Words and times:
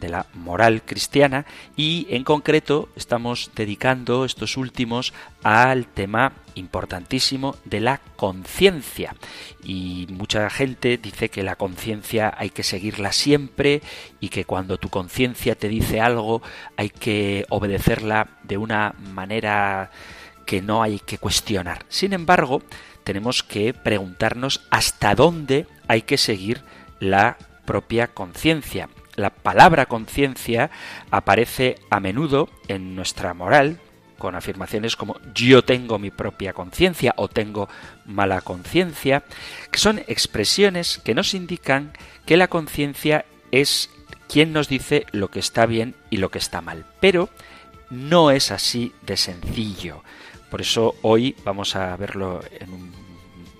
de 0.00 0.08
la 0.08 0.26
moral 0.34 0.82
cristiana 0.84 1.46
y 1.76 2.06
en 2.10 2.24
concreto 2.24 2.88
estamos 2.96 3.50
dedicando 3.54 4.24
estos 4.24 4.56
últimos 4.56 5.12
al 5.42 5.86
tema 5.86 6.32
importantísimo 6.54 7.56
de 7.64 7.80
la 7.80 8.00
conciencia 8.16 9.14
y 9.62 10.06
mucha 10.10 10.48
gente 10.50 10.98
dice 10.98 11.28
que 11.28 11.42
la 11.42 11.56
conciencia 11.56 12.32
hay 12.36 12.50
que 12.50 12.62
seguirla 12.62 13.12
siempre 13.12 13.82
y 14.20 14.28
que 14.28 14.44
cuando 14.44 14.78
tu 14.78 14.88
conciencia 14.88 15.54
te 15.54 15.68
dice 15.68 16.00
algo 16.00 16.42
hay 16.76 16.90
que 16.90 17.46
obedecerla 17.48 18.28
de 18.42 18.56
una 18.56 18.94
manera 19.12 19.90
que 20.46 20.60
no 20.60 20.82
hay 20.82 20.98
que 20.98 21.18
cuestionar. 21.18 21.86
Sin 21.88 22.12
embargo, 22.12 22.62
tenemos 23.02 23.42
que 23.42 23.72
preguntarnos 23.72 24.62
hasta 24.70 25.14
dónde 25.14 25.66
hay 25.88 26.02
que 26.02 26.18
seguir 26.18 26.62
la 27.00 27.38
propia 27.64 28.08
conciencia 28.08 28.88
la 29.16 29.30
palabra 29.30 29.86
conciencia 29.86 30.70
aparece 31.10 31.76
a 31.90 32.00
menudo 32.00 32.48
en 32.68 32.94
nuestra 32.94 33.34
moral 33.34 33.80
con 34.18 34.34
afirmaciones 34.34 34.96
como 34.96 35.16
yo 35.34 35.64
tengo 35.64 35.98
mi 35.98 36.10
propia 36.10 36.52
conciencia 36.52 37.14
o 37.16 37.28
tengo 37.28 37.68
mala 38.06 38.40
conciencia, 38.40 39.24
que 39.70 39.78
son 39.78 39.98
expresiones 40.06 40.98
que 40.98 41.14
nos 41.14 41.34
indican 41.34 41.92
que 42.24 42.36
la 42.36 42.48
conciencia 42.48 43.26
es 43.50 43.90
quien 44.28 44.52
nos 44.52 44.68
dice 44.68 45.06
lo 45.12 45.28
que 45.30 45.40
está 45.40 45.66
bien 45.66 45.94
y 46.10 46.16
lo 46.18 46.30
que 46.30 46.38
está 46.38 46.60
mal. 46.60 46.86
Pero 47.00 47.28
no 47.90 48.30
es 48.30 48.50
así 48.50 48.92
de 49.02 49.16
sencillo. 49.16 50.02
Por 50.50 50.60
eso 50.60 50.94
hoy 51.02 51.36
vamos 51.44 51.76
a 51.76 51.96
verlo 51.96 52.40
en 52.60 52.92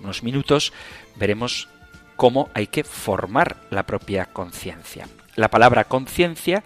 unos 0.01 0.23
minutos, 0.23 0.73
veremos 1.15 1.67
cómo 2.15 2.49
hay 2.53 2.67
que 2.67 2.83
formar 2.83 3.57
la 3.69 3.83
propia 3.83 4.25
conciencia. 4.25 5.07
La 5.35 5.49
palabra 5.49 5.85
conciencia 5.85 6.63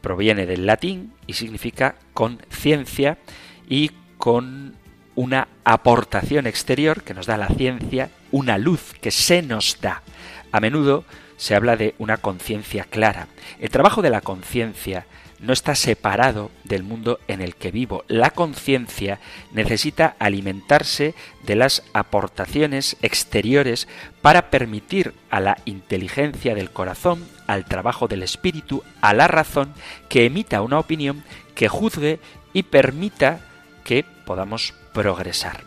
proviene 0.00 0.46
del 0.46 0.66
latín 0.66 1.12
y 1.26 1.34
significa 1.34 1.96
conciencia 2.14 3.18
y 3.68 3.90
con 4.18 4.74
una 5.14 5.48
aportación 5.64 6.46
exterior 6.46 7.02
que 7.02 7.14
nos 7.14 7.26
da 7.26 7.36
la 7.36 7.48
ciencia, 7.48 8.10
una 8.30 8.58
luz 8.58 8.94
que 9.00 9.10
se 9.10 9.42
nos 9.42 9.80
da. 9.80 10.02
A 10.52 10.60
menudo 10.60 11.04
se 11.36 11.54
habla 11.54 11.76
de 11.76 11.94
una 11.98 12.18
conciencia 12.18 12.84
clara. 12.84 13.28
El 13.58 13.70
trabajo 13.70 14.02
de 14.02 14.10
la 14.10 14.20
conciencia 14.20 15.06
no 15.40 15.52
está 15.52 15.74
separado 15.74 16.50
del 16.64 16.82
mundo 16.82 17.18
en 17.28 17.40
el 17.40 17.56
que 17.56 17.70
vivo. 17.70 18.04
La 18.08 18.30
conciencia 18.30 19.20
necesita 19.52 20.16
alimentarse 20.18 21.14
de 21.44 21.56
las 21.56 21.82
aportaciones 21.92 22.96
exteriores 23.02 23.88
para 24.22 24.50
permitir 24.50 25.14
a 25.30 25.40
la 25.40 25.58
inteligencia 25.64 26.54
del 26.54 26.70
corazón, 26.70 27.26
al 27.46 27.64
trabajo 27.64 28.08
del 28.08 28.22
espíritu, 28.22 28.82
a 29.00 29.14
la 29.14 29.28
razón, 29.28 29.72
que 30.08 30.24
emita 30.24 30.62
una 30.62 30.78
opinión 30.78 31.24
que 31.54 31.68
juzgue 31.68 32.20
y 32.52 32.64
permita 32.64 33.40
que 33.84 34.04
podamos 34.24 34.74
progresar. 34.92 35.64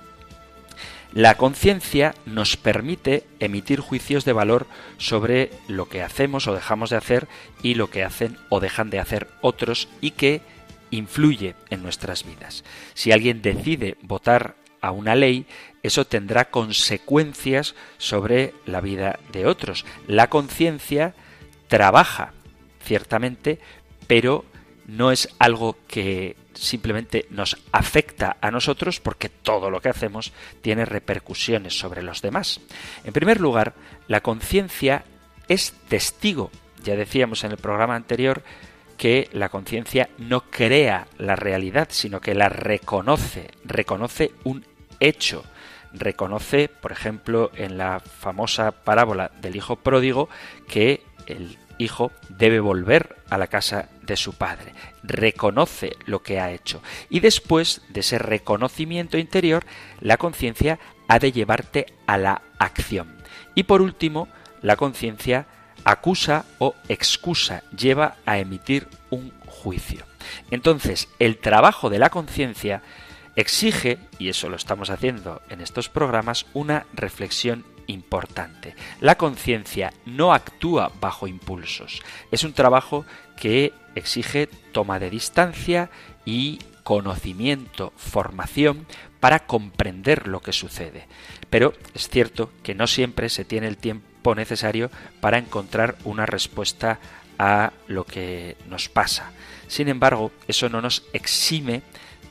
La 1.13 1.35
conciencia 1.35 2.13
nos 2.25 2.55
permite 2.55 3.23
emitir 3.39 3.79
juicios 3.79 4.25
de 4.25 4.33
valor 4.33 4.67
sobre 4.97 5.51
lo 5.67 5.89
que 5.89 6.03
hacemos 6.03 6.47
o 6.47 6.53
dejamos 6.53 6.91
de 6.91 6.97
hacer 6.97 7.27
y 7.63 7.73
lo 7.73 7.89
que 7.89 8.03
hacen 8.03 8.37
o 8.49 8.59
dejan 8.59 8.91
de 8.91 8.99
hacer 8.99 9.27
otros 9.41 9.87
y 10.01 10.11
que 10.11 10.41
influye 10.91 11.55
en 11.71 11.81
nuestras 11.81 12.25
vidas. 12.25 12.63
Si 12.93 13.11
alguien 13.11 13.41
decide 13.41 13.97
votar 14.03 14.55
a 14.81 14.91
una 14.91 15.15
ley, 15.15 15.47
eso 15.81 16.05
tendrá 16.05 16.51
consecuencias 16.51 17.73
sobre 17.97 18.53
la 18.65 18.79
vida 18.79 19.19
de 19.31 19.47
otros. 19.47 19.85
La 20.07 20.29
conciencia 20.29 21.15
trabaja, 21.69 22.33
ciertamente, 22.83 23.59
pero 24.07 24.43
no 24.87 25.11
es 25.11 25.29
algo 25.39 25.77
que 25.87 26.35
simplemente 26.53 27.25
nos 27.29 27.57
afecta 27.71 28.37
a 28.41 28.51
nosotros 28.51 28.99
porque 28.99 29.29
todo 29.29 29.69
lo 29.69 29.79
que 29.79 29.89
hacemos 29.89 30.33
tiene 30.61 30.83
repercusiones 30.83 31.77
sobre 31.77 32.01
los 32.01 32.21
demás. 32.21 32.59
En 33.05 33.13
primer 33.13 33.39
lugar, 33.39 33.75
la 34.07 34.21
conciencia 34.21 35.05
es 35.47 35.73
testigo. 35.87 36.51
Ya 36.83 36.95
decíamos 36.95 37.43
en 37.43 37.51
el 37.51 37.57
programa 37.57 37.95
anterior 37.95 38.43
que 38.97 39.29
la 39.31 39.49
conciencia 39.49 40.09
no 40.17 40.41
crea 40.49 41.07
la 41.17 41.35
realidad, 41.35 41.87
sino 41.91 42.19
que 42.19 42.35
la 42.35 42.49
reconoce, 42.49 43.51
reconoce 43.63 44.31
un 44.43 44.65
hecho. 44.99 45.43
Reconoce, 45.93 46.67
por 46.67 46.91
ejemplo, 46.91 47.51
en 47.55 47.77
la 47.77 47.99
famosa 47.99 48.71
parábola 48.71 49.31
del 49.41 49.55
hijo 49.55 49.77
pródigo, 49.77 50.29
que 50.67 51.01
el 51.29 51.57
hijo 51.77 52.11
debe 52.29 52.59
volver 52.59 53.15
a 53.29 53.37
la 53.37 53.47
casa 53.47 53.89
de 54.03 54.17
su 54.17 54.33
padre, 54.33 54.73
reconoce 55.03 55.95
lo 56.05 56.21
que 56.21 56.39
ha 56.39 56.51
hecho 56.51 56.81
y 57.09 57.21
después 57.21 57.81
de 57.89 58.01
ese 58.01 58.19
reconocimiento 58.19 59.17
interior, 59.17 59.65
la 60.01 60.17
conciencia 60.17 60.79
ha 61.07 61.19
de 61.19 61.31
llevarte 61.31 61.87
a 62.05 62.17
la 62.17 62.41
acción. 62.59 63.15
Y 63.55 63.63
por 63.63 63.81
último, 63.81 64.27
la 64.61 64.75
conciencia 64.75 65.47
acusa 65.83 66.45
o 66.59 66.75
excusa, 66.87 67.63
lleva 67.75 68.17
a 68.25 68.37
emitir 68.37 68.87
un 69.09 69.31
juicio. 69.45 70.05
Entonces, 70.51 71.07
el 71.19 71.37
trabajo 71.37 71.89
de 71.89 71.99
la 71.99 72.09
conciencia 72.09 72.81
exige, 73.35 73.97
y 74.17 74.29
eso 74.29 74.49
lo 74.49 74.55
estamos 74.55 74.89
haciendo 74.89 75.41
en 75.49 75.61
estos 75.61 75.89
programas, 75.89 76.45
una 76.53 76.85
reflexión 76.93 77.65
importante. 77.89 78.75
La 79.01 79.17
conciencia 79.17 79.93
no 80.05 80.33
actúa 80.33 80.91
bajo 81.01 81.27
impulsos. 81.27 82.01
Es 82.31 82.43
un 82.43 82.53
trabajo 82.53 83.05
que 83.35 83.73
exige 83.95 84.47
toma 84.71 84.99
de 84.99 85.09
distancia 85.09 85.89
y 86.25 86.59
conocimiento, 86.83 87.93
formación 87.97 88.85
para 89.19 89.39
comprender 89.39 90.27
lo 90.27 90.41
que 90.41 90.53
sucede. 90.53 91.07
Pero 91.49 91.73
es 91.93 92.09
cierto 92.09 92.51
que 92.63 92.75
no 92.75 92.87
siempre 92.87 93.29
se 93.29 93.45
tiene 93.45 93.67
el 93.67 93.77
tiempo 93.77 94.35
necesario 94.35 94.89
para 95.19 95.37
encontrar 95.37 95.97
una 96.03 96.25
respuesta 96.25 96.99
a 97.37 97.73
lo 97.87 98.05
que 98.05 98.57
nos 98.67 98.89
pasa. 98.89 99.31
Sin 99.67 99.87
embargo, 99.87 100.31
eso 100.47 100.69
no 100.69 100.81
nos 100.81 101.03
exime 101.13 101.81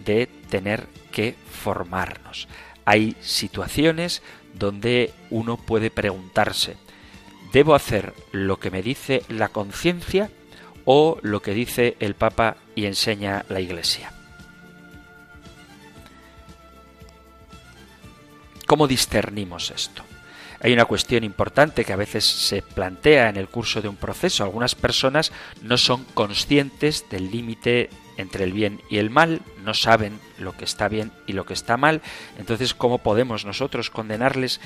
de 0.05 0.27
tener 0.27 0.87
que 1.13 1.35
formarnos. 1.51 2.49
Hay 2.85 3.17
situaciones 3.21 4.23
donde 4.59 5.13
uno 5.31 5.57
puede 5.57 5.91
preguntarse, 5.91 6.77
¿debo 7.53 7.75
hacer 7.75 8.15
lo 8.33 8.59
que 8.59 8.71
me 8.71 8.83
dice 8.83 9.23
la 9.29 9.49
conciencia 9.49 10.31
o 10.85 11.19
lo 11.23 11.41
que 11.43 11.55
dice 11.55 11.97
el 12.01 12.15
Papa 12.15 12.57
y 12.75 12.87
enseña 12.87 13.45
la 13.49 13.61
Iglesia? 13.61 14.13
¿Cómo 18.67 18.87
discernimos 18.87 19.71
esto? 19.71 20.03
Hay 20.61 20.73
una 20.73 20.85
cuestión 20.85 21.25
importante 21.25 21.85
que 21.85 21.93
a 21.93 21.97
veces 21.97 22.25
se 22.25 22.63
plantea 22.63 23.29
en 23.29 23.37
el 23.37 23.49
curso 23.49 23.81
de 23.81 23.89
un 23.89 23.97
proceso. 23.97 24.43
Algunas 24.43 24.75
personas 24.75 25.33
no 25.63 25.79
son 25.79 26.05
conscientes 26.15 27.07
del 27.09 27.31
límite 27.31 27.91
entre 28.19 28.45
el 28.45 28.53
bien 28.53 28.83
y 28.91 28.99
el 28.99 29.09
mal, 29.09 29.41
no 29.65 29.73
saben 29.73 30.21
lo 30.39 30.55
que 30.57 30.65
está 30.65 30.89
bien 30.89 31.13
y 31.27 31.33
lo 31.33 31.47
que 31.47 31.55
está 31.55 31.79
mal. 31.79 32.03
Entonces, 32.39 32.75
¿cómo 32.75 32.99
podemos 32.99 33.47
nosotros 33.47 33.89
condenarles, 33.89 34.61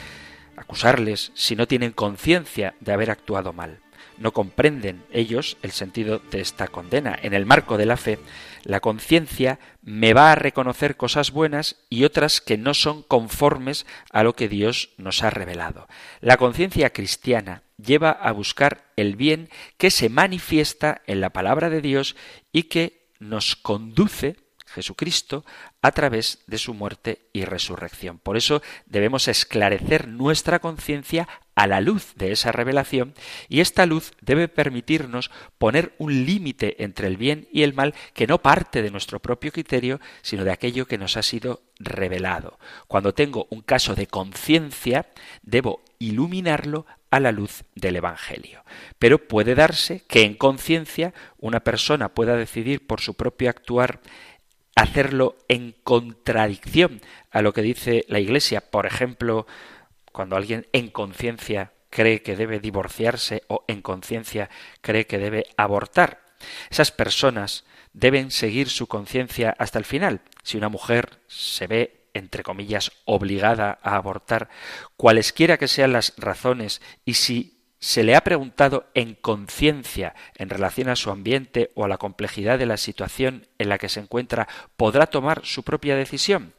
acusarles, 0.57 1.31
si 1.35 1.55
no 1.55 1.69
tienen 1.69 1.93
conciencia 1.93 2.75
de 2.81 2.93
haber 2.93 3.11
actuado 3.11 3.53
mal? 3.53 3.79
no 4.19 4.33
comprenden 4.33 5.05
ellos 5.11 5.57
el 5.63 5.73
sentido 5.73 6.21
de 6.31 6.41
esta 6.41 6.69
condena. 6.69 7.19
En 7.21 7.35
el 7.35 7.47
marco 7.47 7.77
de 7.77 7.87
la 7.87 7.97
fe, 7.97 8.19
la 8.63 8.81
conciencia 8.81 9.59
me 9.83 10.15
va 10.15 10.33
a 10.33 10.37
reconocer 10.37 10.97
cosas 10.97 11.33
buenas 11.33 11.77
y 11.91 12.05
otras 12.05 12.41
que 12.41 12.57
no 12.57 12.75
son 12.75 13.03
conformes 13.03 13.87
a 14.11 14.23
lo 14.23 14.35
que 14.35 14.49
Dios 14.49 14.91
nos 14.97 15.23
ha 15.23 15.31
revelado. 15.31 15.89
La 16.21 16.37
conciencia 16.37 16.91
cristiana 16.91 17.63
lleva 17.77 18.11
a 18.11 18.31
buscar 18.33 18.85
el 18.97 19.17
bien 19.17 19.49
que 19.77 19.91
se 19.91 20.09
manifiesta 20.09 21.03
en 21.07 21.21
la 21.21 21.31
palabra 21.31 21.69
de 21.69 21.81
Dios 21.81 22.17
y 22.53 22.65
que 22.65 23.02
nos 23.23 23.57
conduce 23.57 24.37
Jesucristo 24.73 25.45
a 25.83 25.93
través 25.93 26.43
de 26.47 26.59
su 26.59 26.75
muerte 26.75 27.29
y 27.33 27.45
resurrección. 27.45 28.19
Por 28.19 28.37
eso 28.37 28.63
debemos 28.87 29.29
esclarecer 29.29 30.09
nuestra 30.09 30.59
conciencia 30.59 31.29
a 31.55 31.67
la 31.67 31.81
luz 31.81 32.15
de 32.17 32.33
esa 32.33 32.53
revelación 32.53 33.15
y 33.49 33.61
esta 33.61 33.85
luz 33.85 34.13
debe 34.23 34.49
permitirnos 34.49 35.31
poner 35.59 35.95
un 35.99 36.25
límite 36.25 36.83
entre 36.83 37.07
el 37.07 37.19
bien 37.19 37.49
y 37.53 37.63
el 37.63 37.75
mal 37.75 37.95
que 38.15 38.27
no 38.27 38.41
parte 38.41 38.83
de 38.83 38.91
nuestro 38.91 39.21
propio 39.21 39.53
criterio, 39.53 40.01
sino 40.23 40.45
de 40.45 40.53
aquello 40.53 40.87
que 40.87 40.99
nos 40.99 41.17
ha 41.17 41.23
sido 41.23 41.63
revelado. 41.79 42.59
Cuando 42.89 43.13
tengo 43.13 43.47
un 43.51 43.61
caso 43.61 43.95
de 43.95 44.07
conciencia, 44.07 45.11
debo 45.43 45.83
iluminarlo 45.99 46.87
a 47.13 47.21
la 47.21 47.31
luz 47.31 47.63
del 47.75 47.97
Evangelio. 47.97 48.65
Pero 48.99 49.29
puede 49.29 49.55
darse 49.55 50.03
que 50.09 50.23
en 50.23 50.35
conciencia 50.35 51.13
una 51.39 51.61
persona 51.61 52.09
pueda 52.09 52.37
decidir 52.37 52.87
por 52.87 53.03
su 53.03 53.15
propio 53.15 53.51
actuar 53.51 54.01
hacerlo 54.75 55.37
en 55.49 55.77
contradicción 55.85 57.03
a 57.31 57.43
lo 57.43 57.53
que 57.53 57.61
dice 57.61 58.07
la 58.09 58.19
Iglesia. 58.19 58.63
Por 58.63 58.87
ejemplo, 58.87 59.47
cuando 60.11 60.37
alguien 60.37 60.67
en 60.73 60.89
conciencia 60.89 61.73
cree 61.91 62.23
que 62.23 62.35
debe 62.35 62.61
divorciarse 62.61 63.43
o 63.49 63.67
en 63.69 63.83
conciencia 63.83 64.49
cree 64.81 65.07
que 65.07 65.19
debe 65.19 65.45
abortar. 65.59 66.23
Esas 66.71 66.91
personas 66.93 67.67
deben 67.93 68.31
seguir 68.31 68.71
su 68.71 68.87
conciencia 68.87 69.55
hasta 69.59 69.79
el 69.79 69.85
final. 69.85 70.23
Si 70.43 70.57
una 70.57 70.71
mujer 70.71 71.21
se 71.27 71.67
ve 71.67 72.02
entre 72.15 72.43
comillas, 72.43 72.93
obligada 73.05 73.79
a 73.83 73.97
abortar, 73.97 74.49
cualesquiera 74.97 75.59
que 75.59 75.69
sean 75.69 75.93
las 75.93 76.15
razones, 76.17 76.81
y 77.05 77.15
si 77.15 77.63
se 77.79 78.05
le 78.05 78.15
ha 78.15 78.23
preguntado 78.23 78.87
en 78.95 79.15
conciencia 79.15 80.15
en 80.37 80.51
relación 80.51 80.89
a 80.89 80.97
su 80.97 81.11
ambiente 81.11 81.73
o 81.75 81.85
a 81.85 81.89
la 81.89 81.99
complejidad 81.99 82.59
de 82.59 82.67
la 82.67 82.77
situación 82.77 83.49
en 83.59 83.69
la 83.69 83.79
que 83.79 83.89
se 83.89 83.99
encuentra, 83.99 84.47
podrá 84.77 85.07
tomar 85.07 85.45
su 85.45 85.65
propia 85.65 85.97
decisión. 85.97 86.55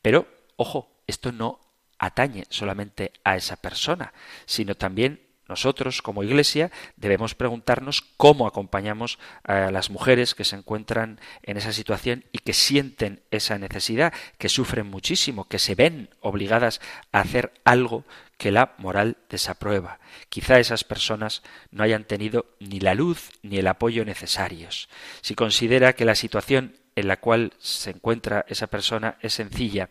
Pero, 0.00 0.26
ojo, 0.56 0.90
esto 1.06 1.32
no 1.32 1.60
atañe 1.98 2.44
solamente 2.48 3.12
a 3.24 3.36
esa 3.36 3.56
persona, 3.56 4.14
sino 4.46 4.74
también 4.74 5.23
nosotros, 5.48 6.02
como 6.02 6.22
Iglesia, 6.22 6.70
debemos 6.96 7.34
preguntarnos 7.34 8.02
cómo 8.16 8.46
acompañamos 8.46 9.18
a 9.42 9.70
las 9.70 9.90
mujeres 9.90 10.34
que 10.34 10.44
se 10.44 10.56
encuentran 10.56 11.20
en 11.42 11.56
esa 11.56 11.72
situación 11.72 12.24
y 12.32 12.38
que 12.38 12.54
sienten 12.54 13.22
esa 13.30 13.58
necesidad, 13.58 14.12
que 14.38 14.48
sufren 14.48 14.86
muchísimo, 14.86 15.48
que 15.48 15.58
se 15.58 15.74
ven 15.74 16.08
obligadas 16.20 16.80
a 17.12 17.20
hacer 17.20 17.52
algo 17.64 18.04
que 18.38 18.50
la 18.50 18.74
moral 18.78 19.16
desaprueba. 19.28 19.98
Quizá 20.28 20.58
esas 20.58 20.84
personas 20.84 21.42
no 21.70 21.84
hayan 21.84 22.04
tenido 22.04 22.46
ni 22.58 22.80
la 22.80 22.94
luz 22.94 23.30
ni 23.42 23.58
el 23.58 23.66
apoyo 23.66 24.04
necesarios. 24.04 24.88
Si 25.20 25.34
considera 25.34 25.94
que 25.94 26.04
la 26.04 26.14
situación 26.14 26.76
en 26.96 27.08
la 27.08 27.18
cual 27.18 27.52
se 27.58 27.90
encuentra 27.90 28.44
esa 28.48 28.66
persona 28.66 29.18
es 29.20 29.34
sencilla, 29.34 29.90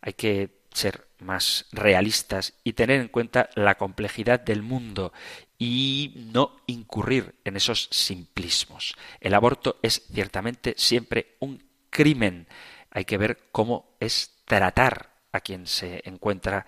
hay 0.00 0.14
que 0.14 0.50
ser 0.72 1.06
más 1.24 1.66
realistas 1.72 2.54
y 2.62 2.74
tener 2.74 3.00
en 3.00 3.08
cuenta 3.08 3.50
la 3.54 3.76
complejidad 3.76 4.40
del 4.40 4.62
mundo 4.62 5.12
y 5.58 6.12
no 6.32 6.60
incurrir 6.66 7.34
en 7.44 7.56
esos 7.56 7.88
simplismos. 7.90 8.94
El 9.20 9.34
aborto 9.34 9.78
es 9.82 10.02
ciertamente 10.12 10.74
siempre 10.76 11.36
un 11.40 11.62
crimen. 11.90 12.46
Hay 12.90 13.04
que 13.04 13.18
ver 13.18 13.48
cómo 13.50 13.96
es 14.00 14.30
tratar 14.44 15.10
a 15.32 15.40
quien 15.40 15.66
se 15.66 16.02
encuentra 16.04 16.66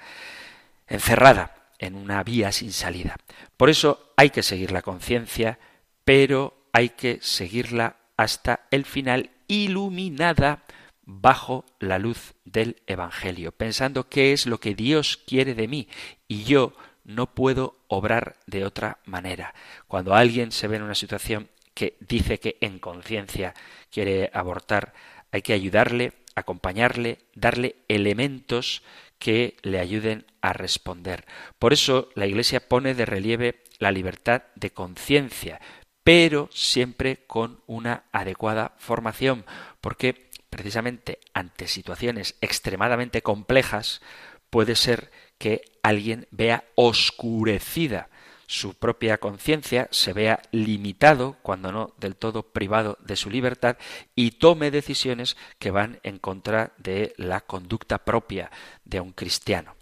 encerrada 0.89 1.71
en 1.79 1.95
una 1.95 2.23
vía 2.23 2.53
sin 2.53 2.73
salida. 2.73 3.17
Por 3.57 3.71
eso 3.71 4.13
hay 4.17 4.31
que 4.31 4.43
seguir 4.43 4.73
la 4.73 4.83
conciencia, 4.83 5.59
pero 6.05 6.69
hay 6.73 6.91
que 6.91 7.19
seguirla 7.21 7.97
hasta 8.17 8.67
el 8.71 8.85
final 8.85 9.31
iluminada 9.49 10.66
bajo 11.07 11.65
la 11.79 11.99
luz 11.99 12.35
del 12.45 12.83
Evangelio, 12.87 13.53
pensando 13.53 14.09
qué 14.09 14.33
es 14.33 14.47
lo 14.47 14.59
que 14.59 14.75
Dios 14.75 15.17
quiere 15.17 15.55
de 15.55 15.69
mí 15.69 15.89
y 16.29 16.45
yo 16.45 16.75
no 17.05 17.35
puedo 17.35 17.79
obrar 17.87 18.37
de 18.47 18.65
otra 18.65 18.99
manera. 19.05 19.55
Cuando 19.87 20.15
alguien 20.15 20.53
se 20.53 20.69
ve 20.69 20.77
en 20.77 20.83
una 20.83 20.97
situación 20.97 21.49
que 21.73 21.97
dice 22.01 22.41
que 22.41 22.59
en 22.61 22.79
conciencia 22.79 23.55
quiere 23.91 24.31
abortar, 24.35 24.93
hay 25.31 25.43
que 25.43 25.53
ayudarle, 25.53 26.13
acompañarle, 26.35 27.19
darle 27.35 27.77
elementos 27.89 28.83
que 29.19 29.57
le 29.63 29.79
ayuden 29.79 30.27
a 30.41 30.53
responder. 30.53 31.25
Por 31.59 31.73
eso 31.73 32.09
la 32.15 32.27
Iglesia 32.27 32.69
pone 32.69 32.95
de 32.95 33.07
relieve 33.07 33.63
la 33.79 33.93
libertad 33.93 34.43
de 34.55 34.71
conciencia, 34.71 35.61
pero 36.03 36.49
siempre 36.53 37.25
con 37.27 37.61
una 37.67 38.05
adecuada 38.13 38.75
formación, 38.79 39.45
porque 39.81 40.26
precisamente 40.57 41.19
ante 41.35 41.69
situaciones 41.69 42.35
extremadamente 42.41 43.21
complejas, 43.21 44.01
puede 44.49 44.75
ser 44.75 45.11
que 45.37 45.61
alguien 45.83 46.27
vea 46.31 46.65
oscurecida 46.77 48.09
su 48.47 48.73
propia 48.73 49.19
conciencia, 49.19 49.87
se 49.91 50.15
vea 50.15 50.41
limitado, 50.53 51.37
cuando 51.43 51.73
no 51.73 51.93
del 51.99 52.17
todo 52.17 52.43
privado 52.43 52.97
de 53.03 53.17
su 53.17 53.29
libertad, 53.29 53.77
y 54.15 54.31
tome 54.31 54.71
decisiones 54.71 55.37
que 55.59 55.71
van 55.71 56.01
en 56.05 56.19
contra 56.19 56.73
de 56.79 57.13
la 57.19 57.43
conducta 57.43 57.99
propia 57.99 58.51
de 58.87 59.01
un 59.01 59.13
cristiano, 59.13 59.77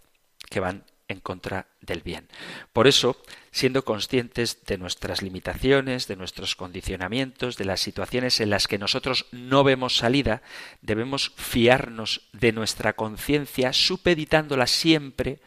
que 0.49 0.59
van 0.59 0.83
en 1.07 1.19
contra 1.19 1.67
del 1.81 2.01
bien. 2.01 2.27
Por 2.73 2.87
eso, 2.87 3.21
siendo 3.51 3.85
conscientes 3.85 4.65
de 4.65 4.77
nuestras 4.77 5.21
limitaciones, 5.21 6.07
de 6.07 6.15
nuestros 6.15 6.55
condicionamientos, 6.55 7.57
de 7.57 7.65
las 7.65 7.79
situaciones 7.79 8.39
en 8.41 8.49
las 8.49 8.67
que 8.67 8.77
nosotros 8.77 9.27
no 9.31 9.63
vemos 9.63 9.97
salida, 9.97 10.41
debemos 10.81 11.31
fiarnos 11.35 12.21
de 12.33 12.51
nuestra 12.51 12.93
conciencia, 12.93 13.73
supeditándola 13.73 14.67
siempre 14.67 15.39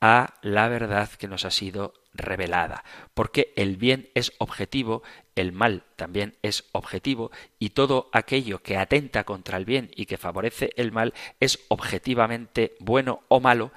a 0.00 0.34
la 0.42 0.68
verdad 0.68 1.10
que 1.10 1.28
nos 1.28 1.44
ha 1.44 1.50
sido 1.50 1.92
revelada, 2.14 2.84
porque 3.14 3.52
el 3.56 3.76
bien 3.76 4.08
es 4.14 4.32
objetivo, 4.38 5.02
el 5.36 5.52
mal 5.52 5.84
también 5.96 6.36
es 6.42 6.64
objetivo, 6.72 7.30
y 7.58 7.70
todo 7.70 8.08
aquello 8.12 8.62
que 8.62 8.76
atenta 8.76 9.24
contra 9.24 9.58
el 9.58 9.64
bien 9.64 9.90
y 9.94 10.06
que 10.06 10.16
favorece 10.16 10.70
el 10.76 10.90
mal 10.90 11.14
es 11.38 11.60
objetivamente 11.68 12.76
bueno 12.80 13.22
o 13.28 13.40
malo, 13.40 13.72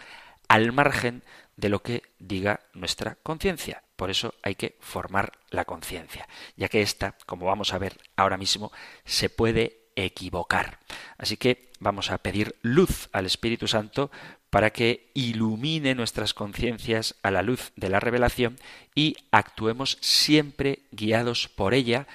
al 0.54 0.72
margen 0.72 1.24
de 1.58 1.68
lo 1.68 1.82
que 1.82 2.04
diga 2.20 2.60
nuestra 2.76 3.16
conciencia. 3.24 3.82
Por 3.96 4.12
eso 4.12 4.36
hay 4.44 4.54
que 4.54 4.78
formar 4.82 5.32
la 5.50 5.66
conciencia, 5.66 6.28
ya 6.56 6.70
que 6.70 6.84
ésta, 6.84 7.18
como 7.26 7.48
vamos 7.48 7.74
a 7.74 7.80
ver 7.80 7.98
ahora 8.16 8.38
mismo, 8.38 8.72
se 9.04 9.32
puede 9.32 9.90
equivocar. 9.96 10.78
Así 11.18 11.38
que 11.38 11.72
vamos 11.80 12.12
a 12.12 12.20
pedir 12.20 12.56
luz 12.62 13.10
al 13.14 13.26
Espíritu 13.26 13.68
Santo 13.68 14.12
para 14.52 14.70
que 14.70 15.10
ilumine 15.16 15.96
nuestras 15.96 16.36
conciencias 16.36 17.16
a 17.24 17.32
la 17.32 17.42
luz 17.42 17.72
de 17.76 17.90
la 17.90 18.00
revelación 18.00 18.60
y 18.94 19.16
actuemos 19.32 19.98
siempre 20.02 20.84
guiados 20.92 21.48
por 21.48 21.74
ella 21.74 22.06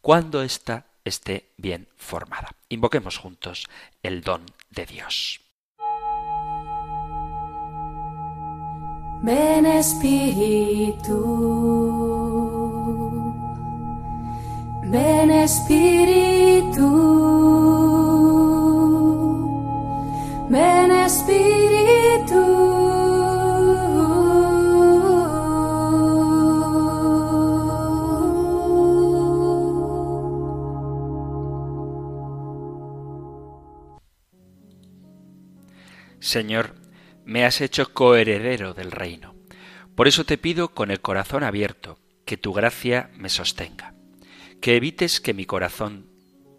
cuando 0.00 0.42
ésta 0.42 0.86
esté 1.04 1.52
bien 1.58 1.86
formada. 1.96 2.56
Invoquemos 2.68 3.18
juntos 3.18 3.66
el 4.02 4.22
don 4.22 4.44
de 4.70 4.84
Dios. 4.84 5.43
Ven 9.24 9.64
Espíritu, 9.64 11.18
ven 14.82 15.30
Espíritu, 15.30 16.90
ven 20.50 20.90
Espíritu. 20.90 22.44
Señor, 36.20 36.83
me 37.24 37.44
has 37.44 37.60
hecho 37.60 37.92
coheredero 37.92 38.74
del 38.74 38.90
reino. 38.90 39.34
Por 39.94 40.08
eso 40.08 40.24
te 40.24 40.38
pido 40.38 40.74
con 40.74 40.90
el 40.90 41.00
corazón 41.00 41.42
abierto, 41.42 41.98
que 42.24 42.36
tu 42.36 42.52
gracia 42.52 43.10
me 43.16 43.28
sostenga, 43.28 43.94
que 44.60 44.76
evites 44.76 45.20
que 45.20 45.34
mi 45.34 45.44
corazón, 45.44 46.06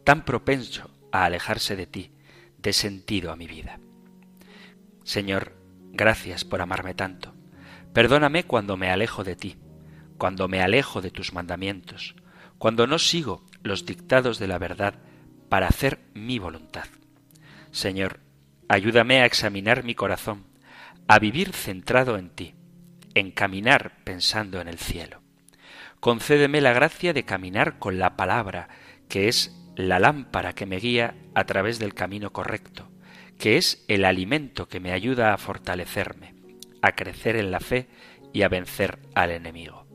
tan 0.04 0.26
propenso 0.26 0.90
a 1.12 1.26
alejarse 1.26 1.76
de 1.76 1.88
ti, 1.88 2.12
dé 2.58 2.74
sentido 2.74 3.32
a 3.32 3.36
mi 3.36 3.48
vida. 3.48 3.80
Señor, 5.04 5.54
gracias 5.92 6.46
por 6.46 6.62
amarme 6.62 6.94
tanto. 6.94 7.34
Perdóname 7.94 8.44
cuando 8.44 8.78
me 8.78 8.90
alejo 8.90 9.24
de 9.24 9.36
ti, 9.36 9.58
cuando 10.18 10.48
me 10.48 10.62
alejo 10.62 11.02
de 11.02 11.12
tus 11.12 11.34
mandamientos, 11.34 12.16
cuando 12.58 12.88
no 12.88 13.00
sigo 13.00 13.46
los 13.64 13.86
dictados 13.86 14.40
de 14.40 14.48
la 14.48 14.58
verdad 14.58 14.96
para 15.50 15.68
hacer 15.68 16.00
mi 16.14 16.40
voluntad. 16.40 16.86
Señor, 17.72 18.20
ayúdame 18.68 19.22
a 19.22 19.26
examinar 19.26 19.84
mi 19.84 19.96
corazón, 19.96 20.46
a 21.08 21.20
vivir 21.20 21.54
centrado 21.54 22.18
en 22.18 22.30
ti, 22.30 22.56
en 23.14 23.32
caminar 23.32 24.04
pensando 24.04 24.60
en 24.60 24.68
el 24.68 24.80
cielo. 24.80 25.22
Concédeme 26.00 26.62
la 26.62 26.74
gracia 26.74 27.14
de 27.14 27.24
caminar 27.24 27.80
con 27.80 28.00
la 28.00 28.16
palabra, 28.16 28.70
que 29.08 29.28
es 29.28 29.56
la 29.76 30.00
lámpara 30.00 30.54
que 30.54 30.66
me 30.66 30.78
guía 30.78 31.16
a 31.34 31.46
través 31.46 31.80
del 31.80 31.94
camino 31.94 32.32
correcto, 32.32 32.92
que 33.38 33.58
es 33.58 33.84
el 33.88 34.06
alimento 34.06 34.68
que 34.68 34.80
me 34.80 34.92
ayuda 34.92 35.34
a 35.34 35.38
fortalecerme, 35.38 36.36
a 36.82 36.94
crecer 36.94 37.36
en 37.36 37.52
la 37.52 37.60
fe 37.60 37.88
y 38.34 38.42
a 38.42 38.50
vencer 38.50 39.00
al 39.14 39.32
enemigo. 39.32 39.86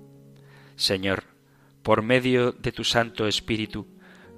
Señor, 0.77 1.25
por 1.83 2.03
medio 2.03 2.53
de 2.53 2.73
tu 2.73 2.85
Santo 2.85 3.27
Espíritu, 3.27 3.87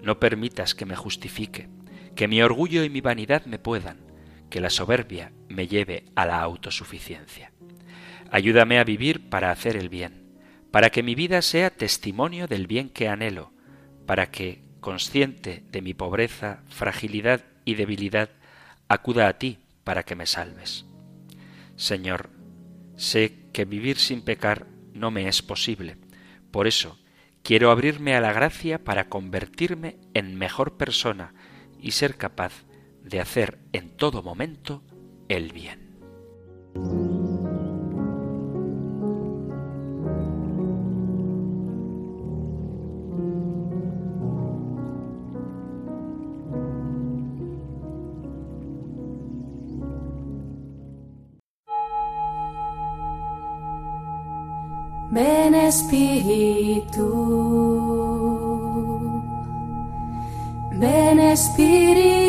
no 0.00 0.19
permitas 0.19 0.75
que 0.75 0.87
me 0.87 0.97
justifique, 0.97 1.69
que 2.17 2.29
mi 2.29 2.43
orgullo 2.43 2.83
y 2.85 2.91
mi 2.91 3.00
vanidad 3.00 3.45
me 3.47 3.59
puedan, 3.59 4.12
que 4.53 4.61
la 4.61 4.69
soberbia 4.69 5.33
me 5.49 5.67
lleve 5.67 6.05
a 6.15 6.27
la 6.27 6.43
autosuficiencia. 6.43 7.53
Ayúdame 8.31 8.79
a 8.79 8.85
vivir 8.85 9.31
para 9.31 9.51
hacer 9.51 9.79
el 9.79 9.89
bien, 9.89 10.37
para 10.71 10.91
que 10.91 11.03
mi 11.03 11.15
vida 11.15 11.41
sea 11.41 11.71
testimonio 11.71 12.47
del 12.47 12.67
bien 12.67 12.91
que 12.91 13.09
anhelo, 13.09 13.55
para 14.05 14.31
que, 14.31 14.63
consciente 14.81 15.65
de 15.73 15.81
mi 15.81 15.95
pobreza, 15.95 16.65
fragilidad 16.69 17.47
y 17.65 17.77
debilidad, 17.77 18.29
acuda 18.89 19.27
a 19.27 19.39
ti 19.39 19.61
para 19.85 20.03
que 20.03 20.17
me 20.17 20.27
salves. 20.27 20.85
Señor, 21.77 22.29
sé 22.95 23.47
que 23.55 23.65
vivir 23.65 23.97
sin 23.97 24.21
pecar 24.21 24.67
no 24.93 25.11
me 25.11 25.29
es 25.29 25.41
posible. 25.41 25.97
Por 26.51 26.67
eso, 26.67 26.99
quiero 27.43 27.71
abrirme 27.71 28.17
a 28.17 28.21
la 28.21 28.35
gracia 28.35 28.85
para 28.85 29.09
convertirme 29.09 29.97
en 30.13 30.37
mejor 30.37 30.77
persona 30.77 31.33
y 31.81 31.93
ser 31.93 32.19
capaz 32.19 32.65
de 33.05 33.21
hacer 33.21 33.59
en 33.73 33.97
todo 33.97 34.23
momento 34.23 34.83
el 35.29 35.53
bien. 35.53 35.81
Ven 55.15 55.55
Espíritu, 55.55 57.05
ven 60.81 61.21
Espíritu. 61.21 62.22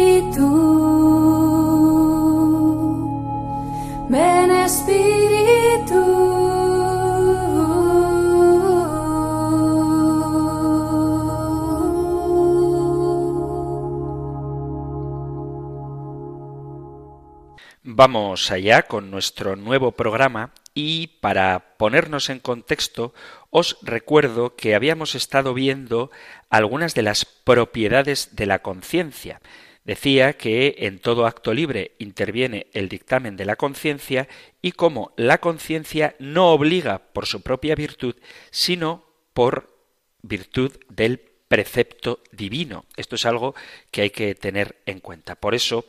Vamos 17.95 18.49
allá 18.49 18.81
con 18.83 19.11
nuestro 19.11 19.55
nuevo 19.55 19.91
programa 19.91 20.51
y 20.73 21.07
para 21.21 21.75
ponernos 21.77 22.29
en 22.29 22.39
contexto, 22.39 23.13
os 23.51 23.77
recuerdo 23.83 24.55
que 24.55 24.73
habíamos 24.73 25.13
estado 25.13 25.53
viendo 25.53 26.09
algunas 26.49 26.95
de 26.95 27.03
las 27.03 27.25
propiedades 27.25 28.35
de 28.35 28.47
la 28.47 28.59
conciencia. 28.59 29.41
Decía 29.85 30.33
que 30.33 30.75
en 30.79 30.99
todo 30.99 31.25
acto 31.25 31.53
libre 31.53 31.91
interviene 31.99 32.67
el 32.71 32.87
dictamen 32.87 33.35
de 33.35 33.45
la 33.45 33.57
conciencia 33.57 34.29
y 34.61 34.71
cómo 34.71 35.11
la 35.17 35.39
conciencia 35.39 36.15
no 36.19 36.51
obliga 36.51 36.99
por 36.99 37.25
su 37.25 37.41
propia 37.41 37.75
virtud, 37.75 38.15
sino 38.49 39.03
por 39.33 39.75
virtud 40.21 40.71
del 40.89 41.19
precepto 41.19 42.23
divino. 42.31 42.85
Esto 42.95 43.15
es 43.15 43.25
algo 43.25 43.55
que 43.91 44.03
hay 44.03 44.09
que 44.09 44.35
tener 44.35 44.81
en 44.85 45.01
cuenta. 45.01 45.35
Por 45.35 45.53
eso 45.53 45.85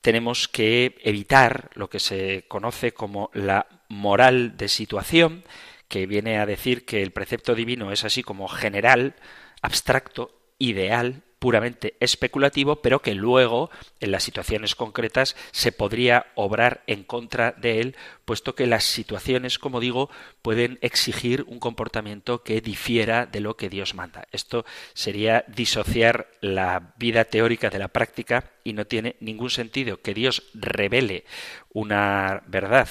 tenemos 0.00 0.48
que 0.48 0.96
evitar 1.02 1.70
lo 1.74 1.90
que 1.90 2.00
se 2.00 2.46
conoce 2.48 2.92
como 2.92 3.30
la 3.34 3.66
moral 3.88 4.56
de 4.56 4.68
situación, 4.68 5.44
que 5.88 6.06
viene 6.06 6.38
a 6.38 6.46
decir 6.46 6.84
que 6.84 7.02
el 7.02 7.10
precepto 7.10 7.54
divino 7.54 7.92
es 7.92 8.04
así 8.04 8.22
como 8.22 8.48
general, 8.48 9.14
abstracto, 9.62 10.32
ideal, 10.58 11.22
puramente 11.46 11.94
especulativo, 12.00 12.82
pero 12.82 13.02
que 13.02 13.14
luego, 13.14 13.70
en 14.00 14.10
las 14.10 14.24
situaciones 14.24 14.74
concretas, 14.74 15.36
se 15.52 15.70
podría 15.70 16.26
obrar 16.34 16.82
en 16.88 17.04
contra 17.04 17.52
de 17.52 17.80
él, 17.80 17.96
puesto 18.24 18.56
que 18.56 18.66
las 18.66 18.82
situaciones, 18.82 19.60
como 19.60 19.78
digo, 19.78 20.10
pueden 20.42 20.76
exigir 20.82 21.44
un 21.46 21.60
comportamiento 21.60 22.42
que 22.42 22.60
difiera 22.60 23.26
de 23.26 23.38
lo 23.38 23.56
que 23.56 23.68
Dios 23.68 23.94
manda. 23.94 24.26
Esto 24.32 24.64
sería 24.92 25.44
disociar 25.46 26.26
la 26.40 26.94
vida 26.96 27.24
teórica 27.26 27.70
de 27.70 27.78
la 27.78 27.86
práctica 27.86 28.50
y 28.64 28.72
no 28.72 28.88
tiene 28.88 29.14
ningún 29.20 29.50
sentido 29.50 30.02
que 30.02 30.14
Dios 30.14 30.50
revele 30.52 31.26
una 31.72 32.42
verdad 32.48 32.88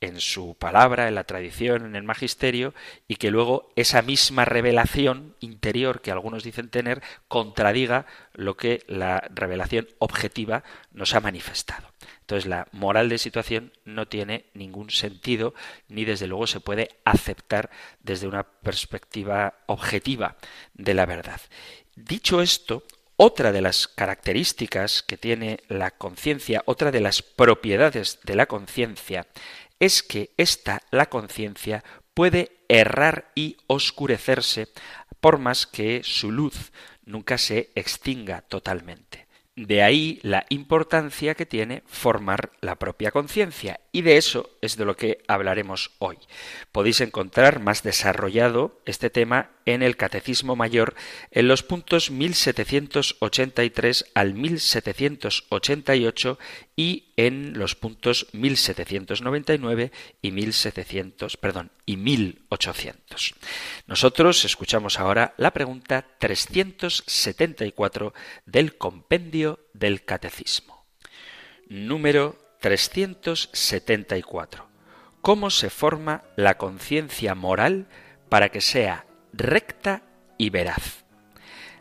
en 0.00 0.20
su 0.20 0.56
palabra, 0.56 1.08
en 1.08 1.14
la 1.14 1.24
tradición, 1.24 1.84
en 1.84 1.94
el 1.94 2.02
magisterio, 2.02 2.74
y 3.06 3.16
que 3.16 3.30
luego 3.30 3.72
esa 3.76 4.02
misma 4.02 4.44
revelación 4.44 5.36
interior 5.40 6.00
que 6.00 6.10
algunos 6.10 6.42
dicen 6.42 6.70
tener 6.70 7.02
contradiga 7.28 8.06
lo 8.32 8.56
que 8.56 8.82
la 8.86 9.20
revelación 9.34 9.88
objetiva 9.98 10.64
nos 10.92 11.14
ha 11.14 11.20
manifestado. 11.20 11.88
Entonces 12.20 12.48
la 12.48 12.68
moral 12.72 13.08
de 13.08 13.18
situación 13.18 13.72
no 13.84 14.06
tiene 14.08 14.46
ningún 14.54 14.90
sentido, 14.90 15.52
ni 15.88 16.04
desde 16.04 16.26
luego 16.28 16.46
se 16.46 16.60
puede 16.60 16.90
aceptar 17.04 17.70
desde 18.02 18.28
una 18.28 18.44
perspectiva 18.44 19.54
objetiva 19.66 20.36
de 20.74 20.94
la 20.94 21.06
verdad. 21.06 21.40
Dicho 21.96 22.40
esto, 22.40 22.84
otra 23.16 23.52
de 23.52 23.60
las 23.60 23.86
características 23.86 25.02
que 25.02 25.18
tiene 25.18 25.58
la 25.68 25.90
conciencia, 25.90 26.62
otra 26.64 26.90
de 26.90 27.00
las 27.00 27.20
propiedades 27.20 28.20
de 28.22 28.34
la 28.34 28.46
conciencia, 28.46 29.26
es 29.80 30.02
que 30.02 30.30
esta, 30.36 30.82
la 30.90 31.06
conciencia, 31.06 31.82
puede 32.14 32.52
errar 32.68 33.32
y 33.34 33.56
oscurecerse 33.66 34.68
por 35.20 35.38
más 35.38 35.66
que 35.66 36.02
su 36.04 36.30
luz 36.30 36.72
nunca 37.04 37.38
se 37.38 37.70
extinga 37.74 38.42
totalmente. 38.42 39.26
De 39.56 39.82
ahí 39.82 40.20
la 40.22 40.46
importancia 40.48 41.34
que 41.34 41.46
tiene 41.46 41.82
formar 41.86 42.52
la 42.60 42.76
propia 42.76 43.10
conciencia, 43.10 43.80
y 43.92 44.02
de 44.02 44.16
eso 44.16 44.50
es 44.60 44.76
de 44.76 44.84
lo 44.84 44.96
que 44.96 45.22
hablaremos 45.26 45.90
hoy. 45.98 46.16
Podéis 46.70 47.00
encontrar 47.00 47.58
más 47.60 47.82
desarrollado 47.82 48.80
este 48.84 49.10
tema 49.10 49.50
en 49.66 49.82
el 49.82 49.96
Catecismo 49.96 50.54
Mayor 50.56 50.94
en 51.30 51.48
los 51.48 51.62
puntos 51.62 52.10
1783 52.10 54.10
al 54.14 54.34
1788 54.34 56.38
y 56.76 57.12
en 57.16 57.58
los 57.58 57.74
puntos 57.74 58.28
1799 58.32 59.90
y 60.22 60.30
1700, 60.30 61.36
perdón, 61.36 61.72
y 61.84 61.96
1800. 61.96 63.34
Nosotros 63.86 64.44
escuchamos 64.44 65.00
ahora 65.00 65.34
la 65.36 65.52
pregunta 65.52 66.06
374 66.18 68.14
del 68.46 68.76
compendio 68.76 69.58
del 69.72 70.04
Catecismo. 70.04 70.86
Número 71.68 72.38
374. 72.60 74.70
¿Cómo 75.22 75.50
se 75.50 75.70
forma 75.70 76.22
la 76.36 76.56
conciencia 76.56 77.34
moral 77.34 77.88
para 78.28 78.50
que 78.50 78.60
sea 78.60 79.06
recta 79.32 80.02
y 80.38 80.50
veraz? 80.50 81.04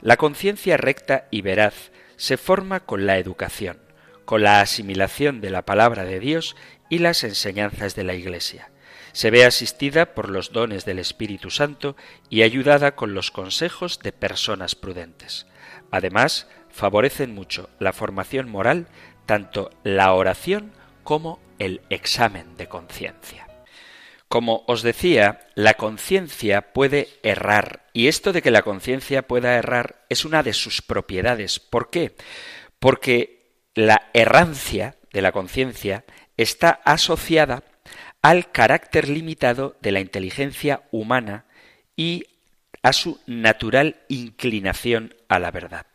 La 0.02 0.18
conciencia 0.18 0.78
recta 0.78 1.28
y 1.32 1.42
veraz 1.42 1.92
se 2.16 2.38
forma 2.38 2.80
con 2.80 3.06
la 3.06 3.18
educación, 3.18 3.80
con 4.26 4.42
la 4.42 4.62
asimilación 4.62 5.42
de 5.42 5.50
la 5.50 5.66
palabra 5.66 6.06
de 6.06 6.20
Dios 6.20 6.56
y 6.90 7.00
las 7.00 7.24
enseñanzas 7.24 7.96
de 7.96 8.06
la 8.06 8.14
Iglesia. 8.14 8.72
Se 9.12 9.32
ve 9.32 9.46
asistida 9.46 10.14
por 10.14 10.30
los 10.30 10.54
dones 10.54 10.86
del 10.86 11.00
Espíritu 11.00 11.50
Santo 11.50 11.98
y 12.30 12.44
ayudada 12.44 12.96
con 12.96 13.14
los 13.14 13.32
consejos 13.32 14.00
de 14.00 14.14
personas 14.14 14.76
prudentes. 14.76 15.48
Además, 15.92 16.48
favorecen 16.70 17.34
mucho 17.34 17.70
la 17.80 17.92
formación 17.92 18.50
moral 18.50 18.88
tanto 19.30 19.70
la 19.84 20.14
oración 20.14 20.72
como 21.04 21.40
el 21.60 21.82
examen 21.92 22.58
de 22.58 22.66
conciencia. 22.66 23.48
Como 24.28 24.64
os 24.66 24.82
decía, 24.82 25.42
la 25.54 25.76
conciencia 25.76 26.74
puede 26.74 27.10
errar, 27.22 27.86
y 27.94 28.08
esto 28.08 28.34
de 28.34 28.42
que 28.42 28.50
la 28.50 28.64
conciencia 28.64 29.28
pueda 29.28 29.54
errar 29.54 30.04
es 30.10 30.26
una 30.26 30.42
de 30.42 30.54
sus 30.54 30.82
propiedades. 30.82 31.60
¿Por 31.60 31.92
qué? 31.92 32.16
Porque 32.80 33.52
la 33.76 34.10
errancia 34.16 34.96
de 35.14 35.22
la 35.22 35.32
conciencia 35.32 36.06
está 36.36 36.82
asociada 36.84 37.62
al 38.24 38.52
carácter 38.52 39.10
limitado 39.10 39.78
de 39.80 39.92
la 39.92 40.00
inteligencia 40.00 40.82
humana 40.90 41.46
y 41.96 42.26
a 42.82 42.94
su 42.94 43.20
natural 43.28 43.98
inclinación 44.08 45.14
a 45.28 45.38
la 45.38 45.52
verdad. 45.52 45.86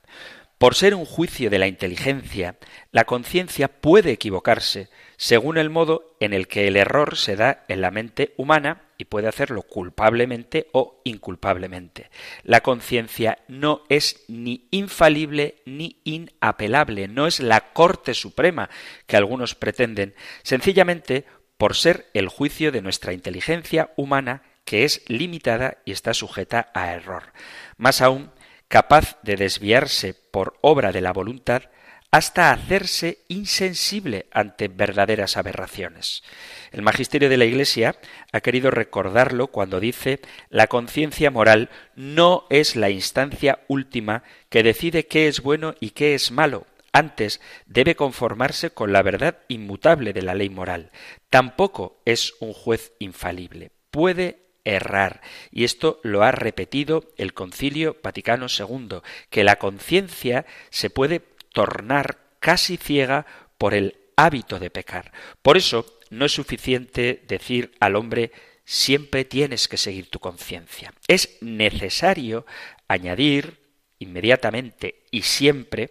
Por 0.65 0.77
ser 0.77 0.95
un 0.95 1.05
juicio 1.05 1.51
de 1.51 1.59
la 1.59 1.67
inteligencia, 1.67 2.57
la 2.91 3.05
conciencia 3.05 3.69
puede 3.69 4.13
equivocarse 4.13 4.89
según 5.19 5.59
el 5.59 5.69
modo 5.69 6.17
en 6.21 6.33
el 6.33 6.49
que 6.49 6.67
el 6.67 6.79
error 6.79 7.19
se 7.19 7.37
da 7.37 7.67
en 7.69 7.83
la 7.83 7.91
mente 7.91 8.33
humana 8.39 8.81
y 8.97 9.05
puede 9.05 9.29
hacerlo 9.29 9.61
culpablemente 9.61 10.69
o 10.73 11.03
inculpablemente. 11.05 12.09
La 12.45 12.63
conciencia 12.63 13.41
no 13.47 13.83
es 13.91 14.25
ni 14.27 14.67
infalible 14.71 15.57
ni 15.67 16.01
inapelable, 16.03 17.09
no 17.09 17.27
es 17.27 17.41
la 17.41 17.75
Corte 17.75 18.15
Suprema 18.15 18.71
que 19.07 19.19
algunos 19.19 19.55
pretenden, 19.55 20.15
sencillamente 20.45 21.27
por 21.59 21.77
ser 21.77 22.07
el 22.15 22.29
juicio 22.29 22.73
de 22.73 22.81
nuestra 22.81 23.13
inteligencia 23.13 23.91
humana 23.99 24.41
que 24.65 24.85
es 24.85 25.03
limitada 25.09 25.77
y 25.85 25.93
está 25.93 26.15
sujeta 26.15 26.71
a 26.73 26.95
error. 26.95 27.35
Más 27.77 28.01
aún, 28.01 28.31
capaz 28.69 29.19
de 29.23 29.37
desviarse 29.37 30.15
por 30.15 30.59
obra 30.61 30.93
de 30.93 31.01
la 31.01 31.13
voluntad 31.13 31.63
hasta 32.15 32.53
hacerse 32.53 33.25
insensible 33.27 34.27
ante 34.31 34.69
verdaderas 34.69 35.37
aberraciones. 35.37 36.23
El 36.71 36.83
magisterio 36.83 37.29
de 37.29 37.37
la 37.37 37.45
Iglesia 37.45 37.97
ha 38.31 38.41
querido 38.41 38.71
recordarlo 38.71 39.49
cuando 39.49 39.81
dice 39.81 40.21
la 40.49 40.69
conciencia 40.69 41.33
moral 41.33 41.71
no 41.97 42.45
es 42.51 42.77
la 42.77 42.91
instancia 42.91 43.59
última 43.67 44.23
que 44.49 44.63
decide 44.63 45.09
qué 45.09 45.27
es 45.27 45.41
bueno 45.41 45.75
y 45.81 45.91
qué 45.91 46.15
es 46.15 46.31
malo. 46.31 46.69
Antes 46.93 47.41
debe 47.67 47.97
conformarse 47.97 48.71
con 48.71 48.93
la 48.93 49.03
verdad 49.03 49.39
inmutable 49.49 50.13
de 50.13 50.23
la 50.23 50.37
ley 50.37 50.51
moral. 50.51 50.93
Tampoco 51.31 52.01
es 52.05 52.35
un 52.39 52.53
juez 52.53 52.93
infalible. 53.01 53.73
Puede 53.91 54.44
errar. 54.65 55.21
Y 55.51 55.65
esto 55.65 56.01
lo 56.03 56.23
ha 56.23 56.33
repetido 56.33 57.13
el 57.17 57.35
Concilio 57.35 57.97
Vaticano 58.03 58.47
II, 58.47 59.01
que 59.31 59.45
la 59.45 59.57
conciencia 59.57 60.47
se 60.71 60.91
puede 60.91 61.23
tornar 61.53 62.19
casi 62.41 62.77
ciega 62.77 63.27
por 63.59 63.75
el 63.75 63.97
hábito 64.17 64.59
de 64.59 64.71
pecar. 64.71 65.13
Por 65.43 65.57
eso 65.57 65.99
no 66.11 66.25
es 66.25 66.33
suficiente 66.33 67.23
decir 67.27 67.73
al 67.81 67.97
hombre 67.97 68.33
siempre 68.65 69.25
tienes 69.25 69.69
que 69.69 69.77
seguir 69.77 70.09
tu 70.09 70.19
conciencia. 70.19 70.93
Es 71.09 71.39
necesario 71.41 72.47
añadir 72.89 73.59
inmediatamente 73.99 75.05
y 75.11 75.23
siempre 75.23 75.91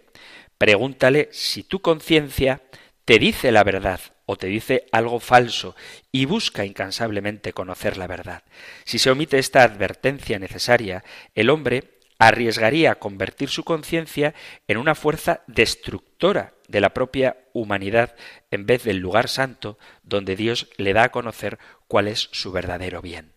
pregúntale 0.58 1.28
si 1.32 1.64
tu 1.64 1.80
conciencia 1.80 2.62
te 3.04 3.18
dice 3.18 3.52
la 3.52 3.64
verdad 3.64 4.00
o 4.26 4.36
te 4.36 4.46
dice 4.46 4.86
algo 4.92 5.20
falso 5.20 5.76
y 6.10 6.24
busca 6.24 6.64
incansablemente 6.64 7.52
conocer 7.52 7.96
la 7.96 8.06
verdad. 8.06 8.42
Si 8.84 8.98
se 8.98 9.10
omite 9.10 9.38
esta 9.38 9.62
advertencia 9.62 10.38
necesaria, 10.38 11.04
el 11.34 11.50
hombre 11.50 11.94
arriesgaría 12.18 12.94
convertir 12.96 13.48
su 13.48 13.64
conciencia 13.64 14.34
en 14.68 14.78
una 14.78 14.94
fuerza 14.94 15.42
destructora 15.46 16.54
de 16.68 16.80
la 16.80 16.94
propia 16.94 17.36
humanidad 17.52 18.14
en 18.50 18.66
vez 18.66 18.84
del 18.84 18.98
lugar 18.98 19.28
santo 19.28 19.78
donde 20.02 20.36
Dios 20.36 20.68
le 20.76 20.92
da 20.92 21.04
a 21.04 21.10
conocer 21.10 21.58
cuál 21.88 22.08
es 22.08 22.28
su 22.32 22.52
verdadero 22.52 23.02
bien. 23.02 23.32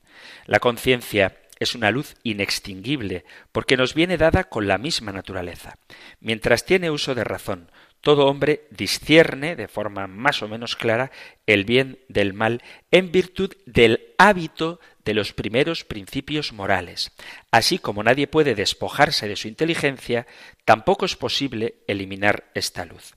La 0.45 0.59
conciencia 0.59 1.37
es 1.59 1.75
una 1.75 1.91
luz 1.91 2.15
inextinguible 2.23 3.25
porque 3.51 3.77
nos 3.77 3.93
viene 3.93 4.17
dada 4.17 4.45
con 4.45 4.67
la 4.67 4.77
misma 4.77 5.11
naturaleza. 5.11 5.77
Mientras 6.19 6.65
tiene 6.65 6.91
uso 6.91 7.15
de 7.15 7.23
razón, 7.23 7.71
todo 8.01 8.27
hombre 8.27 8.67
discierne 8.69 9.55
de 9.55 9.67
forma 9.67 10.07
más 10.07 10.41
o 10.41 10.47
menos 10.47 10.75
clara 10.75 11.11
el 11.45 11.65
bien 11.65 11.99
del 12.07 12.33
mal 12.33 12.61
en 12.91 13.11
virtud 13.11 13.53
del 13.65 14.13
hábito 14.17 14.79
de 15.03 15.13
los 15.13 15.33
primeros 15.33 15.83
principios 15.83 16.53
morales. 16.53 17.11
Así 17.51 17.79
como 17.79 18.03
nadie 18.03 18.27
puede 18.27 18.55
despojarse 18.55 19.27
de 19.27 19.35
su 19.35 19.47
inteligencia, 19.47 20.27
tampoco 20.65 21.05
es 21.05 21.15
posible 21.15 21.75
eliminar 21.87 22.51
esta 22.53 22.85
luz. 22.85 23.15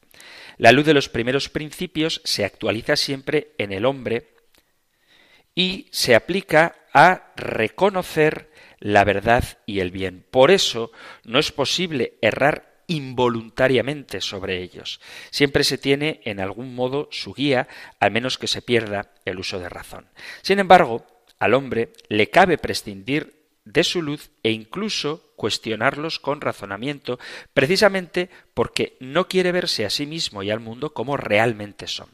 La 0.57 0.73
luz 0.73 0.87
de 0.87 0.95
los 0.95 1.09
primeros 1.09 1.49
principios 1.49 2.21
se 2.25 2.45
actualiza 2.45 2.97
siempre 2.97 3.53
en 3.59 3.73
el 3.73 3.87
hombre 3.87 4.35
y 5.55 5.89
se 5.91 6.15
aplica 6.15 6.77
a 6.93 7.33
reconocer 7.37 8.51
la 8.79 9.05
verdad 9.05 9.45
y 9.67 9.81
el 9.81 9.91
bien. 9.91 10.25
Por 10.31 10.51
eso 10.51 10.91
no 11.25 11.39
es 11.39 11.53
posible 11.53 12.15
errar 12.23 12.70
involuntariamente 12.91 14.21
sobre 14.21 14.61
ellos. 14.61 15.01
Siempre 15.31 15.63
se 15.63 15.79
tiene 15.79 16.21
en 16.25 16.41
algún 16.41 16.75
modo 16.75 17.09
su 17.13 17.33
guía, 17.33 17.69
al 18.01 18.11
menos 18.11 18.37
que 18.37 18.49
se 18.49 18.63
pierda 18.63 19.13
el 19.25 19.39
uso 19.39 19.61
de 19.61 19.69
razón. 19.69 20.09
Sin 20.43 20.59
embargo, 20.59 21.07
al 21.39 21.55
hombre 21.55 21.93
le 22.09 22.31
cabe 22.31 22.59
prescindir 22.59 23.47
de 23.65 23.85
su 23.85 24.03
luz 24.03 24.33
e 24.43 24.51
incluso 24.51 25.30
cuestionarlos 25.41 26.21
con 26.21 26.43
razonamiento, 26.43 27.19
precisamente 27.55 28.29
porque 28.53 28.99
no 29.01 29.27
quiere 29.27 29.53
verse 29.53 29.87
a 29.87 29.89
sí 29.89 30.05
mismo 30.05 30.43
y 30.43 30.51
al 30.51 30.61
mundo 30.61 30.93
como 30.93 31.17
realmente 31.17 31.87
son. 31.87 32.11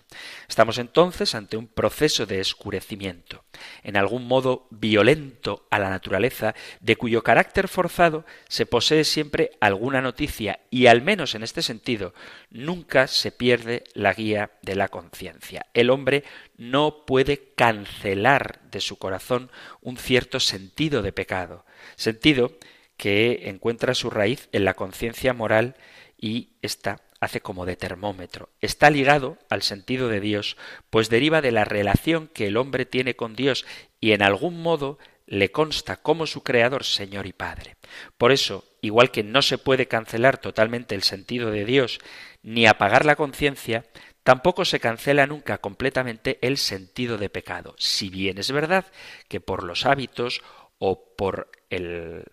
Estamos 0.49 0.79
entonces 0.79 1.35
ante 1.35 1.57
un 1.57 1.67
proceso 1.67 2.25
de 2.25 2.39
escurecimiento, 2.39 3.43
en 3.83 3.97
algún 3.97 4.29
modo 4.29 4.69
violento 4.71 5.67
a 5.71 5.81
la 5.81 5.91
naturaleza, 5.91 6.55
de 6.79 6.95
cuyo 6.95 7.25
carácter 7.25 7.67
forzado 7.67 8.25
se 8.47 8.65
posee 8.65 9.03
siempre 9.03 9.51
alguna 9.59 10.01
noticia 10.01 10.61
y 10.71 10.87
al 10.87 11.03
menos 11.03 11.35
en 11.35 11.43
este 11.43 11.63
sentido 11.63 12.15
nunca 12.51 13.09
se 13.09 13.33
pierde 13.33 13.83
la 13.95 14.15
guía 14.15 14.53
de 14.63 14.77
la 14.77 14.87
conciencia. 14.87 15.67
El 15.75 15.91
hombre 15.91 16.23
no 16.59 17.05
puede 17.05 17.55
cancelar 17.57 18.61
de 18.71 18.81
su 18.81 18.99
corazón 18.99 19.51
un 19.81 19.97
cierto 19.97 20.39
sentido 20.39 21.03
de 21.03 21.11
pecado, 21.11 21.67
sentido 21.97 22.57
que 22.97 23.49
encuentra 23.49 23.95
su 23.95 24.11
raíz 24.11 24.49
en 24.53 24.65
la 24.65 24.75
conciencia 24.75 25.33
moral 25.35 25.77
y 26.19 26.51
esta 26.63 27.03
hace 27.21 27.41
como 27.41 27.67
de 27.67 27.77
termómetro. 27.77 28.51
Está 28.61 28.91
ligado 28.91 29.39
al 29.49 29.63
sentido 29.63 30.09
de 30.09 30.21
Dios, 30.21 30.57
pues 30.91 31.09
deriva 31.09 31.41
de 31.41 31.53
la 31.53 31.65
relación 31.65 32.29
que 32.29 32.47
el 32.47 32.57
hombre 32.57 32.87
tiene 32.87 33.17
con 33.17 33.35
Dios 33.35 33.65
y 34.01 34.13
en 34.13 34.23
algún 34.23 34.63
modo 34.63 34.99
le 35.27 35.51
consta 35.51 35.97
como 35.97 36.27
su 36.27 36.43
creador, 36.43 36.85
Señor 36.85 37.27
y 37.27 37.33
Padre. 37.33 37.77
Por 38.17 38.33
eso, 38.33 38.65
igual 38.81 39.11
que 39.11 39.25
no 39.25 39.43
se 39.43 39.59
puede 39.59 39.87
cancelar 39.87 40.39
totalmente 40.39 40.95
el 40.95 41.03
sentido 41.03 41.51
de 41.51 41.65
Dios 41.65 41.99
ni 42.43 42.67
apagar 42.67 43.05
la 43.05 43.17
conciencia, 43.17 43.85
tampoco 44.23 44.65
se 44.65 44.79
cancela 44.79 45.27
nunca 45.27 45.59
completamente 45.59 46.39
el 46.43 46.59
sentido 46.59 47.19
de 47.19 47.29
pecado, 47.29 47.75
si 47.79 48.09
bien 48.09 48.39
es 48.39 48.53
verdad 48.53 48.87
que 49.29 49.41
por 49.41 49.65
los 49.65 49.85
hábitos 49.87 50.43
o 50.79 51.17
por 51.17 51.51
el 51.71 52.25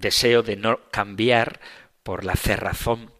deseo 0.00 0.42
de 0.42 0.56
no 0.56 0.80
cambiar 0.90 1.60
por 2.02 2.24
la 2.24 2.36
cerrazón, 2.36 3.12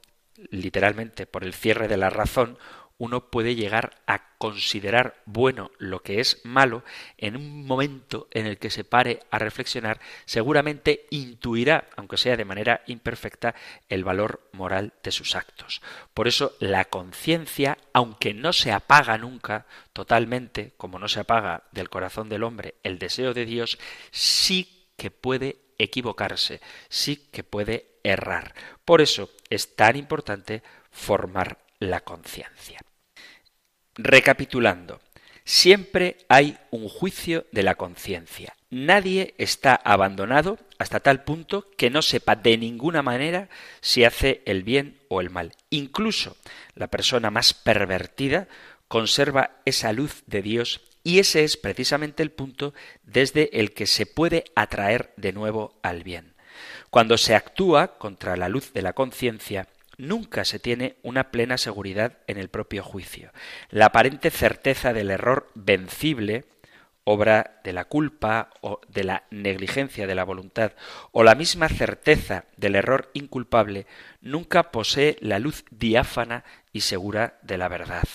literalmente 0.51 1.27
por 1.27 1.45
el 1.45 1.55
cierre 1.55 1.89
de 1.89 1.97
la 1.97 2.11
razón, 2.11 2.59
uno 2.99 3.31
puede 3.31 3.55
llegar 3.55 3.97
a 4.07 4.37
considerar 4.39 5.21
bueno 5.27 5.71
lo 5.79 6.03
que 6.03 6.21
es 6.21 6.41
malo, 6.45 6.83
en 7.19 7.37
un 7.37 7.67
momento 7.67 8.29
en 8.31 8.47
el 8.47 8.59
que 8.59 8.71
se 8.71 8.85
pare 8.85 9.21
a 9.31 9.39
reflexionar, 9.39 10.01
seguramente 10.25 11.07
intuirá, 11.11 11.89
aunque 11.97 12.17
sea 12.17 12.37
de 12.37 12.45
manera 12.45 12.83
imperfecta, 12.87 13.55
el 13.89 14.05
valor 14.05 14.49
moral 14.53 14.95
de 15.03 15.13
sus 15.13 15.35
actos. 15.35 15.83
Por 16.15 16.27
eso 16.27 16.55
la 16.59 16.87
conciencia, 16.87 17.77
aunque 17.93 18.33
no 18.33 18.53
se 18.53 18.73
apaga 18.73 19.19
nunca 19.19 19.67
totalmente, 19.93 20.73
como 20.77 20.99
no 20.99 21.09
se 21.09 21.21
apaga 21.21 21.65
del 21.73 21.91
corazón 21.91 22.29
del 22.29 22.45
hombre 22.45 22.77
el 22.83 22.99
deseo 22.99 23.35
de 23.35 23.45
Dios, 23.45 23.79
sí 24.11 24.87
que 24.97 25.11
puede 25.11 25.66
equivocarse, 25.79 26.61
sí 26.89 27.29
que 27.33 27.45
puede 27.45 27.99
errar. 28.03 28.55
Por 28.85 29.01
eso 29.01 29.31
es 29.51 29.75
tan 29.77 29.97
importante 29.97 30.63
formar 30.91 31.59
la 31.79 32.01
conciencia. 32.01 32.81
Recapitulando, 33.95 35.01
siempre 35.45 36.19
hay 36.29 36.59
un 36.71 36.89
juicio 36.89 37.47
de 37.53 37.63
la 37.63 37.75
conciencia. 37.75 38.55
Nadie 38.69 39.35
está 39.39 39.75
abandonado 39.75 40.59
hasta 40.79 41.01
tal 41.01 41.25
punto 41.25 41.71
que 41.77 41.89
no 41.89 42.03
sepa 42.03 42.37
de 42.37 42.59
ninguna 42.59 43.03
manera 43.03 43.49
si 43.81 44.05
hace 44.05 44.43
el 44.45 44.65
bien 44.65 44.99
o 45.09 45.21
el 45.21 45.31
mal. 45.31 45.53
Incluso 45.71 46.37
la 46.75 46.89
persona 46.89 47.31
más 47.31 47.55
pervertida 47.55 48.49
conserva 48.89 49.51
esa 49.65 49.93
luz 49.93 50.23
de 50.27 50.43
Dios 50.43 50.81
y 51.07 51.21
ese 51.21 51.45
es 51.45 51.57
precisamente 51.57 52.25
el 52.25 52.33
punto 52.33 52.75
desde 53.05 53.61
el 53.61 53.75
que 53.75 53.87
se 53.87 54.07
puede 54.07 54.43
atraer 54.57 55.13
de 55.17 55.33
nuevo 55.33 55.79
al 55.85 56.03
bien. 56.03 56.35
Cuando 56.91 57.17
se 57.17 57.37
actúa 57.37 57.97
contra 57.97 58.37
la 58.37 58.49
luz 58.49 58.73
de 58.73 58.83
la 58.83 58.93
conciencia, 58.93 59.69
nunca 59.99 60.45
se 60.45 60.59
tiene 60.59 60.97
una 61.05 61.31
plena 61.31 61.59
seguridad 61.59 62.19
en 62.27 62.39
el 62.39 62.49
propio 62.49 62.83
juicio. 62.83 63.31
La 63.71 63.87
aparente 63.87 64.33
certeza 64.33 64.93
del 64.93 65.13
error 65.13 65.49
vencible, 65.55 66.45
obra 67.05 67.61
de 67.63 67.73
la 67.73 67.85
culpa 67.85 68.51
o 68.61 68.81
de 68.89 69.05
la 69.05 69.23
negligencia 69.31 70.09
de 70.09 70.15
la 70.17 70.25
voluntad, 70.25 70.73
o 71.13 71.23
la 71.23 71.37
misma 71.37 71.69
certeza 71.69 72.47
del 72.57 72.75
error 72.75 73.13
inculpable, 73.15 73.87
nunca 74.21 74.73
posee 74.73 75.19
la 75.21 75.39
luz 75.39 75.65
diáfana 75.71 76.43
y 76.73 76.81
segura 76.81 77.39
de 77.43 77.59
la 77.59 77.69
verdad. 77.69 78.09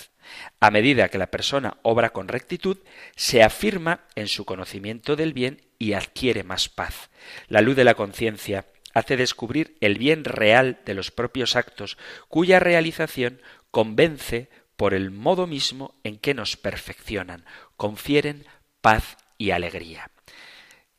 A 0.60 0.70
medida 0.70 1.08
que 1.08 1.18
la 1.18 1.30
persona 1.30 1.78
obra 1.82 2.10
con 2.10 2.28
rectitud, 2.28 2.78
se 3.16 3.42
afirma 3.42 4.04
en 4.14 4.28
su 4.28 4.44
conocimiento 4.44 5.16
del 5.16 5.32
bien 5.32 5.62
y 5.78 5.94
adquiere 5.94 6.44
más 6.44 6.68
paz. 6.68 7.10
La 7.48 7.60
luz 7.60 7.76
de 7.76 7.84
la 7.84 7.94
conciencia 7.94 8.66
hace 8.94 9.16
descubrir 9.16 9.76
el 9.80 9.98
bien 9.98 10.24
real 10.24 10.80
de 10.84 10.94
los 10.94 11.10
propios 11.10 11.56
actos, 11.56 11.98
cuya 12.28 12.60
realización 12.60 13.40
convence 13.70 14.50
por 14.76 14.94
el 14.94 15.10
modo 15.10 15.46
mismo 15.46 15.94
en 16.02 16.18
que 16.18 16.34
nos 16.34 16.56
perfeccionan, 16.56 17.44
confieren 17.76 18.46
paz 18.80 19.16
y 19.38 19.50
alegría. 19.50 20.10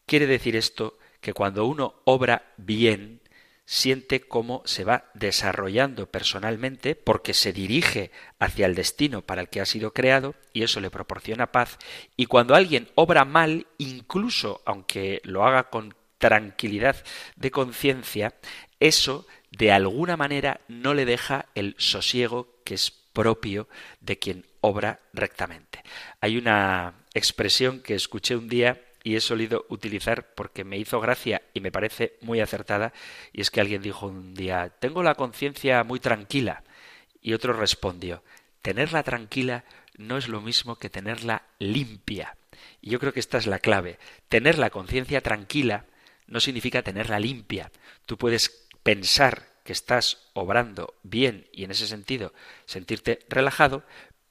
Quiere 0.05 0.27
decir 0.27 0.55
esto 0.55 0.97
que 1.21 1.33
cuando 1.33 1.65
uno 1.65 2.01
obra 2.05 2.53
bien, 2.57 3.21
siente 3.65 4.21
cómo 4.21 4.61
se 4.65 4.83
va 4.83 5.09
desarrollando 5.13 6.09
personalmente 6.09 6.95
porque 6.95 7.33
se 7.33 7.53
dirige 7.53 8.11
hacia 8.39 8.65
el 8.65 8.75
destino 8.75 9.21
para 9.21 9.41
el 9.41 9.49
que 9.49 9.61
ha 9.61 9.65
sido 9.65 9.93
creado 9.93 10.35
y 10.51 10.63
eso 10.63 10.79
le 10.79 10.91
proporciona 10.91 11.51
paz. 11.51 11.77
Y 12.17 12.25
cuando 12.25 12.55
alguien 12.55 12.89
obra 12.95 13.25
mal, 13.25 13.67
incluso 13.77 14.61
aunque 14.65 15.21
lo 15.23 15.45
haga 15.45 15.69
con 15.69 15.95
tranquilidad 16.17 17.03
de 17.35 17.51
conciencia, 17.51 18.35
eso 18.79 19.25
de 19.51 19.71
alguna 19.71 20.17
manera 20.17 20.61
no 20.67 20.93
le 20.93 21.05
deja 21.05 21.47
el 21.55 21.75
sosiego 21.77 22.61
que 22.65 22.75
es 22.75 22.91
propio 22.91 23.67
de 24.01 24.17
quien 24.17 24.45
obra 24.61 24.99
rectamente. 25.13 25.83
Hay 26.19 26.37
una 26.37 26.95
expresión 27.13 27.81
que 27.81 27.95
escuché 27.95 28.35
un 28.35 28.49
día 28.49 28.81
y 29.03 29.15
he 29.15 29.21
solido 29.21 29.65
utilizar 29.69 30.33
porque 30.33 30.63
me 30.63 30.77
hizo 30.77 30.99
gracia 31.01 31.41
y 31.53 31.59
me 31.59 31.71
parece 31.71 32.17
muy 32.21 32.39
acertada, 32.39 32.93
y 33.31 33.41
es 33.41 33.51
que 33.51 33.61
alguien 33.61 33.81
dijo 33.81 34.07
un 34.07 34.33
día, 34.33 34.69
tengo 34.79 35.03
la 35.03 35.15
conciencia 35.15 35.83
muy 35.83 35.99
tranquila, 35.99 36.63
y 37.21 37.33
otro 37.33 37.53
respondió, 37.53 38.23
tenerla 38.61 39.03
tranquila 39.03 39.65
no 39.97 40.17
es 40.17 40.27
lo 40.27 40.41
mismo 40.41 40.77
que 40.77 40.89
tenerla 40.89 41.43
limpia. 41.59 42.37
Y 42.81 42.91
yo 42.91 42.99
creo 42.99 43.13
que 43.13 43.19
esta 43.19 43.37
es 43.37 43.47
la 43.47 43.59
clave. 43.59 43.99
Tener 44.29 44.57
la 44.57 44.69
conciencia 44.69 45.21
tranquila 45.21 45.85
no 46.27 46.39
significa 46.39 46.81
tenerla 46.81 47.19
limpia. 47.19 47.71
Tú 48.05 48.17
puedes 48.17 48.67
pensar 48.83 49.47
que 49.63 49.73
estás 49.73 50.29
obrando 50.33 50.95
bien 51.03 51.47
y 51.51 51.63
en 51.63 51.71
ese 51.71 51.87
sentido 51.87 52.33
sentirte 52.65 53.19
relajado, 53.29 53.83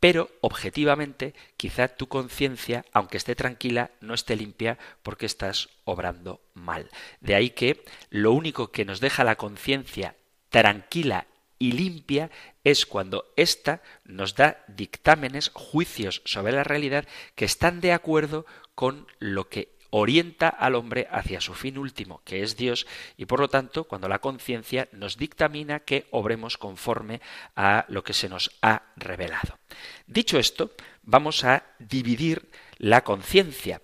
pero 0.02 0.32
objetivamente 0.40 1.32
quizá 1.56 1.86
tu 1.86 2.08
conciencia, 2.08 2.84
aunque 2.92 3.18
esté 3.18 3.36
tranquila, 3.36 3.92
no 4.00 4.14
esté 4.14 4.34
limpia 4.34 4.76
porque 5.04 5.26
estás 5.26 5.68
obrando 5.84 6.40
mal. 6.54 6.90
De 7.20 7.36
ahí 7.36 7.50
que 7.50 7.84
lo 8.10 8.32
único 8.32 8.72
que 8.72 8.84
nos 8.84 8.98
deja 8.98 9.22
la 9.22 9.36
conciencia 9.36 10.16
tranquila 10.48 11.28
y 11.60 11.70
limpia 11.70 12.32
es 12.64 12.84
cuando 12.84 13.32
ésta 13.36 13.80
nos 14.04 14.34
da 14.34 14.64
dictámenes, 14.66 15.52
juicios 15.54 16.20
sobre 16.24 16.50
la 16.50 16.64
realidad 16.64 17.06
que 17.36 17.44
están 17.44 17.80
de 17.80 17.92
acuerdo 17.92 18.44
con 18.74 19.06
lo 19.20 19.48
que 19.48 19.68
orienta 19.94 20.48
al 20.48 20.74
hombre 20.74 21.06
hacia 21.10 21.42
su 21.42 21.52
fin 21.52 21.76
último, 21.76 22.22
que 22.24 22.42
es 22.42 22.56
Dios, 22.56 22.86
y 23.18 23.26
por 23.26 23.40
lo 23.40 23.48
tanto, 23.48 23.84
cuando 23.84 24.08
la 24.08 24.20
conciencia 24.20 24.88
nos 24.92 25.18
dictamina 25.18 25.80
que 25.80 26.06
obremos 26.10 26.56
conforme 26.56 27.20
a 27.56 27.84
lo 27.88 28.02
que 28.02 28.14
se 28.14 28.30
nos 28.30 28.50
ha 28.62 28.82
revelado. 28.96 29.58
Dicho 30.06 30.38
esto, 30.38 30.70
vamos 31.02 31.44
a 31.44 31.66
dividir 31.78 32.48
la 32.78 33.04
conciencia. 33.04 33.82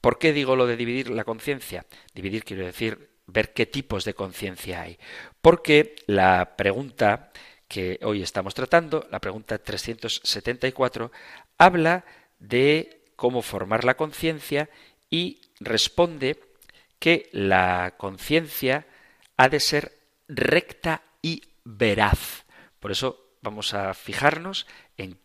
¿Por 0.00 0.18
qué 0.18 0.32
digo 0.32 0.56
lo 0.56 0.66
de 0.66 0.76
dividir 0.76 1.10
la 1.10 1.22
conciencia? 1.22 1.86
Dividir 2.12 2.44
quiero 2.44 2.66
decir 2.66 3.10
ver 3.26 3.52
qué 3.52 3.64
tipos 3.64 4.04
de 4.04 4.14
conciencia 4.14 4.82
hay. 4.82 4.98
Porque 5.40 5.94
la 6.06 6.56
pregunta 6.56 7.30
que 7.68 8.00
hoy 8.02 8.22
estamos 8.22 8.54
tratando, 8.54 9.06
la 9.12 9.20
pregunta 9.20 9.58
374, 9.58 11.12
habla 11.58 12.04
de 12.40 13.04
cómo 13.14 13.40
formar 13.40 13.84
la 13.84 13.96
conciencia 13.96 14.68
y 15.08 15.40
responde 15.60 16.40
que 16.98 17.28
la 17.32 17.94
conciencia 17.96 18.86
ha 19.36 19.48
de 19.48 19.60
ser 19.60 19.92
recta 20.28 21.02
y 21.22 21.42
veraz. 21.64 22.44
Por 22.80 22.92
eso 22.92 23.36
vamos 23.42 23.74
a 23.74 23.94
fijarnos 23.94 24.66
en 24.96 25.18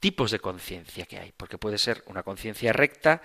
tipos 0.00 0.30
de 0.30 0.38
conciencia 0.38 1.06
que 1.06 1.18
hay, 1.18 1.32
porque 1.36 1.58
puede 1.58 1.78
ser 1.78 2.02
una 2.06 2.22
conciencia 2.22 2.72
recta, 2.72 3.22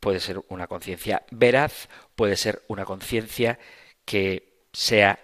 puede 0.00 0.20
ser 0.20 0.42
una 0.48 0.66
conciencia 0.66 1.24
veraz, 1.30 1.88
puede 2.16 2.36
ser 2.36 2.62
una 2.68 2.84
conciencia 2.84 3.58
que 4.04 4.64
sea 4.72 5.18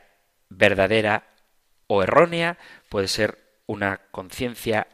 verdadera 0.48 1.28
o 1.86 2.02
errónea, 2.02 2.58
puede 2.88 3.08
ser 3.08 3.38
una 3.66 4.02
conciencia 4.10 4.86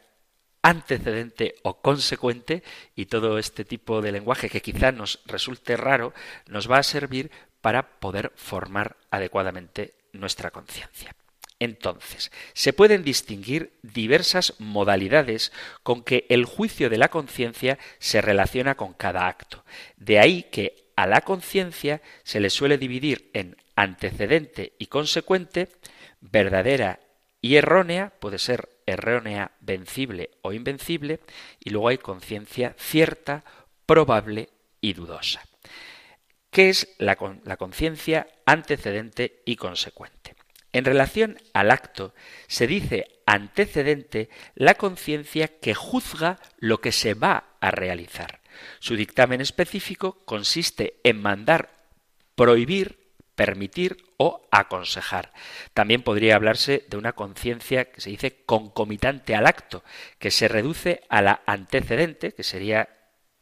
antecedente 0.63 1.57
o 1.63 1.81
consecuente 1.83 2.63
y 2.95 3.07
todo 3.07 3.39
este 3.39 3.65
tipo 3.65 4.01
de 4.01 4.13
lenguaje 4.13 4.49
que 4.49 4.63
quizá 4.63 4.93
nos 4.93 5.21
resulte 5.27 5.77
raro 5.77 6.15
nos 6.47 6.71
va 6.71 6.79
a 6.79 6.85
servir 6.85 7.31
para 7.61 7.99
poder 7.99 8.33
formar 8.37 8.97
adecuadamente 9.11 9.95
nuestra 10.13 10.51
conciencia. 10.51 11.15
Entonces, 11.59 12.33
se 12.55 12.73
pueden 12.73 13.05
distinguir 13.05 13.73
diversas 13.83 14.55
modalidades 14.59 15.53
con 15.85 16.03
que 16.03 16.27
el 16.29 16.45
juicio 16.45 16.91
de 16.91 16.99
la 16.99 17.09
conciencia 17.09 17.79
se 18.01 18.21
relaciona 18.21 18.75
con 18.75 18.95
cada 18.95 19.29
acto. 19.29 19.65
De 19.97 20.19
ahí 20.19 20.43
que 20.45 20.91
a 20.97 21.07
la 21.07 21.21
conciencia 21.21 22.03
se 22.25 22.41
le 22.41 22.51
suele 22.51 22.79
dividir 22.79 23.31
en 23.33 23.57
antecedente 23.77 24.73
y 24.79 24.87
consecuente, 24.87 25.69
verdadera 26.21 26.99
y 27.43 27.57
errónea, 27.57 28.13
puede 28.21 28.39
ser 28.39 28.71
errónea, 28.87 29.51
vencible 29.61 30.31
o 30.43 30.53
invencible, 30.53 31.21
y 31.61 31.71
luego 31.71 31.89
hay 31.89 31.99
conciencia 31.99 32.75
cierta, 32.79 33.45
probable 33.85 34.49
y 34.81 34.95
dudosa. 34.95 35.43
¿Qué 36.51 36.69
es 36.69 36.95
la, 36.99 37.19
la 37.45 37.57
conciencia 37.57 38.29
antecedente 38.47 39.43
y 39.45 39.57
consecuente? 39.57 40.37
En 40.73 40.85
relación 40.85 41.39
al 41.53 41.71
acto, 41.71 42.15
se 42.47 42.67
dice 42.67 43.07
antecedente 43.27 44.31
la 44.55 44.75
conciencia 44.75 45.49
que 45.49 45.75
juzga 45.75 46.39
lo 46.59 46.81
que 46.81 46.93
se 46.93 47.15
va 47.15 47.57
a 47.61 47.71
realizar. 47.73 48.41
Su 48.79 48.97
dictamen 48.97 49.41
específico 49.41 50.19
consiste 50.25 51.01
en 51.03 51.21
mandar 51.21 51.71
prohibir 52.35 53.02
permitir 53.35 54.05
o 54.17 54.47
aconsejar. 54.51 55.33
También 55.75 56.03
podría 56.03 56.37
hablarse 56.37 56.85
de 56.89 56.97
una 56.97 57.13
conciencia 57.13 57.87
que 57.87 58.01
se 58.01 58.11
dice 58.11 58.45
concomitante 58.45 59.35
al 59.35 59.47
acto, 59.47 59.83
que 60.19 60.31
se 60.31 60.49
reduce 60.49 61.03
a 61.09 61.23
la 61.23 61.43
antecedente, 61.47 62.33
que 62.33 62.43
sería 62.43 62.89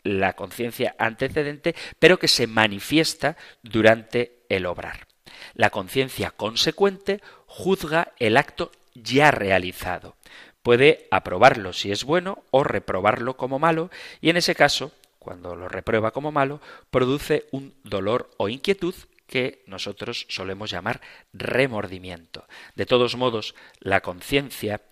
la 0.03 0.35
conciencia 0.35 0.95
antecedente, 0.99 1.75
pero 1.99 2.19
que 2.19 2.29
se 2.29 2.47
manifiesta 2.47 3.37
durante 3.63 4.45
el 4.49 4.67
obrar. 4.67 5.07
La 5.55 5.71
conciencia 5.71 6.31
consecuente 6.31 7.21
juzga 7.47 8.13
el 8.19 8.37
acto 8.37 8.73
ya 8.95 9.31
realizado. 9.31 10.17
Puede 10.63 11.09
aprobarlo 11.11 11.73
si 11.73 11.91
es 11.91 12.05
bueno 12.05 12.43
o 12.51 12.65
reprobarlo 12.65 13.37
como 13.37 13.59
malo, 13.59 13.91
y 14.21 14.31
en 14.31 14.37
ese 14.37 14.55
caso, 14.55 14.93
cuando 15.19 15.57
lo 15.57 15.69
reprueba 15.69 16.11
como 16.11 16.33
malo, 16.33 16.61
produce 16.91 17.47
un 17.51 17.75
dolor 17.85 18.31
o 18.37 18.49
inquietud 18.49 18.95
que 19.31 19.63
nosotros 19.67 20.27
solemos 20.29 20.73
llamar 20.73 21.01
remordimiento. 21.33 22.49
De 22.75 22.85
todos 22.85 23.15
modos, 23.15 23.55
la 23.79 24.01
conciencia 24.01 24.83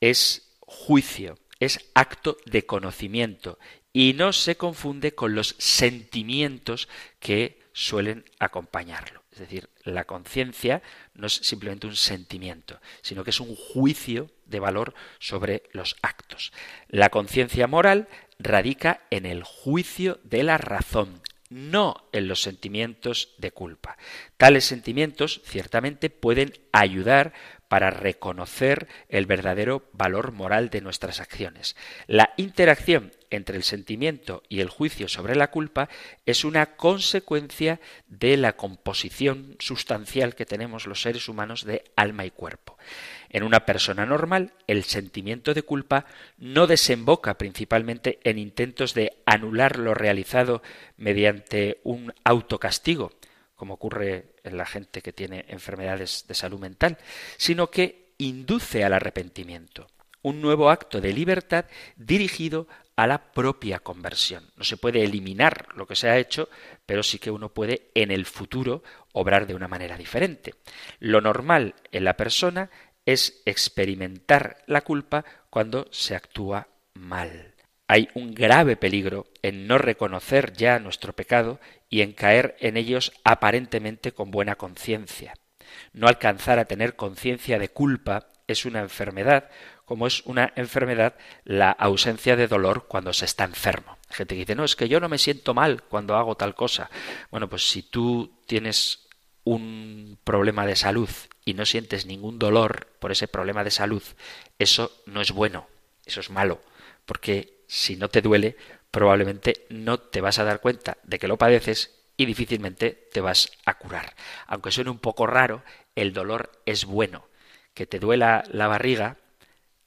es 0.00 0.56
juicio, 0.58 1.38
es 1.60 1.88
acto 1.94 2.36
de 2.46 2.66
conocimiento 2.66 3.60
y 3.92 4.14
no 4.14 4.32
se 4.32 4.56
confunde 4.56 5.14
con 5.14 5.36
los 5.36 5.54
sentimientos 5.58 6.88
que 7.20 7.60
suelen 7.72 8.24
acompañarlo. 8.40 9.22
Es 9.30 9.38
decir, 9.38 9.70
la 9.84 10.04
conciencia 10.04 10.82
no 11.14 11.28
es 11.28 11.34
simplemente 11.34 11.86
un 11.86 11.94
sentimiento, 11.94 12.80
sino 13.02 13.22
que 13.22 13.30
es 13.30 13.38
un 13.38 13.54
juicio 13.54 14.32
de 14.46 14.58
valor 14.58 14.94
sobre 15.20 15.62
los 15.70 15.94
actos. 16.02 16.52
La 16.88 17.10
conciencia 17.10 17.68
moral 17.68 18.08
radica 18.40 19.06
en 19.10 19.26
el 19.26 19.44
juicio 19.44 20.18
de 20.24 20.42
la 20.42 20.58
razón, 20.58 21.22
no 21.50 22.08
en 22.12 22.28
los 22.28 22.40
sentimientos 22.40 23.34
de 23.38 23.50
culpa. 23.50 23.98
Tales 24.36 24.64
sentimientos 24.64 25.42
ciertamente 25.44 26.08
pueden 26.08 26.54
ayudar 26.72 27.34
para 27.68 27.90
reconocer 27.90 28.88
el 29.08 29.26
verdadero 29.26 29.88
valor 29.92 30.32
moral 30.32 30.70
de 30.70 30.80
nuestras 30.80 31.20
acciones. 31.20 31.76
La 32.06 32.32
interacción 32.36 33.12
entre 33.30 33.56
el 33.56 33.62
sentimiento 33.62 34.42
y 34.48 34.60
el 34.60 34.68
juicio 34.68 35.08
sobre 35.08 35.36
la 35.36 35.52
culpa 35.52 35.88
es 36.26 36.44
una 36.44 36.74
consecuencia 36.76 37.80
de 38.08 38.36
la 38.36 38.56
composición 38.56 39.56
sustancial 39.60 40.34
que 40.34 40.46
tenemos 40.46 40.86
los 40.86 41.02
seres 41.02 41.28
humanos 41.28 41.64
de 41.64 41.84
alma 41.94 42.24
y 42.24 42.32
cuerpo. 42.32 42.76
En 43.30 43.44
una 43.44 43.64
persona 43.64 44.04
normal, 44.04 44.52
el 44.66 44.82
sentimiento 44.82 45.54
de 45.54 45.62
culpa 45.62 46.04
no 46.36 46.66
desemboca 46.66 47.38
principalmente 47.38 48.18
en 48.24 48.38
intentos 48.38 48.92
de 48.92 49.22
anular 49.24 49.78
lo 49.78 49.94
realizado 49.94 50.62
mediante 50.96 51.80
un 51.84 52.12
autocastigo, 52.24 53.12
como 53.54 53.74
ocurre 53.74 54.34
en 54.42 54.56
la 54.56 54.66
gente 54.66 55.00
que 55.00 55.12
tiene 55.12 55.44
enfermedades 55.48 56.24
de 56.26 56.34
salud 56.34 56.58
mental, 56.58 56.98
sino 57.36 57.70
que 57.70 58.14
induce 58.18 58.84
al 58.84 58.94
arrepentimiento. 58.94 59.86
un 60.22 60.40
nuevo 60.40 60.70
acto 60.70 61.00
de 61.00 61.12
libertad 61.12 61.64
dirigido 61.96 62.68
a 62.96 63.06
la 63.06 63.32
propia 63.32 63.78
conversión. 63.78 64.50
No 64.56 64.64
se 64.64 64.76
puede 64.76 65.02
eliminar 65.02 65.68
lo 65.74 65.86
que 65.86 65.96
se 65.96 66.10
ha 66.10 66.18
hecho, 66.18 66.50
pero 66.84 67.02
sí 67.02 67.18
que 67.18 67.30
uno 67.30 67.48
puede 67.48 67.90
en 67.94 68.10
el 68.10 68.26
futuro 68.26 68.82
obrar 69.12 69.46
de 69.46 69.54
una 69.54 69.68
manera 69.68 69.96
diferente. 69.96 70.54
Lo 70.98 71.20
normal 71.22 71.74
en 71.92 72.04
la 72.04 72.16
persona 72.16 72.70
es 73.06 73.42
experimentar 73.44 74.58
la 74.66 74.82
culpa 74.82 75.24
cuando 75.48 75.88
se 75.90 76.14
actúa 76.14 76.68
mal. 76.94 77.54
Hay 77.88 78.08
un 78.14 78.34
grave 78.34 78.76
peligro 78.76 79.26
en 79.42 79.66
no 79.66 79.76
reconocer 79.76 80.52
ya 80.52 80.78
nuestro 80.78 81.12
pecado 81.12 81.58
y 81.88 82.02
en 82.02 82.12
caer 82.12 82.56
en 82.60 82.76
ellos 82.76 83.12
aparentemente 83.24 84.12
con 84.12 84.30
buena 84.30 84.54
conciencia. 84.54 85.34
No 85.92 86.06
alcanzar 86.06 86.58
a 86.58 86.66
tener 86.66 86.94
conciencia 86.94 87.58
de 87.58 87.68
culpa 87.68 88.28
es 88.46 88.64
una 88.64 88.80
enfermedad, 88.80 89.50
como 89.84 90.06
es 90.06 90.22
una 90.24 90.52
enfermedad 90.56 91.14
la 91.44 91.70
ausencia 91.70 92.36
de 92.36 92.46
dolor 92.46 92.86
cuando 92.86 93.12
se 93.12 93.24
está 93.24 93.44
enfermo. 93.44 93.98
Gente 94.08 94.34
que 94.34 94.40
dice, 94.40 94.54
no, 94.54 94.64
es 94.64 94.76
que 94.76 94.88
yo 94.88 95.00
no 95.00 95.08
me 95.08 95.18
siento 95.18 95.54
mal 95.54 95.82
cuando 95.82 96.16
hago 96.16 96.36
tal 96.36 96.54
cosa. 96.54 96.90
Bueno, 97.30 97.48
pues 97.48 97.68
si 97.68 97.82
tú 97.82 98.40
tienes 98.46 99.08
un 99.44 100.18
problema 100.22 100.66
de 100.66 100.76
salud 100.76 101.10
y 101.50 101.54
no 101.54 101.66
sientes 101.66 102.06
ningún 102.06 102.38
dolor 102.38 102.86
por 103.00 103.10
ese 103.10 103.26
problema 103.26 103.64
de 103.64 103.72
salud, 103.72 104.02
eso 104.58 105.02
no 105.06 105.20
es 105.20 105.32
bueno, 105.32 105.66
eso 106.06 106.20
es 106.20 106.30
malo, 106.30 106.60
porque 107.06 107.64
si 107.66 107.96
no 107.96 108.08
te 108.08 108.22
duele, 108.22 108.56
probablemente 108.92 109.66
no 109.68 109.98
te 109.98 110.20
vas 110.20 110.38
a 110.38 110.44
dar 110.44 110.60
cuenta 110.60 110.98
de 111.02 111.18
que 111.18 111.26
lo 111.26 111.38
padeces 111.38 111.98
y 112.16 112.24
difícilmente 112.24 113.08
te 113.12 113.20
vas 113.20 113.50
a 113.64 113.74
curar. 113.78 114.14
Aunque 114.46 114.70
suene 114.70 114.90
un 114.90 115.00
poco 115.00 115.26
raro, 115.26 115.64
el 115.96 116.12
dolor 116.12 116.52
es 116.66 116.84
bueno. 116.84 117.26
Que 117.74 117.86
te 117.86 117.98
duela 117.98 118.44
la 118.52 118.68
barriga 118.68 119.16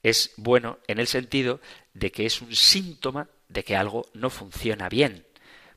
es 0.02 0.32
bueno 0.36 0.78
en 0.86 0.98
el 0.98 1.06
sentido 1.06 1.60
de 1.94 2.12
que 2.12 2.26
es 2.26 2.42
un 2.42 2.54
síntoma 2.54 3.28
de 3.48 3.64
que 3.64 3.76
algo 3.76 4.06
no 4.12 4.28
funciona 4.28 4.88
bien. 4.88 5.26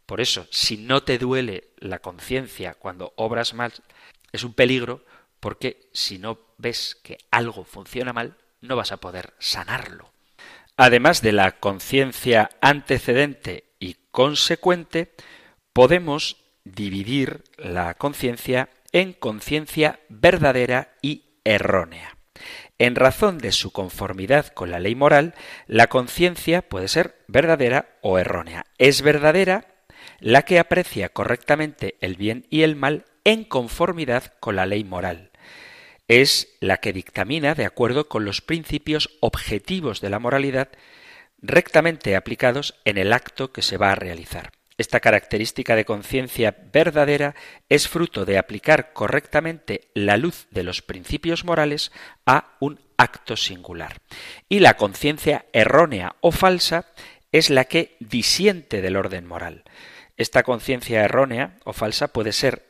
Por 0.05 0.19
eso, 0.19 0.47
si 0.51 0.77
no 0.77 1.03
te 1.03 1.17
duele 1.17 1.69
la 1.77 1.99
conciencia 1.99 2.73
cuando 2.73 3.13
obras 3.15 3.53
mal, 3.53 3.73
es 4.31 4.43
un 4.43 4.53
peligro 4.53 5.05
porque 5.39 5.89
si 5.93 6.17
no 6.17 6.39
ves 6.57 6.95
que 7.03 7.17
algo 7.31 7.63
funciona 7.63 8.13
mal, 8.13 8.37
no 8.61 8.75
vas 8.75 8.91
a 8.91 8.97
poder 8.97 9.33
sanarlo. 9.39 10.11
Además 10.75 11.21
de 11.21 11.31
la 11.31 11.59
conciencia 11.59 12.49
antecedente 12.61 13.65
y 13.79 13.97
consecuente, 14.11 15.13
podemos 15.73 16.37
dividir 16.63 17.43
la 17.57 17.93
conciencia 17.95 18.69
en 18.91 19.13
conciencia 19.13 19.99
verdadera 20.09 20.93
y 21.01 21.25
errónea. 21.43 22.17
En 22.79 22.95
razón 22.95 23.39
de 23.39 23.51
su 23.51 23.71
conformidad 23.71 24.47
con 24.47 24.69
la 24.69 24.79
ley 24.79 24.93
moral, 24.93 25.33
la 25.65 25.87
conciencia 25.87 26.61
puede 26.61 26.87
ser 26.87 27.23
verdadera 27.27 27.97
o 28.01 28.19
errónea. 28.19 28.65
Es 28.77 29.01
verdadera 29.01 29.65
la 30.19 30.43
que 30.43 30.59
aprecia 30.59 31.09
correctamente 31.09 31.95
el 32.01 32.15
bien 32.15 32.45
y 32.49 32.61
el 32.61 32.75
mal 32.75 33.05
en 33.23 33.43
conformidad 33.43 34.33
con 34.39 34.55
la 34.55 34.65
ley 34.65 34.83
moral. 34.83 35.26
Es 36.07 36.55
la 36.61 36.77
que 36.77 36.93
dictamina 36.93 37.53
de 37.53 37.65
acuerdo 37.65 38.07
con 38.07 38.23
los 38.23 38.41
principios 38.41 39.17
objetivos 39.19 39.99
de 39.99 40.09
la 40.09 40.19
moralidad 40.19 40.69
rectamente 41.39 42.15
aplicados 42.15 42.75
en 42.85 42.97
el 42.97 43.13
acto 43.13 43.51
que 43.51 43.61
se 43.61 43.77
va 43.77 43.91
a 43.91 43.95
realizar. 43.95 44.51
Esta 44.77 44.99
característica 44.99 45.75
de 45.75 45.85
conciencia 45.85 46.55
verdadera 46.71 47.35
es 47.67 47.87
fruto 47.87 48.25
de 48.25 48.37
aplicar 48.37 48.93
correctamente 48.93 49.89
la 49.95 50.17
luz 50.17 50.47
de 50.51 50.63
los 50.63 50.81
principios 50.81 51.43
morales 51.43 51.91
a 52.25 52.55
un 52.59 52.79
acto 52.95 53.35
singular. 53.35 53.97
Y 54.47 54.59
la 54.59 54.75
conciencia 54.77 55.45
errónea 55.51 56.15
o 56.21 56.31
falsa 56.31 56.85
es 57.31 57.49
la 57.49 57.65
que 57.65 57.97
disiente 57.99 58.81
del 58.81 58.95
orden 58.95 59.25
moral. 59.25 59.63
Esta 60.15 60.43
conciencia 60.43 61.03
errónea 61.03 61.57
o 61.63 61.73
falsa 61.73 62.09
puede 62.09 62.31
ser 62.31 62.65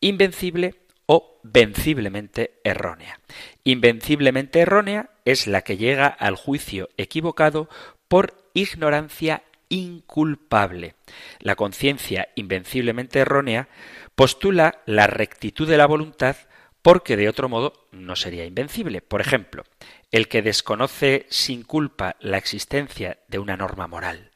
invencible 0.00 0.79
o 1.12 1.40
venciblemente 1.42 2.60
errónea. 2.62 3.18
Invenciblemente 3.64 4.60
errónea 4.60 5.10
es 5.24 5.48
la 5.48 5.62
que 5.62 5.76
llega 5.76 6.06
al 6.06 6.36
juicio 6.36 6.88
equivocado 6.96 7.68
por 8.06 8.48
ignorancia 8.54 9.42
inculpable. 9.68 10.94
La 11.40 11.56
conciencia 11.56 12.28
invenciblemente 12.36 13.18
errónea 13.18 13.68
postula 14.14 14.82
la 14.86 15.08
rectitud 15.08 15.68
de 15.68 15.78
la 15.78 15.86
voluntad 15.86 16.36
porque 16.80 17.16
de 17.16 17.28
otro 17.28 17.48
modo 17.48 17.88
no 17.90 18.14
sería 18.14 18.44
invencible. 18.44 19.02
Por 19.02 19.20
ejemplo, 19.20 19.64
el 20.12 20.28
que 20.28 20.42
desconoce 20.42 21.26
sin 21.28 21.64
culpa 21.64 22.14
la 22.20 22.38
existencia 22.38 23.18
de 23.26 23.40
una 23.40 23.56
norma 23.56 23.88
moral. 23.88 24.30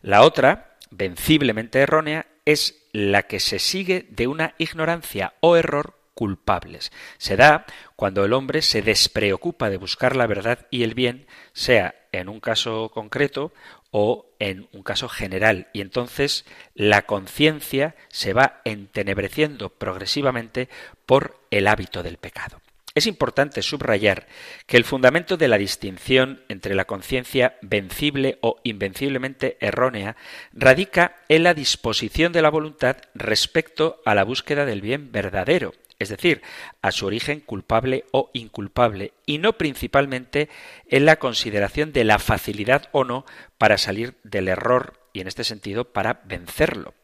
La 0.00 0.22
otra 0.22 0.78
venciblemente 0.90 1.80
errónea 1.80 2.28
es 2.46 2.82
la 2.92 3.24
que 3.24 3.40
se 3.40 3.58
sigue 3.58 4.06
de 4.08 4.26
una 4.26 4.54
ignorancia 4.56 5.34
o 5.40 5.56
error 5.56 6.02
culpables. 6.14 6.92
Se 7.18 7.36
da 7.36 7.66
cuando 7.96 8.24
el 8.24 8.32
hombre 8.32 8.62
se 8.62 8.82
despreocupa 8.82 9.70
de 9.70 9.76
buscar 9.76 10.16
la 10.16 10.26
verdad 10.26 10.66
y 10.70 10.82
el 10.82 10.94
bien, 10.94 11.26
sea 11.52 11.94
en 12.12 12.28
un 12.28 12.40
caso 12.40 12.90
concreto 12.90 13.52
o 13.90 14.26
en 14.38 14.68
un 14.72 14.82
caso 14.82 15.08
general, 15.08 15.68
y 15.72 15.80
entonces 15.80 16.44
la 16.74 17.02
conciencia 17.02 17.94
se 18.08 18.32
va 18.32 18.60
entenebreciendo 18.64 19.70
progresivamente 19.70 20.68
por 21.06 21.40
el 21.50 21.66
hábito 21.68 22.02
del 22.02 22.16
pecado. 22.16 22.60
Es 22.96 23.08
importante 23.08 23.60
subrayar 23.60 24.28
que 24.66 24.76
el 24.76 24.84
fundamento 24.84 25.36
de 25.36 25.48
la 25.48 25.58
distinción 25.58 26.44
entre 26.48 26.76
la 26.76 26.84
conciencia 26.84 27.56
vencible 27.60 28.38
o 28.40 28.60
invenciblemente 28.62 29.56
errónea 29.60 30.16
radica 30.52 31.16
en 31.28 31.42
la 31.42 31.54
disposición 31.54 32.32
de 32.32 32.42
la 32.42 32.50
voluntad 32.50 32.98
respecto 33.14 34.00
a 34.04 34.14
la 34.14 34.22
búsqueda 34.22 34.64
del 34.64 34.80
bien 34.80 35.10
verdadero, 35.10 35.72
es 35.98 36.08
decir, 36.08 36.42
a 36.82 36.92
su 36.92 37.06
origen 37.06 37.40
culpable 37.40 38.04
o 38.10 38.30
inculpable, 38.32 39.12
y 39.26 39.38
no 39.38 39.54
principalmente 39.54 40.48
en 40.88 41.06
la 41.06 41.16
consideración 41.16 41.92
de 41.92 42.04
la 42.04 42.18
facilidad 42.18 42.88
o 42.92 43.04
no 43.04 43.24
para 43.58 43.78
salir 43.78 44.14
del 44.22 44.48
error 44.48 45.00
y 45.12 45.20
en 45.20 45.28
este 45.28 45.44
sentido 45.44 45.92
para 45.92 46.20
vencerlo. 46.24 46.94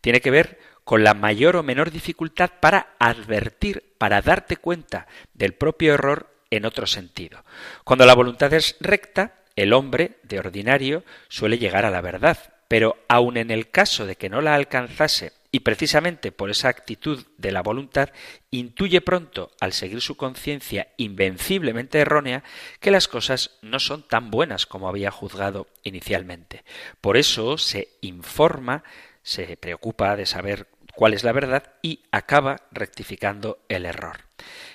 Tiene 0.00 0.20
que 0.20 0.30
ver 0.30 0.58
con 0.84 1.02
la 1.02 1.14
mayor 1.14 1.56
o 1.56 1.62
menor 1.62 1.90
dificultad 1.90 2.50
para 2.60 2.94
advertir, 2.98 3.94
para 3.98 4.20
darte 4.20 4.58
cuenta 4.58 5.06
del 5.32 5.54
propio 5.54 5.94
error 5.94 6.30
en 6.50 6.66
otro 6.66 6.86
sentido. 6.86 7.42
Cuando 7.84 8.06
la 8.06 8.14
voluntad 8.14 8.52
es 8.52 8.76
recta, 8.80 9.40
el 9.56 9.72
hombre, 9.72 10.18
de 10.22 10.38
ordinario, 10.38 11.04
suele 11.28 11.58
llegar 11.58 11.84
a 11.84 11.90
la 11.90 12.00
verdad, 12.00 12.38
pero 12.68 12.96
aun 13.08 13.36
en 13.36 13.50
el 13.50 13.70
caso 13.70 14.06
de 14.06 14.16
que 14.16 14.28
no 14.28 14.40
la 14.40 14.54
alcanzase 14.54 15.32
y 15.54 15.60
precisamente 15.60 16.32
por 16.32 16.50
esa 16.50 16.68
actitud 16.68 17.24
de 17.38 17.52
la 17.52 17.62
voluntad, 17.62 18.08
intuye 18.50 19.00
pronto, 19.00 19.52
al 19.60 19.72
seguir 19.72 20.00
su 20.00 20.16
conciencia 20.16 20.88
invenciblemente 20.96 22.00
errónea, 22.00 22.42
que 22.80 22.90
las 22.90 23.06
cosas 23.06 23.52
no 23.62 23.78
son 23.78 24.02
tan 24.02 24.32
buenas 24.32 24.66
como 24.66 24.88
había 24.88 25.12
juzgado 25.12 25.68
inicialmente. 25.84 26.64
Por 27.00 27.16
eso 27.16 27.56
se 27.56 27.90
informa, 28.00 28.82
se 29.22 29.56
preocupa 29.56 30.16
de 30.16 30.26
saber 30.26 30.66
cuál 30.92 31.14
es 31.14 31.22
la 31.22 31.30
verdad 31.30 31.74
y 31.82 32.02
acaba 32.10 32.62
rectificando 32.72 33.60
el 33.68 33.86
error. 33.86 34.22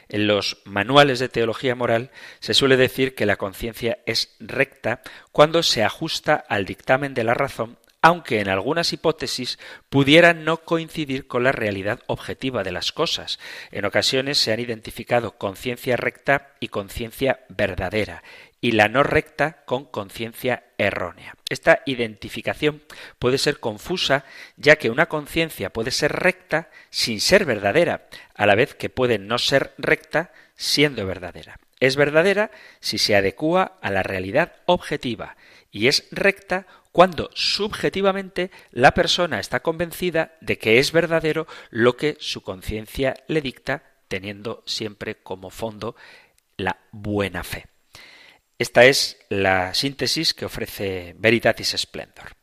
En 0.07 0.27
los 0.27 0.61
manuales 0.63 1.19
de 1.19 1.27
teología 1.27 1.75
moral 1.75 2.09
se 2.39 2.53
suele 2.53 2.77
decir 2.77 3.15
que 3.15 3.25
la 3.25 3.35
conciencia 3.35 3.99
es 4.05 4.33
recta 4.39 5.01
cuando 5.33 5.61
se 5.61 5.83
ajusta 5.83 6.35
al 6.35 6.63
dictamen 6.63 7.13
de 7.13 7.25
la 7.25 7.33
razón 7.33 7.77
aunque 8.01 8.39
en 8.39 8.49
algunas 8.49 8.93
hipótesis 8.93 9.59
pudieran 9.89 10.45
no 10.45 10.57
coincidir 10.57 11.27
con 11.27 11.43
la 11.43 11.51
realidad 11.51 11.99
objetiva 12.07 12.63
de 12.63 12.71
las 12.71 12.91
cosas. 12.91 13.39
En 13.71 13.85
ocasiones 13.85 14.37
se 14.37 14.53
han 14.53 14.59
identificado 14.59 15.37
conciencia 15.37 15.97
recta 15.97 16.53
y 16.59 16.69
conciencia 16.69 17.41
verdadera, 17.49 18.23
y 18.61 18.73
la 18.73 18.87
no 18.87 19.03
recta 19.03 19.63
con 19.65 19.85
conciencia 19.85 20.63
errónea. 20.77 21.35
Esta 21.49 21.81
identificación 21.85 22.83
puede 23.17 23.37
ser 23.37 23.59
confusa 23.59 24.25
ya 24.57 24.75
que 24.77 24.89
una 24.89 25.07
conciencia 25.07 25.71
puede 25.71 25.91
ser 25.91 26.13
recta 26.13 26.69
sin 26.89 27.21
ser 27.21 27.45
verdadera, 27.45 28.07
a 28.35 28.45
la 28.45 28.55
vez 28.55 28.75
que 28.75 28.89
puede 28.89 29.17
no 29.17 29.37
ser 29.37 29.73
recta 29.77 30.31
siendo 30.55 31.05
verdadera. 31.05 31.59
Es 31.79 31.95
verdadera 31.95 32.51
si 32.81 32.97
se 32.97 33.15
adecúa 33.15 33.77
a 33.81 33.89
la 33.91 34.03
realidad 34.03 34.55
objetiva 34.65 35.37
y 35.71 35.87
es 35.87 36.07
recta 36.11 36.67
cuando 36.91 37.29
subjetivamente 37.33 38.51
la 38.71 38.93
persona 38.93 39.39
está 39.39 39.61
convencida 39.61 40.37
de 40.41 40.57
que 40.57 40.79
es 40.79 40.91
verdadero 40.91 41.47
lo 41.69 41.95
que 41.95 42.17
su 42.19 42.41
conciencia 42.41 43.15
le 43.27 43.41
dicta, 43.41 43.83
teniendo 44.07 44.63
siempre 44.65 45.21
como 45.21 45.49
fondo 45.49 45.95
la 46.57 46.79
buena 46.91 47.43
fe. 47.43 47.67
Esta 48.57 48.85
es 48.85 49.17
la 49.29 49.73
síntesis 49.73 50.33
que 50.33 50.45
ofrece 50.45 51.15
Veritatis 51.17 51.75
Splendor. 51.77 52.33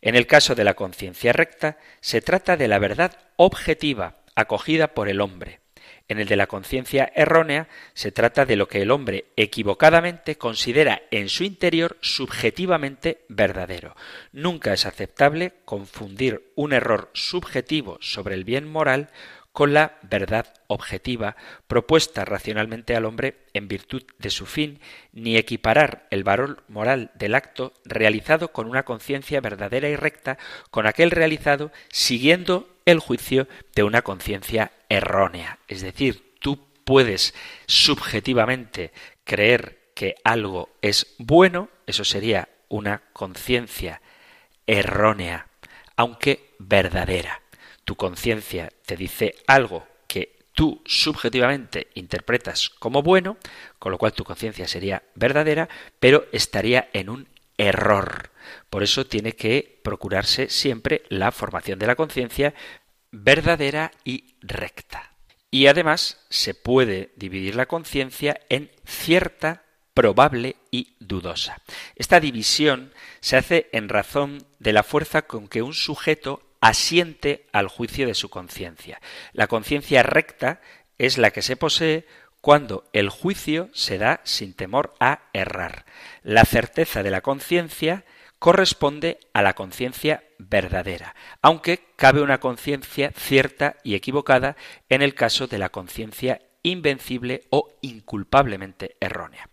En 0.00 0.14
el 0.14 0.26
caso 0.26 0.54
de 0.54 0.64
la 0.64 0.74
conciencia 0.74 1.32
recta, 1.32 1.76
se 2.00 2.22
trata 2.22 2.56
de 2.56 2.68
la 2.68 2.78
verdad 2.78 3.18
objetiva 3.36 4.22
acogida 4.34 4.94
por 4.94 5.08
el 5.08 5.20
hombre. 5.20 5.60
En 6.08 6.18
el 6.18 6.26
de 6.26 6.36
la 6.36 6.46
conciencia 6.46 7.12
errónea 7.14 7.68
se 7.92 8.12
trata 8.12 8.46
de 8.46 8.56
lo 8.56 8.66
que 8.66 8.80
el 8.80 8.90
hombre 8.90 9.26
equivocadamente 9.36 10.38
considera 10.38 11.02
en 11.10 11.28
su 11.28 11.44
interior 11.44 11.98
subjetivamente 12.00 13.24
verdadero. 13.28 13.94
Nunca 14.32 14.72
es 14.72 14.86
aceptable 14.86 15.52
confundir 15.66 16.50
un 16.54 16.72
error 16.72 17.10
subjetivo 17.12 17.98
sobre 18.00 18.34
el 18.36 18.44
bien 18.44 18.66
moral 18.66 19.10
con 19.52 19.74
la 19.74 19.98
verdad 20.02 20.54
objetiva 20.68 21.34
propuesta 21.66 22.24
racionalmente 22.24 22.94
al 22.94 23.04
hombre 23.04 23.38
en 23.54 23.66
virtud 23.66 24.04
de 24.18 24.30
su 24.30 24.46
fin, 24.46 24.80
ni 25.12 25.36
equiparar 25.36 26.06
el 26.10 26.22
valor 26.22 26.62
moral 26.68 27.10
del 27.14 27.34
acto 27.34 27.72
realizado 27.84 28.52
con 28.52 28.68
una 28.68 28.84
conciencia 28.84 29.40
verdadera 29.40 29.88
y 29.88 29.96
recta 29.96 30.38
con 30.70 30.86
aquel 30.86 31.10
realizado 31.10 31.72
siguiendo 31.88 32.68
el 32.90 33.00
juicio 33.00 33.48
de 33.74 33.82
una 33.82 34.02
conciencia 34.02 34.72
errónea. 34.88 35.58
Es 35.68 35.82
decir, 35.82 36.34
tú 36.40 36.58
puedes 36.84 37.34
subjetivamente 37.66 38.92
creer 39.24 39.90
que 39.94 40.16
algo 40.24 40.70
es 40.80 41.14
bueno, 41.18 41.68
eso 41.86 42.04
sería 42.04 42.48
una 42.68 43.02
conciencia 43.12 44.00
errónea, 44.66 45.48
aunque 45.96 46.54
verdadera 46.58 47.42
tu 47.88 47.96
conciencia 47.96 48.70
te 48.84 48.98
dice 48.98 49.34
algo 49.46 49.86
que 50.06 50.40
tú 50.52 50.82
subjetivamente 50.84 51.86
interpretas 51.94 52.68
como 52.68 53.02
bueno, 53.02 53.38
con 53.78 53.92
lo 53.92 53.96
cual 53.96 54.12
tu 54.12 54.24
conciencia 54.24 54.68
sería 54.68 55.04
verdadera, 55.14 55.70
pero 55.98 56.26
estaría 56.30 56.90
en 56.92 57.08
un 57.08 57.28
error. 57.58 58.30
Por 58.70 58.82
eso 58.82 59.06
tiene 59.06 59.32
que 59.32 59.80
procurarse 59.84 60.48
siempre 60.48 61.02
la 61.08 61.32
formación 61.32 61.78
de 61.78 61.86
la 61.86 61.96
conciencia 61.96 62.54
verdadera 63.10 63.90
y 64.04 64.36
recta. 64.40 65.12
Y 65.50 65.66
además 65.66 66.24
se 66.30 66.54
puede 66.54 67.12
dividir 67.16 67.56
la 67.56 67.66
conciencia 67.66 68.40
en 68.48 68.70
cierta, 68.84 69.64
probable 69.94 70.56
y 70.70 70.94
dudosa. 71.00 71.60
Esta 71.96 72.20
división 72.20 72.92
se 73.20 73.36
hace 73.36 73.68
en 73.72 73.88
razón 73.88 74.46
de 74.58 74.72
la 74.72 74.82
fuerza 74.82 75.22
con 75.22 75.48
que 75.48 75.62
un 75.62 75.74
sujeto 75.74 76.42
asiente 76.60 77.46
al 77.52 77.68
juicio 77.68 78.06
de 78.06 78.14
su 78.14 78.28
conciencia. 78.28 79.00
La 79.32 79.46
conciencia 79.46 80.02
recta 80.02 80.60
es 80.98 81.18
la 81.18 81.30
que 81.30 81.42
se 81.42 81.56
posee 81.56 82.06
cuando 82.40 82.84
el 82.92 83.08
juicio 83.08 83.68
se 83.72 83.98
da 83.98 84.20
sin 84.24 84.54
temor 84.54 84.94
a 85.00 85.22
errar. 85.32 85.84
La 86.22 86.44
certeza 86.44 87.02
de 87.02 87.10
la 87.10 87.20
conciencia 87.20 88.04
corresponde 88.38 89.18
a 89.32 89.42
la 89.42 89.54
conciencia 89.54 90.22
verdadera, 90.38 91.14
aunque 91.42 91.80
cabe 91.96 92.22
una 92.22 92.38
conciencia 92.38 93.12
cierta 93.16 93.76
y 93.82 93.94
equivocada 93.94 94.56
en 94.88 95.02
el 95.02 95.14
caso 95.14 95.46
de 95.48 95.58
la 95.58 95.70
conciencia 95.70 96.40
invencible 96.62 97.44
o 97.50 97.68
inculpablemente 97.80 98.96
errónea. 99.00 99.48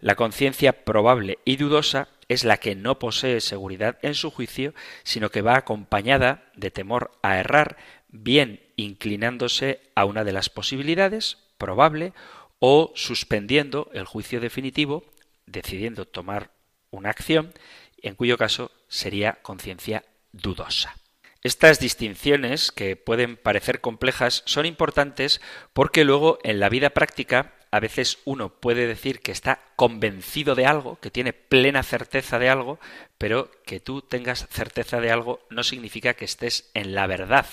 La 0.00 0.14
conciencia 0.14 0.84
probable 0.84 1.38
y 1.44 1.56
dudosa 1.56 2.08
es 2.28 2.44
la 2.44 2.56
que 2.56 2.74
no 2.74 2.98
posee 2.98 3.40
seguridad 3.40 3.98
en 4.02 4.14
su 4.14 4.30
juicio, 4.30 4.74
sino 5.02 5.30
que 5.30 5.42
va 5.42 5.56
acompañada 5.56 6.50
de 6.54 6.70
temor 6.70 7.10
a 7.22 7.38
errar, 7.38 7.76
bien 8.08 8.60
inclinándose 8.76 9.80
a 9.94 10.04
una 10.04 10.24
de 10.24 10.32
las 10.32 10.48
posibilidades, 10.48 11.38
probable, 11.62 12.12
o 12.58 12.90
suspendiendo 12.96 13.88
el 13.94 14.04
juicio 14.04 14.40
definitivo, 14.40 15.04
decidiendo 15.46 16.06
tomar 16.06 16.50
una 16.90 17.10
acción, 17.10 17.54
en 18.02 18.16
cuyo 18.16 18.36
caso 18.36 18.72
sería 18.88 19.38
conciencia 19.42 20.04
dudosa. 20.32 20.96
Estas 21.44 21.78
distinciones, 21.78 22.72
que 22.72 22.96
pueden 22.96 23.36
parecer 23.36 23.80
complejas, 23.80 24.42
son 24.44 24.66
importantes 24.66 25.40
porque 25.72 26.04
luego 26.04 26.38
en 26.42 26.58
la 26.58 26.68
vida 26.68 26.90
práctica 26.90 27.54
a 27.70 27.78
veces 27.78 28.18
uno 28.24 28.48
puede 28.48 28.88
decir 28.88 29.20
que 29.20 29.32
está 29.32 29.60
convencido 29.76 30.56
de 30.56 30.66
algo, 30.66 30.98
que 31.00 31.12
tiene 31.12 31.32
plena 31.32 31.84
certeza 31.84 32.40
de 32.40 32.48
algo, 32.48 32.80
pero 33.18 33.50
que 33.64 33.78
tú 33.78 34.02
tengas 34.02 34.48
certeza 34.50 35.00
de 35.00 35.12
algo 35.12 35.46
no 35.48 35.62
significa 35.62 36.14
que 36.14 36.24
estés 36.24 36.70
en 36.74 36.94
la 36.94 37.06
verdad. 37.06 37.46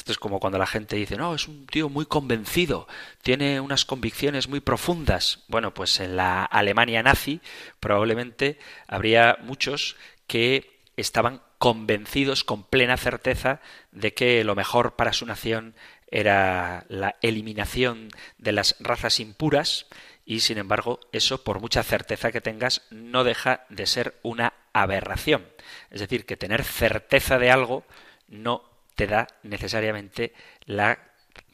Esto 0.00 0.12
es 0.12 0.18
como 0.18 0.40
cuando 0.40 0.58
la 0.58 0.66
gente 0.66 0.96
dice, 0.96 1.18
no, 1.18 1.34
es 1.34 1.46
un 1.46 1.66
tío 1.66 1.90
muy 1.90 2.06
convencido, 2.06 2.88
tiene 3.20 3.60
unas 3.60 3.84
convicciones 3.84 4.48
muy 4.48 4.60
profundas. 4.60 5.44
Bueno, 5.46 5.74
pues 5.74 6.00
en 6.00 6.16
la 6.16 6.42
Alemania 6.42 7.02
nazi 7.02 7.42
probablemente 7.80 8.58
habría 8.88 9.36
muchos 9.42 9.96
que 10.26 10.80
estaban 10.96 11.42
convencidos 11.58 12.44
con 12.44 12.62
plena 12.64 12.96
certeza 12.96 13.60
de 13.92 14.14
que 14.14 14.42
lo 14.42 14.54
mejor 14.54 14.96
para 14.96 15.12
su 15.12 15.26
nación 15.26 15.74
era 16.10 16.86
la 16.88 17.16
eliminación 17.20 18.08
de 18.38 18.52
las 18.52 18.76
razas 18.80 19.20
impuras 19.20 19.84
y 20.24 20.40
sin 20.40 20.56
embargo 20.56 20.98
eso 21.12 21.44
por 21.44 21.60
mucha 21.60 21.82
certeza 21.82 22.32
que 22.32 22.40
tengas 22.40 22.86
no 22.88 23.22
deja 23.22 23.66
de 23.68 23.84
ser 23.84 24.18
una 24.22 24.54
aberración. 24.72 25.46
Es 25.90 26.00
decir, 26.00 26.24
que 26.24 26.38
tener 26.38 26.64
certeza 26.64 27.38
de 27.38 27.50
algo 27.50 27.84
no 28.28 28.69
te 28.94 29.06
da 29.06 29.26
necesariamente 29.42 30.32
la 30.64 30.98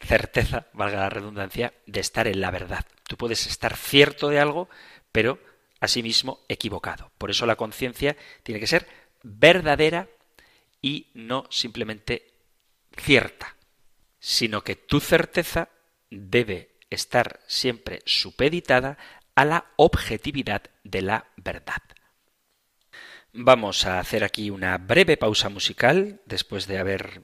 certeza, 0.00 0.66
valga 0.72 1.00
la 1.00 1.10
redundancia, 1.10 1.72
de 1.86 2.00
estar 2.00 2.26
en 2.26 2.40
la 2.40 2.50
verdad. 2.50 2.84
Tú 3.08 3.16
puedes 3.16 3.46
estar 3.46 3.76
cierto 3.76 4.28
de 4.28 4.40
algo, 4.40 4.68
pero 5.12 5.38
asimismo 5.80 6.40
equivocado. 6.48 7.10
Por 7.18 7.30
eso 7.30 7.46
la 7.46 7.56
conciencia 7.56 8.16
tiene 8.42 8.60
que 8.60 8.66
ser 8.66 8.86
verdadera 9.22 10.08
y 10.80 11.08
no 11.14 11.46
simplemente 11.50 12.32
cierta 12.96 13.56
sino 14.26 14.64
que 14.64 14.74
tu 14.74 14.98
certeza 14.98 15.68
debe 16.10 16.72
estar 16.90 17.38
siempre 17.46 18.02
supeditada 18.06 18.98
a 19.36 19.44
la 19.44 19.66
objetividad 19.76 20.62
de 20.82 21.02
la 21.02 21.26
verdad. 21.36 21.82
Vamos 23.38 23.84
a 23.84 24.00
hacer 24.00 24.24
aquí 24.24 24.48
una 24.48 24.78
breve 24.78 25.18
pausa 25.18 25.50
musical 25.50 26.20
después 26.24 26.66
de 26.66 26.78
haber 26.78 27.20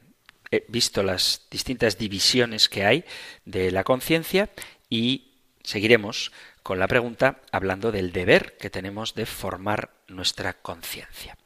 eh, 0.51 0.63
visto 0.69 1.03
las 1.03 1.47
distintas 1.51 1.97
divisiones 1.97 2.69
que 2.69 2.85
hay 2.85 3.05
de 3.47 3.71
la 3.71 3.83
conciencia 3.83 4.51
y 4.91 5.33
seguiremos 5.63 6.31
con 6.63 6.79
la 6.79 6.87
pregunta 6.87 7.41
hablando 7.51 7.93
del 7.93 8.13
deber 8.13 8.59
que 8.59 8.69
tenemos 8.69 9.15
de 9.15 9.25
formar 9.25 9.91
nuestra 10.07 10.53
conciencia. 10.53 11.39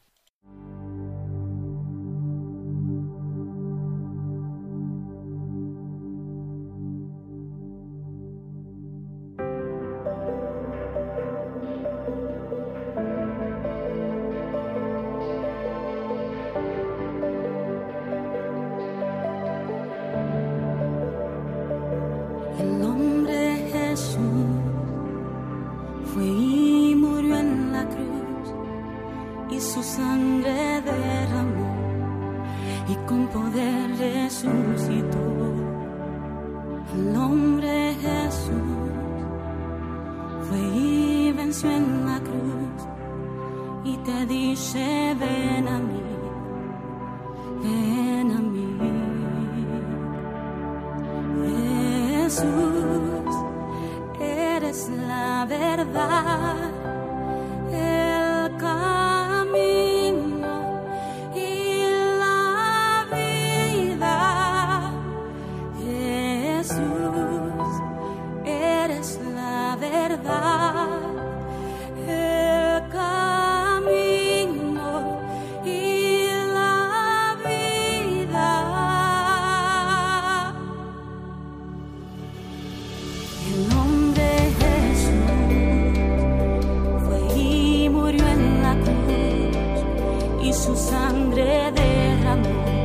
sangre 91.37 91.71
derramó. 91.71 92.76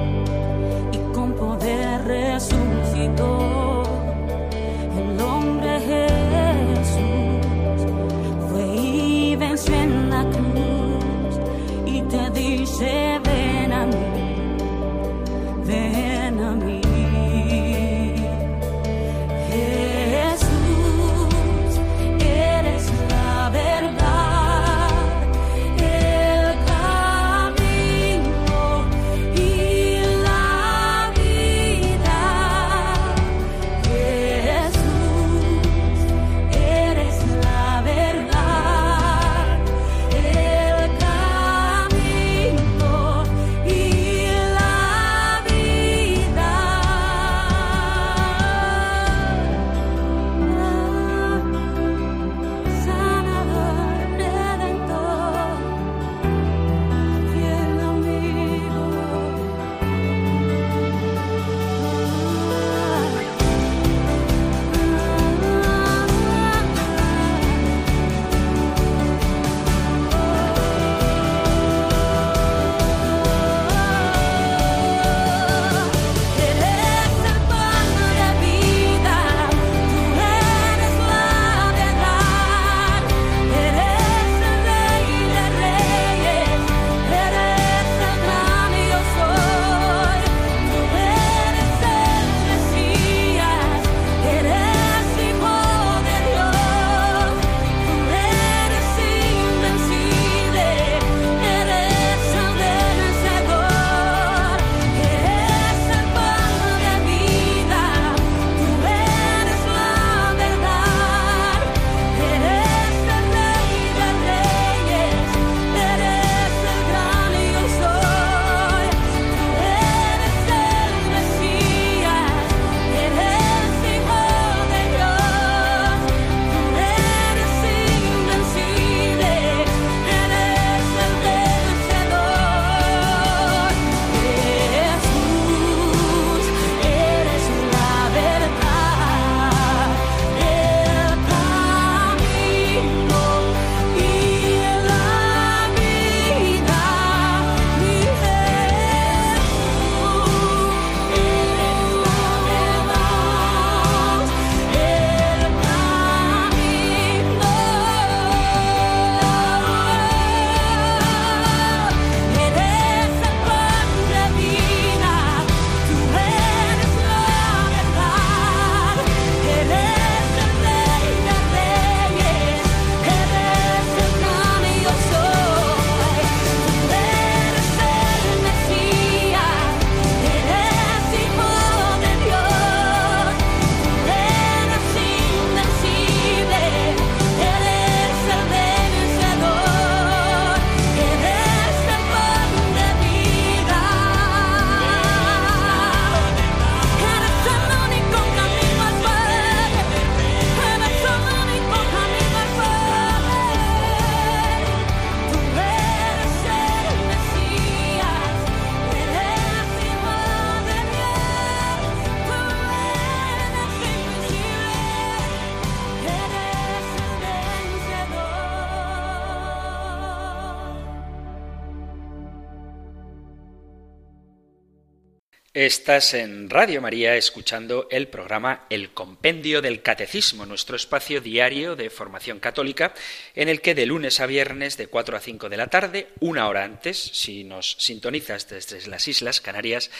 Estás 225.61 226.15
en 226.15 226.49
Radio 226.49 226.81
María 226.81 227.15
escuchando 227.15 227.87
el 227.91 228.07
programa 228.07 228.65
El 228.71 228.95
Compendio 228.95 229.61
del 229.61 229.83
Catecismo, 229.83 230.47
nuestro 230.47 230.75
espacio 230.75 231.21
diario 231.21 231.75
de 231.75 231.91
formación 231.91 232.39
católica, 232.39 232.95
en 233.35 233.47
el 233.47 233.61
que 233.61 233.75
de 233.75 233.85
lunes 233.85 234.19
a 234.21 234.25
viernes 234.25 234.75
de 234.77 234.87
4 234.87 235.15
a 235.15 235.19
5 235.19 235.49
de 235.49 235.57
la 235.57 235.67
tarde, 235.67 236.07
una 236.19 236.47
hora 236.47 236.63
antes, 236.63 236.97
si 236.97 237.43
nos 237.43 237.75
sintonizas 237.77 238.49
desde 238.49 238.87
las 238.87 239.07
Islas 239.07 239.39
Canarias, 239.39 239.91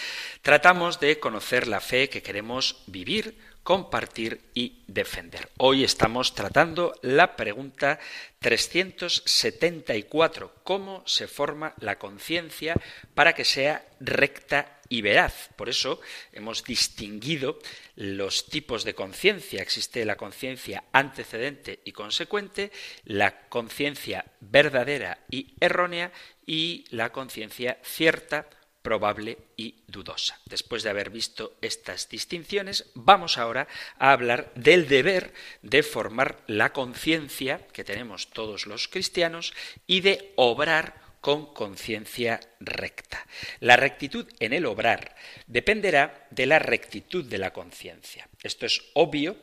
tratamos 0.42 1.00
de 1.00 1.20
conocer 1.20 1.68
la 1.68 1.80
fe 1.80 2.10
que 2.10 2.24
queremos 2.24 2.82
vivir, 2.88 3.38
compartir 3.62 4.42
y 4.56 4.82
defender. 4.88 5.50
Hoy 5.58 5.84
estamos 5.84 6.34
tratando 6.34 6.96
la 7.04 7.36
pregunta 7.36 8.00
374, 8.40 10.56
¿cómo 10.64 11.04
se 11.06 11.28
forma 11.28 11.76
la 11.78 12.00
conciencia 12.00 12.74
para 13.14 13.34
que 13.34 13.46
sea 13.46 13.86
recta 14.00 14.81
y 14.92 15.02
veraz. 15.02 15.50
Por 15.56 15.70
eso 15.70 16.02
hemos 16.34 16.66
distinguido 16.66 17.58
los 17.96 18.48
tipos 18.48 18.84
de 18.84 18.94
conciencia. 18.94 19.62
Existe 19.62 20.04
la 20.04 20.18
conciencia 20.18 20.84
antecedente 20.92 21.80
y 21.86 21.94
consecuente, 21.94 22.74
la 23.06 23.48
conciencia 23.48 24.26
verdadera 24.42 25.20
y 25.32 25.56
errónea 25.62 26.12
y 26.46 26.84
la 26.90 27.14
conciencia 27.14 27.80
cierta, 27.84 28.50
probable 28.82 29.38
y 29.56 29.84
dudosa. 29.88 30.40
Después 30.46 30.84
de 30.84 30.90
haber 30.90 31.10
visto 31.10 31.58
estas 31.62 32.10
distinciones, 32.10 32.92
vamos 32.94 33.38
ahora 33.38 33.70
a 33.98 34.12
hablar 34.12 34.52
del 34.56 34.90
deber 34.90 35.34
de 35.62 35.84
formar 35.84 36.44
la 36.48 36.74
conciencia 36.74 37.66
que 37.72 37.86
tenemos 37.86 38.30
todos 38.30 38.66
los 38.66 38.90
cristianos 38.90 39.54
y 39.88 40.02
de 40.02 40.34
obrar 40.36 41.01
con 41.22 41.54
conciencia 41.54 42.40
recta. 42.60 43.26
La 43.60 43.78
rectitud 43.78 44.28
en 44.40 44.54
el 44.54 44.66
obrar 44.66 45.16
dependerá 45.48 46.28
de 46.32 46.48
la 46.48 46.60
rectitud 46.60 47.24
de 47.24 47.38
la 47.38 47.54
conciencia. 47.54 48.28
Esto 48.44 48.66
es 48.66 48.82
obvio 48.94 49.38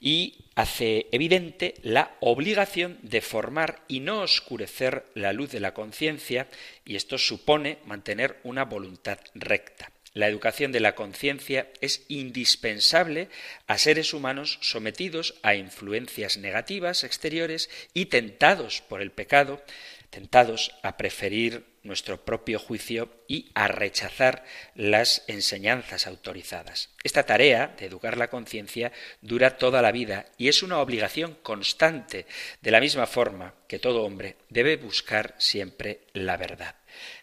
y 0.00 0.44
hace 0.56 1.06
evidente 1.12 1.74
la 1.82 2.16
obligación 2.20 2.98
de 3.02 3.20
formar 3.20 3.82
y 3.86 4.00
no 4.00 4.20
oscurecer 4.22 5.06
la 5.14 5.32
luz 5.32 5.50
de 5.52 5.60
la 5.60 5.72
conciencia 5.72 6.48
y 6.84 6.96
esto 6.96 7.16
supone 7.16 7.78
mantener 7.86 8.40
una 8.42 8.64
voluntad 8.64 9.18
recta. 9.34 9.92
La 10.12 10.26
educación 10.26 10.72
de 10.72 10.80
la 10.80 10.96
conciencia 10.96 11.68
es 11.80 12.04
indispensable 12.08 13.28
a 13.68 13.78
seres 13.78 14.12
humanos 14.12 14.58
sometidos 14.60 15.36
a 15.42 15.54
influencias 15.54 16.36
negativas 16.36 17.04
exteriores 17.04 17.70
y 17.94 18.06
tentados 18.06 18.80
por 18.80 19.02
el 19.02 19.12
pecado, 19.12 19.62
tentados 20.10 20.72
a 20.82 20.96
preferir 20.96 21.64
nuestro 21.82 22.24
propio 22.24 22.58
juicio 22.58 23.08
y 23.26 23.50
a 23.54 23.68
rechazar 23.68 24.44
las 24.74 25.24
enseñanzas 25.28 26.06
autorizadas. 26.06 26.90
Esta 27.04 27.24
tarea 27.24 27.74
de 27.78 27.86
educar 27.86 28.18
la 28.18 28.28
conciencia 28.28 28.92
dura 29.22 29.56
toda 29.56 29.80
la 29.80 29.92
vida 29.92 30.26
y 30.36 30.48
es 30.48 30.62
una 30.62 30.80
obligación 30.80 31.38
constante, 31.42 32.26
de 32.60 32.70
la 32.70 32.80
misma 32.80 33.06
forma 33.06 33.54
que 33.66 33.78
todo 33.78 34.02
hombre 34.02 34.36
debe 34.48 34.76
buscar 34.76 35.34
siempre 35.38 36.00
la 36.12 36.36
verdad. 36.36 36.74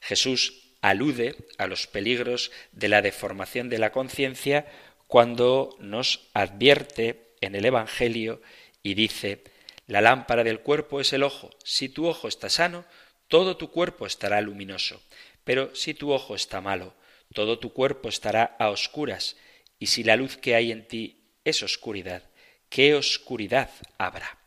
Jesús 0.02 0.64
alude 0.82 1.36
a 1.58 1.68
los 1.68 1.88
peligros 1.88 2.52
de 2.72 2.88
la 2.88 3.02
deformación 3.02 3.70
de 3.70 3.80
la 3.80 3.92
conciencia 3.92 4.66
cuando 5.08 5.76
nos 5.80 6.28
advierte 6.34 7.34
en 7.42 7.56
el 7.56 7.66
Evangelio 7.66 8.42
y 8.82 8.94
dice 8.94 9.44
la 9.88 10.02
lámpara 10.02 10.44
del 10.44 10.60
cuerpo 10.60 11.00
es 11.00 11.14
el 11.14 11.24
ojo. 11.24 11.50
Si 11.64 11.90
tu 11.90 12.08
ojo 12.08 12.28
está 12.28 12.50
sano, 12.50 12.86
todo 13.28 13.58
tu 13.58 13.72
cuerpo 13.72 14.06
estará 14.06 14.42
luminoso. 14.42 15.02
Pero 15.44 15.74
si 15.76 15.94
tu 15.94 16.12
ojo 16.12 16.36
está 16.36 16.60
malo, 16.62 16.94
todo 17.34 17.58
tu 17.58 17.72
cuerpo 17.72 18.10
estará 18.10 18.56
a 18.60 18.70
oscuras. 18.70 19.38
Y 19.80 19.88
si 19.88 20.04
la 20.04 20.18
luz 20.18 20.38
que 20.38 20.56
hay 20.56 20.72
en 20.72 20.88
ti 20.88 21.24
es 21.46 21.64
oscuridad, 21.64 22.24
¿qué 22.70 22.96
oscuridad 22.96 23.70
habrá? 23.98 24.38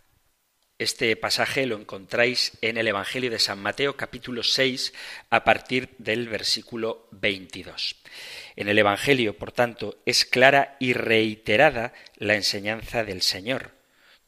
Este 0.78 1.14
pasaje 1.16 1.66
lo 1.66 1.76
encontráis 1.76 2.52
en 2.62 2.78
el 2.78 2.88
Evangelio 2.88 3.30
de 3.30 3.38
San 3.38 3.58
Mateo 3.58 3.96
capítulo 3.96 4.42
6 4.42 4.94
a 5.28 5.44
partir 5.44 5.90
del 5.98 6.28
versículo 6.28 7.06
22. 7.12 7.96
En 8.56 8.68
el 8.68 8.78
Evangelio, 8.78 9.36
por 9.36 9.52
tanto, 9.52 10.00
es 10.06 10.24
clara 10.24 10.76
y 10.80 10.94
reiterada 10.94 11.92
la 12.16 12.34
enseñanza 12.34 13.04
del 13.04 13.20
Señor. 13.20 13.79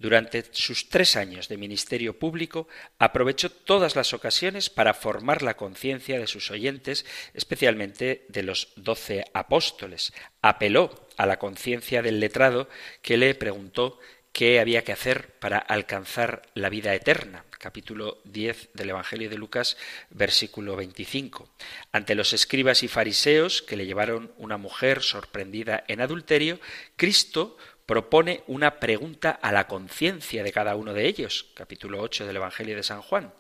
Durante 0.03 0.45
sus 0.51 0.89
tres 0.89 1.15
años 1.15 1.47
de 1.47 1.57
ministerio 1.57 2.19
público 2.19 2.67
aprovechó 2.99 3.51
todas 3.51 3.95
las 3.95 4.13
ocasiones 4.13 4.69
para 4.69 4.95
formar 4.95 5.43
la 5.43 5.55
conciencia 5.57 6.19
de 6.19 6.27
sus 6.27 6.51
oyentes, 6.51 7.07
especialmente 7.35 8.27
de 8.29 8.43
los 8.43 8.73
doce 8.75 9.25
apóstoles. 9.33 10.13
Apeló 10.41 11.07
a 11.17 11.25
la 11.25 11.39
conciencia 11.39 12.03
del 12.03 12.19
letrado 12.19 12.69
que 13.01 13.17
le 13.17 13.33
preguntó 13.37 14.01
qué 14.33 14.59
había 14.59 14.83
que 14.83 14.91
hacer 14.91 15.39
para 15.39 15.59
alcanzar 15.59 16.43
la 16.55 16.69
vida 16.69 16.95
eterna. 16.95 17.45
Capítulo 17.61 18.21
10 18.25 18.71
del 18.75 18.91
Evangelio 18.91 19.31
de 19.31 19.37
Lucas, 19.37 19.77
versículo 20.11 20.75
25. 20.75 21.49
Ante 21.93 22.17
los 22.17 22.33
escribas 22.33 22.83
y 22.83 22.89
fariseos 22.89 23.63
que 23.63 23.77
le 23.77 23.87
llevaron 23.87 24.33
una 24.37 24.57
mujer 24.57 25.01
sorprendida 25.03 25.85
en 25.87 26.01
adulterio, 26.01 26.59
Cristo 26.97 27.57
propone 27.93 28.43
una 28.47 28.81
pregunta 28.81 29.33
a 29.33 29.53
la 29.53 29.67
conciencia 29.67 30.43
de 30.43 30.51
cada 30.51 30.77
uno 30.77 30.95
de 30.95 31.07
ellos, 31.07 31.51
capítulo 31.53 32.01
8 32.01 32.25
del 32.25 32.37
Evangelio 32.37 32.75
de 32.75 32.83
San 32.83 33.03
Juan. 33.03 33.35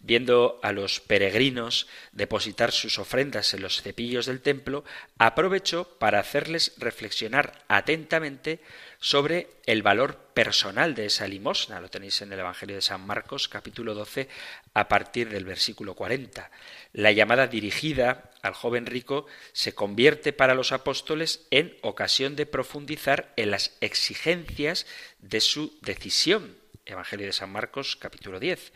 Viendo 0.00 0.58
a 0.62 0.72
los 0.72 1.00
peregrinos 1.00 1.88
depositar 2.12 2.72
sus 2.72 2.98
ofrendas 2.98 3.52
en 3.52 3.60
los 3.60 3.82
cepillos 3.82 4.24
del 4.24 4.40
templo, 4.40 4.82
aprovechó 5.18 5.98
para 5.98 6.20
hacerles 6.20 6.72
reflexionar 6.78 7.52
atentamente 7.68 8.60
sobre 8.98 9.48
el 9.66 9.82
valor 9.82 10.16
personal 10.32 10.94
de 10.94 11.04
esa 11.04 11.28
limosna. 11.28 11.78
Lo 11.78 11.90
tenéis 11.90 12.22
en 12.22 12.32
el 12.32 12.38
Evangelio 12.38 12.76
de 12.76 12.82
San 12.82 13.06
Marcos, 13.06 13.46
capítulo 13.46 13.92
12, 13.92 14.26
a 14.72 14.88
partir 14.88 15.28
del 15.28 15.44
versículo 15.44 15.92
40. 15.92 16.50
La 16.94 17.12
llamada 17.12 17.46
dirigida 17.46 18.27
al 18.42 18.54
joven 18.54 18.86
rico 18.86 19.26
se 19.52 19.74
convierte 19.74 20.32
para 20.32 20.54
los 20.54 20.72
apóstoles 20.72 21.46
en 21.50 21.76
ocasión 21.82 22.36
de 22.36 22.46
profundizar 22.46 23.32
en 23.36 23.50
las 23.50 23.76
exigencias 23.80 24.86
de 25.18 25.40
su 25.40 25.78
decisión. 25.82 26.56
Evangelio 26.86 27.26
de 27.26 27.32
San 27.32 27.50
Marcos, 27.50 27.96
capítulo 27.96 28.40
10, 28.40 28.72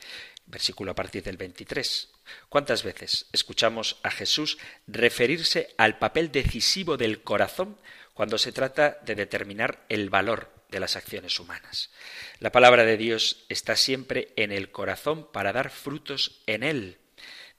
versículo 0.46 0.92
a 0.92 0.94
partir 0.94 1.22
del 1.22 1.36
23. 1.36 2.10
¿Cuántas 2.48 2.82
veces 2.82 3.26
escuchamos 3.32 3.98
a 4.02 4.10
Jesús 4.10 4.58
referirse 4.86 5.74
al 5.78 5.98
papel 5.98 6.30
decisivo 6.30 6.96
del 6.96 7.22
corazón 7.22 7.78
cuando 8.14 8.38
se 8.38 8.52
trata 8.52 8.98
de 9.04 9.14
determinar 9.14 9.84
el 9.88 10.10
valor 10.10 10.50
de 10.72 10.80
las 10.80 10.96
acciones 10.96 11.38
humanas. 11.38 11.90
La 12.40 12.50
palabra 12.50 12.84
de 12.84 12.96
Dios 12.96 13.44
está 13.48 13.76
siempre 13.76 14.32
en 14.36 14.50
el 14.50 14.72
corazón 14.72 15.28
para 15.30 15.52
dar 15.52 15.70
frutos 15.70 16.42
en 16.46 16.64
él. 16.64 16.98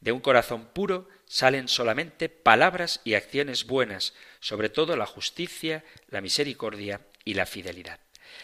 De 0.01 0.11
un 0.11 0.19
corazón 0.19 0.65
puro 0.73 1.07
salen 1.33 1.67
solamente 1.67 2.29
palabras 2.29 3.01
y 3.03 3.15
acciones 3.15 3.65
buenas, 3.65 4.13
sobre 4.39 4.69
todo 4.69 4.95
la 4.95 5.07
justicia, 5.07 5.83
la 6.07 6.21
misericordia 6.21 7.01
y 7.25 7.33
la 7.33 7.47
fidelidad. 7.47 7.99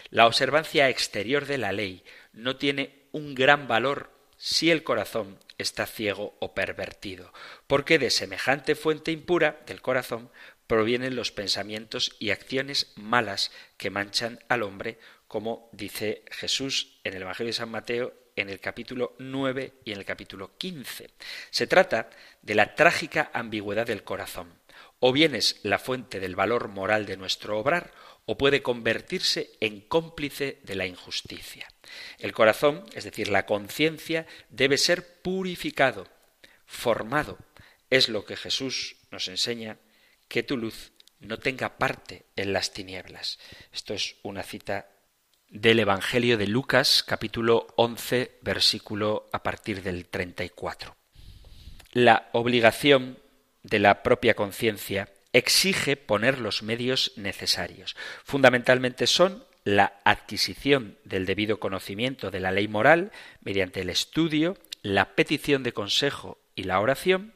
La 0.10 0.26
observancia 0.26 0.90
exterior 0.90 1.46
de 1.46 1.60
la 1.60 1.72
ley 1.72 2.04
no 2.34 2.56
tiene 2.56 3.04
un 3.12 3.36
gran 3.36 3.68
valor 3.68 4.10
si 4.38 4.72
el 4.72 4.82
corazón 4.82 5.38
está 5.60 5.86
ciego 5.86 6.36
o 6.40 6.56
pervertido, 6.56 7.32
porque 7.68 8.00
de 8.00 8.10
semejante 8.10 8.74
fuente 8.74 9.12
impura 9.12 9.62
del 9.68 9.84
corazón 9.84 10.32
provienen 10.66 11.16
los 11.16 11.32
pensamientos 11.32 12.16
y 12.18 12.32
acciones 12.32 12.92
malas 12.96 13.52
que 13.78 13.92
manchan 13.92 14.40
al 14.50 14.64
hombre, 14.64 14.98
como 15.28 15.70
dice 15.74 16.24
Jesús 16.32 17.00
en 17.04 17.14
el 17.14 17.22
Evangelio 17.22 17.50
de 17.50 17.58
San 17.58 17.70
Mateo 17.70 18.16
en 18.40 18.50
el 18.50 18.60
capítulo 18.60 19.16
9 19.20 19.74
y 19.86 19.92
en 19.92 20.00
el 20.00 20.06
capítulo 20.06 20.58
15. 20.58 21.10
Se 21.50 21.68
trata 21.68 22.10
de 22.42 22.56
la 22.56 22.76
trágica 22.76 23.32
ambigüedad 23.34 23.86
del 23.88 24.04
corazón. 24.04 24.60
O 25.00 25.14
bien 25.14 25.36
es 25.36 25.60
la 25.64 25.80
fuente 25.80 26.20
del 26.20 26.36
valor 26.36 26.68
moral 26.68 27.06
de 27.06 27.18
nuestro 27.18 27.60
obrar, 27.60 27.94
o 28.26 28.38
puede 28.38 28.62
convertirse 28.62 29.52
en 29.60 29.82
cómplice 29.82 30.60
de 30.64 30.76
la 30.76 30.86
injusticia. 30.86 31.68
El 32.20 32.32
corazón, 32.32 32.86
es 32.94 33.04
decir, 33.04 33.30
la 33.30 33.46
conciencia, 33.46 34.28
debe 34.50 34.78
ser 34.78 35.22
purificado, 35.22 36.08
formado. 36.66 37.40
Es 37.90 38.08
lo 38.08 38.26
que 38.26 38.36
Jesús 38.36 38.98
nos 39.10 39.28
enseña 39.28 39.80
que 40.28 40.44
tu 40.44 40.58
luz 40.58 40.92
no 41.20 41.40
tenga 41.40 41.78
parte 41.78 42.26
en 42.36 42.54
las 42.54 42.72
tinieblas. 42.72 43.40
Esto 43.74 43.94
es 43.94 44.16
una 44.22 44.44
cita 44.44 44.90
del 45.50 45.80
Evangelio 45.80 46.38
de 46.38 46.48
Lucas, 46.48 47.04
capítulo 47.04 47.68
11, 47.76 48.38
versículo 48.42 49.28
a 49.32 49.42
partir 49.42 49.82
del 49.82 50.06
34. 50.06 50.96
La 51.92 52.30
obligación 52.34 53.18
de 53.64 53.80
la 53.80 54.04
propia 54.04 54.36
conciencia 54.36 55.10
exige 55.34 55.98
poner 55.98 56.38
los 56.40 56.62
medios 56.62 57.14
necesarios. 57.16 57.96
Fundamentalmente 58.24 59.08
son 59.08 59.44
la 59.64 60.00
adquisición 60.04 60.98
del 61.04 61.26
debido 61.26 61.60
conocimiento 61.60 62.30
de 62.30 62.40
la 62.40 62.52
ley 62.52 62.68
moral 62.68 63.12
mediante 63.42 63.82
el 63.82 63.90
estudio, 63.90 64.56
la 64.84 65.16
petición 65.16 65.64
de 65.64 65.74
consejo 65.74 66.38
y 66.54 66.64
la 66.64 66.80
oración, 66.80 67.34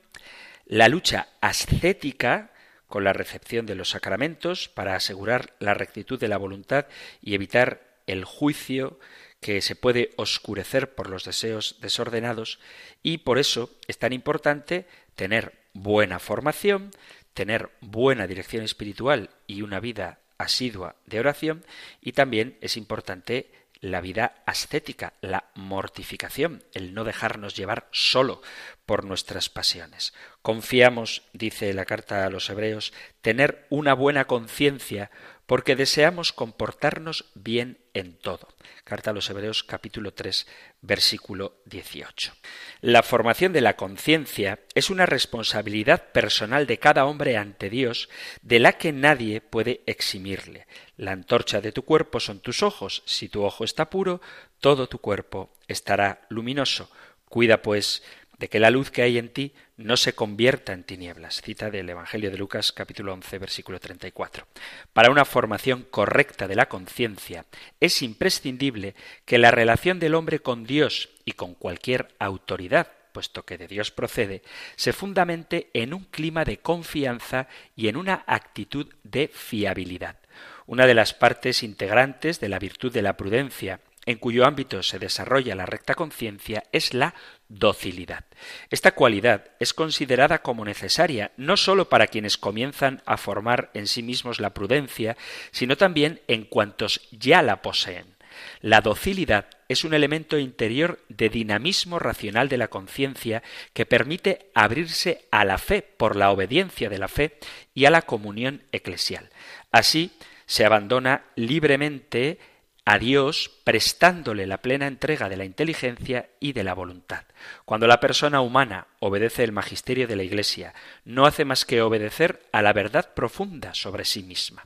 la 0.65 0.87
lucha 0.87 1.29
ascética 1.41 2.51
con 2.87 3.03
la 3.03 3.13
recepción 3.13 3.65
de 3.65 3.75
los 3.75 3.89
sacramentos 3.89 4.69
para 4.69 4.95
asegurar 4.95 5.55
la 5.59 5.73
rectitud 5.73 6.19
de 6.19 6.27
la 6.27 6.37
voluntad 6.37 6.85
y 7.21 7.33
evitar 7.33 7.92
el 8.07 8.25
juicio 8.25 8.99
que 9.39 9.61
se 9.61 9.75
puede 9.75 10.11
oscurecer 10.15 10.95
por 10.95 11.09
los 11.09 11.25
deseos 11.25 11.77
desordenados 11.81 12.59
y 13.01 13.19
por 13.19 13.37
eso 13.37 13.69
es 13.87 13.99
tan 13.99 14.13
importante 14.13 14.87
tener 15.15 15.53
buena 15.73 16.19
formación, 16.19 16.91
tener 17.33 17.71
buena 17.81 18.27
dirección 18.27 18.63
espiritual 18.63 19.29
y 19.47 19.61
una 19.61 19.79
vida 19.79 20.19
asidua 20.37 20.95
de 21.05 21.19
oración 21.19 21.65
y 22.01 22.13
también 22.13 22.57
es 22.61 22.77
importante 22.77 23.51
la 23.83 23.99
vida 23.99 24.35
ascética, 24.45 25.11
la 25.19 25.49
mortificación, 25.55 26.63
el 26.73 26.93
no 26.93 27.03
dejarnos 27.03 27.53
llevar 27.53 27.89
solo 27.91 28.41
por 28.85 29.03
nuestras 29.03 29.49
pasiones. 29.49 30.13
Confiamos, 30.41 31.23
dice 31.33 31.73
la 31.73 31.83
carta 31.83 32.25
a 32.25 32.29
los 32.29 32.49
hebreos, 32.49 32.93
tener 33.21 33.67
una 33.69 33.93
buena 33.93 34.23
conciencia 34.23 35.11
porque 35.45 35.75
deseamos 35.75 36.33
comportarnos 36.33 37.25
bien 37.35 37.79
en 37.93 38.17
todo. 38.17 38.47
Carta 38.83 39.11
a 39.11 39.13
los 39.13 39.29
Hebreos 39.29 39.63
capítulo 39.63 40.13
3 40.13 40.47
versículo 40.81 41.57
18. 41.65 42.33
La 42.81 43.03
formación 43.03 43.53
de 43.53 43.61
la 43.61 43.75
conciencia 43.75 44.59
es 44.75 44.89
una 44.89 45.05
responsabilidad 45.05 46.11
personal 46.11 46.67
de 46.67 46.79
cada 46.79 47.05
hombre 47.05 47.37
ante 47.37 47.69
Dios 47.69 48.09
de 48.41 48.59
la 48.59 48.73
que 48.73 48.91
nadie 48.91 49.41
puede 49.41 49.81
eximirle. 49.85 50.67
La 50.97 51.11
antorcha 51.11 51.61
de 51.61 51.71
tu 51.71 51.83
cuerpo 51.83 52.19
son 52.19 52.39
tus 52.39 52.63
ojos. 52.63 53.03
Si 53.05 53.29
tu 53.29 53.43
ojo 53.43 53.63
está 53.63 53.89
puro, 53.89 54.21
todo 54.59 54.87
tu 54.87 54.99
cuerpo 54.99 55.53
estará 55.67 56.21
luminoso. 56.29 56.89
Cuida, 57.29 57.61
pues, 57.61 58.03
de 58.37 58.49
que 58.49 58.59
la 58.59 58.69
luz 58.69 58.91
que 58.91 59.01
hay 59.01 59.17
en 59.17 59.29
ti 59.29 59.53
no 59.77 59.97
se 59.97 60.13
convierta 60.13 60.73
en 60.73 60.83
tinieblas. 60.83 61.41
Cita 61.41 61.69
del 61.69 61.89
Evangelio 61.89 62.31
de 62.31 62.37
Lucas 62.37 62.71
capítulo 62.71 63.13
11 63.13 63.37
versículo 63.37 63.79
34. 63.79 64.45
Para 64.93 65.11
una 65.11 65.25
formación 65.25 65.85
correcta 65.89 66.47
de 66.47 66.55
la 66.55 66.67
conciencia 66.67 67.45
es 67.79 68.01
imprescindible 68.01 68.95
que 69.25 69.37
la 69.37 69.51
relación 69.51 69.99
del 69.99 70.15
hombre 70.15 70.39
con 70.39 70.65
Dios 70.65 71.09
y 71.25 71.33
con 71.33 71.55
cualquier 71.55 72.15
autoridad 72.19 72.91
puesto 73.13 73.45
que 73.45 73.57
de 73.57 73.67
Dios 73.67 73.91
procede, 73.91 74.41
se 74.75 74.91
fundamente 74.91 75.69
en 75.73 75.93
un 75.93 76.03
clima 76.05 76.43
de 76.43 76.57
confianza 76.57 77.47
y 77.75 77.87
en 77.87 77.95
una 77.95 78.23
actitud 78.27 78.91
de 79.03 79.29
fiabilidad. 79.29 80.17
Una 80.65 80.87
de 80.87 80.95
las 80.95 81.13
partes 81.13 81.63
integrantes 81.63 82.39
de 82.39 82.49
la 82.49 82.59
virtud 82.59 82.91
de 82.91 83.03
la 83.03 83.15
prudencia 83.15 83.79
en 84.05 84.17
cuyo 84.17 84.45
ámbito 84.45 84.83
se 84.83 84.99
desarrolla 84.99 85.55
la 85.55 85.65
recta 85.65 85.95
conciencia 85.95 86.63
es 86.73 86.93
la 86.93 87.13
docilidad. 87.59 88.25
Esta 88.69 88.93
cualidad 88.93 89.45
es 89.59 89.73
considerada 89.73 90.41
como 90.41 90.65
necesaria 90.65 91.31
no 91.37 91.57
sólo 91.57 91.89
para 91.89 92.07
quienes 92.07 92.37
comienzan 92.37 93.01
a 93.05 93.17
formar 93.17 93.69
en 93.73 93.87
sí 93.87 94.03
mismos 94.03 94.39
la 94.39 94.53
prudencia, 94.53 95.17
sino 95.51 95.77
también 95.77 96.21
en 96.27 96.45
cuantos 96.45 97.01
ya 97.11 97.41
la 97.41 97.61
poseen. 97.61 98.13
La 98.61 98.81
docilidad 98.81 99.47
es 99.69 99.83
un 99.83 99.93
elemento 99.93 100.39
interior 100.39 100.99
de 101.07 101.29
dinamismo 101.29 101.99
racional 101.99 102.49
de 102.49 102.57
la 102.57 102.67
conciencia 102.67 103.43
que 103.73 103.85
permite 103.85 104.49
abrirse 104.55 105.25
a 105.31 105.45
la 105.45 105.59
fe 105.59 105.83
por 105.83 106.15
la 106.15 106.31
obediencia 106.31 106.89
de 106.89 106.97
la 106.97 107.07
fe 107.07 107.37
y 107.75 107.85
a 107.85 107.91
la 107.91 108.01
comunión 108.01 108.63
eclesial. 108.71 109.29
Así 109.71 110.11
se 110.45 110.65
abandona 110.65 111.25
libremente 111.35 112.39
a 112.85 112.99
Dios 112.99 113.49
prestándole 113.63 114.45
la 114.45 114.57
plena 114.57 114.87
entrega 114.87 115.29
de 115.29 115.37
la 115.37 115.45
inteligencia 115.45 116.29
y 116.39 116.53
de 116.53 116.63
la 116.63 116.73
voluntad. 116.73 117.23
Cuando 117.65 117.87
la 117.87 117.99
persona 117.99 118.41
humana 118.41 118.87
obedece 118.99 119.43
el 119.43 119.53
magisterio 119.53 120.07
de 120.07 120.15
la 120.15 120.23
Iglesia, 120.23 120.73
no 121.05 121.25
hace 121.25 121.45
más 121.45 121.65
que 121.65 121.81
obedecer 121.81 122.41
a 122.51 122.61
la 122.61 122.73
verdad 122.73 123.13
profunda 123.13 123.73
sobre 123.73 124.03
sí 124.05 124.23
misma. 124.23 124.65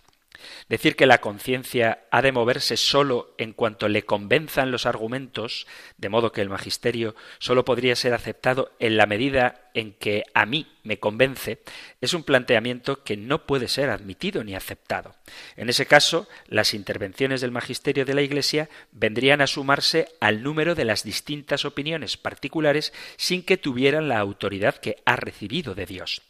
Decir 0.69 0.95
que 0.95 1.05
la 1.05 1.19
conciencia 1.19 2.05
ha 2.11 2.21
de 2.21 2.31
moverse 2.31 2.77
sólo 2.77 3.33
en 3.37 3.53
cuanto 3.53 3.87
le 3.87 4.03
convenzan 4.03 4.71
los 4.71 4.85
argumentos, 4.85 5.67
de 5.97 6.09
modo 6.09 6.31
que 6.31 6.41
el 6.41 6.49
magisterio 6.49 7.15
sólo 7.39 7.65
podría 7.65 7.95
ser 7.95 8.13
aceptado 8.13 8.71
en 8.79 8.97
la 8.97 9.05
medida 9.05 9.67
en 9.73 9.93
que 9.93 10.23
a 10.33 10.45
mí 10.45 10.67
me 10.83 10.99
convence, 10.99 11.61
es 12.01 12.13
un 12.13 12.23
planteamiento 12.23 13.03
que 13.03 13.15
no 13.15 13.45
puede 13.45 13.67
ser 13.67 13.89
admitido 13.89 14.43
ni 14.43 14.55
aceptado. 14.55 15.15
En 15.55 15.69
ese 15.69 15.85
caso, 15.85 16.27
las 16.47 16.73
intervenciones 16.73 17.41
del 17.41 17.51
magisterio 17.51 18.05
de 18.05 18.15
la 18.15 18.23
Iglesia 18.23 18.69
vendrían 18.91 19.41
a 19.41 19.47
sumarse 19.47 20.07
al 20.19 20.41
número 20.41 20.73
de 20.73 20.85
las 20.85 21.03
distintas 21.03 21.65
opiniones 21.65 22.17
particulares 22.17 22.93
sin 23.17 23.43
que 23.43 23.57
tuvieran 23.57 24.07
la 24.07 24.17
autoridad 24.17 24.77
que 24.77 24.97
ha 25.05 25.15
recibido 25.15 25.75
de 25.75 25.85
Dios. 25.85 26.23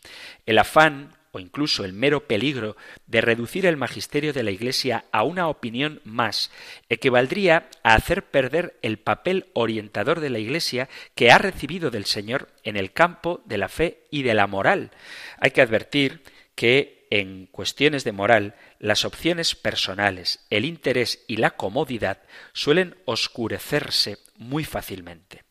El 0.45 0.57
afán 0.59 1.16
o 1.37 1.39
incluso 1.39 1.85
el 1.85 1.93
mero 1.93 2.25
peligro 2.25 2.75
de 3.05 3.21
reducir 3.21 3.67
el 3.67 3.77
magisterio 3.77 4.33
de 4.33 4.41
la 4.41 4.49
Iglesia 4.49 5.05
a 5.11 5.21
una 5.21 5.47
opinión 5.49 6.01
más 6.03 6.51
equivaldría 6.89 7.69
a 7.83 7.93
hacer 7.93 8.23
perder 8.23 8.77
el 8.81 8.97
papel 8.97 9.45
orientador 9.53 10.19
de 10.19 10.31
la 10.31 10.39
Iglesia 10.39 10.89
que 11.13 11.31
ha 11.31 11.37
recibido 11.37 11.91
del 11.91 12.05
Señor 12.05 12.49
en 12.63 12.75
el 12.75 12.91
campo 12.91 13.43
de 13.45 13.59
la 13.59 13.69
fe 13.69 13.99
y 14.09 14.23
de 14.23 14.33
la 14.33 14.47
moral. 14.47 14.89
Hay 15.39 15.51
que 15.51 15.61
advertir 15.61 16.23
que 16.55 17.05
en 17.11 17.45
cuestiones 17.45 18.03
de 18.03 18.13
moral 18.13 18.55
las 18.79 19.05
opciones 19.05 19.53
personales, 19.53 20.45
el 20.49 20.65
interés 20.65 21.23
y 21.27 21.37
la 21.37 21.51
comodidad 21.51 22.23
suelen 22.51 22.95
oscurecerse 23.05 24.17
muy 24.37 24.63
fácilmente, 24.63 25.43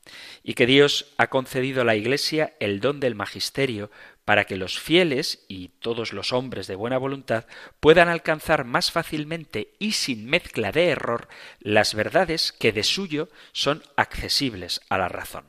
y 0.42 0.54
que 0.54 0.66
Dios 0.66 1.12
ha 1.18 1.28
concedido 1.28 1.82
a 1.82 1.84
la 1.84 1.96
Iglesia 1.96 2.54
el 2.60 2.80
don 2.80 3.00
del 3.00 3.14
magisterio 3.14 3.90
para 4.24 4.44
que 4.44 4.56
los 4.56 4.78
fieles 4.78 5.44
y 5.48 5.68
todos 5.68 6.12
los 6.12 6.32
hombres 6.32 6.66
de 6.66 6.74
buena 6.74 6.98
voluntad 6.98 7.46
puedan 7.78 8.08
alcanzar 8.08 8.64
más 8.64 8.90
fácilmente 8.90 9.74
y 9.78 9.92
sin 9.92 10.26
mezcla 10.26 10.72
de 10.72 10.88
error 10.88 11.28
las 11.60 11.94
verdades 11.94 12.52
que 12.52 12.72
de 12.72 12.82
suyo 12.82 13.28
son 13.52 13.82
accesibles 13.96 14.80
a 14.88 14.98
la 14.98 15.08
razón. 15.08 15.44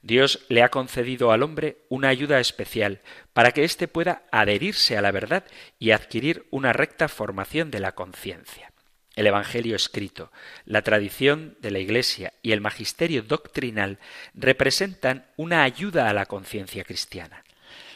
Dios 0.00 0.44
le 0.48 0.62
ha 0.62 0.70
concedido 0.70 1.32
al 1.32 1.42
hombre 1.42 1.84
una 1.88 2.08
ayuda 2.08 2.40
especial 2.40 3.02
para 3.32 3.52
que 3.52 3.64
éste 3.64 3.88
pueda 3.88 4.22
adherirse 4.30 4.96
a 4.96 5.02
la 5.02 5.10
verdad 5.10 5.44
y 5.78 5.90
adquirir 5.90 6.46
una 6.50 6.72
recta 6.72 7.08
formación 7.08 7.70
de 7.70 7.80
la 7.80 7.92
conciencia. 7.92 8.72
El 9.18 9.26
Evangelio 9.26 9.74
escrito, 9.74 10.30
la 10.64 10.82
tradición 10.82 11.56
de 11.60 11.72
la 11.72 11.80
Iglesia 11.80 12.34
y 12.40 12.52
el 12.52 12.60
magisterio 12.60 13.24
doctrinal 13.24 13.98
representan 14.32 15.26
una 15.36 15.64
ayuda 15.64 16.08
a 16.08 16.12
la 16.12 16.26
conciencia 16.26 16.84
cristiana. 16.84 17.42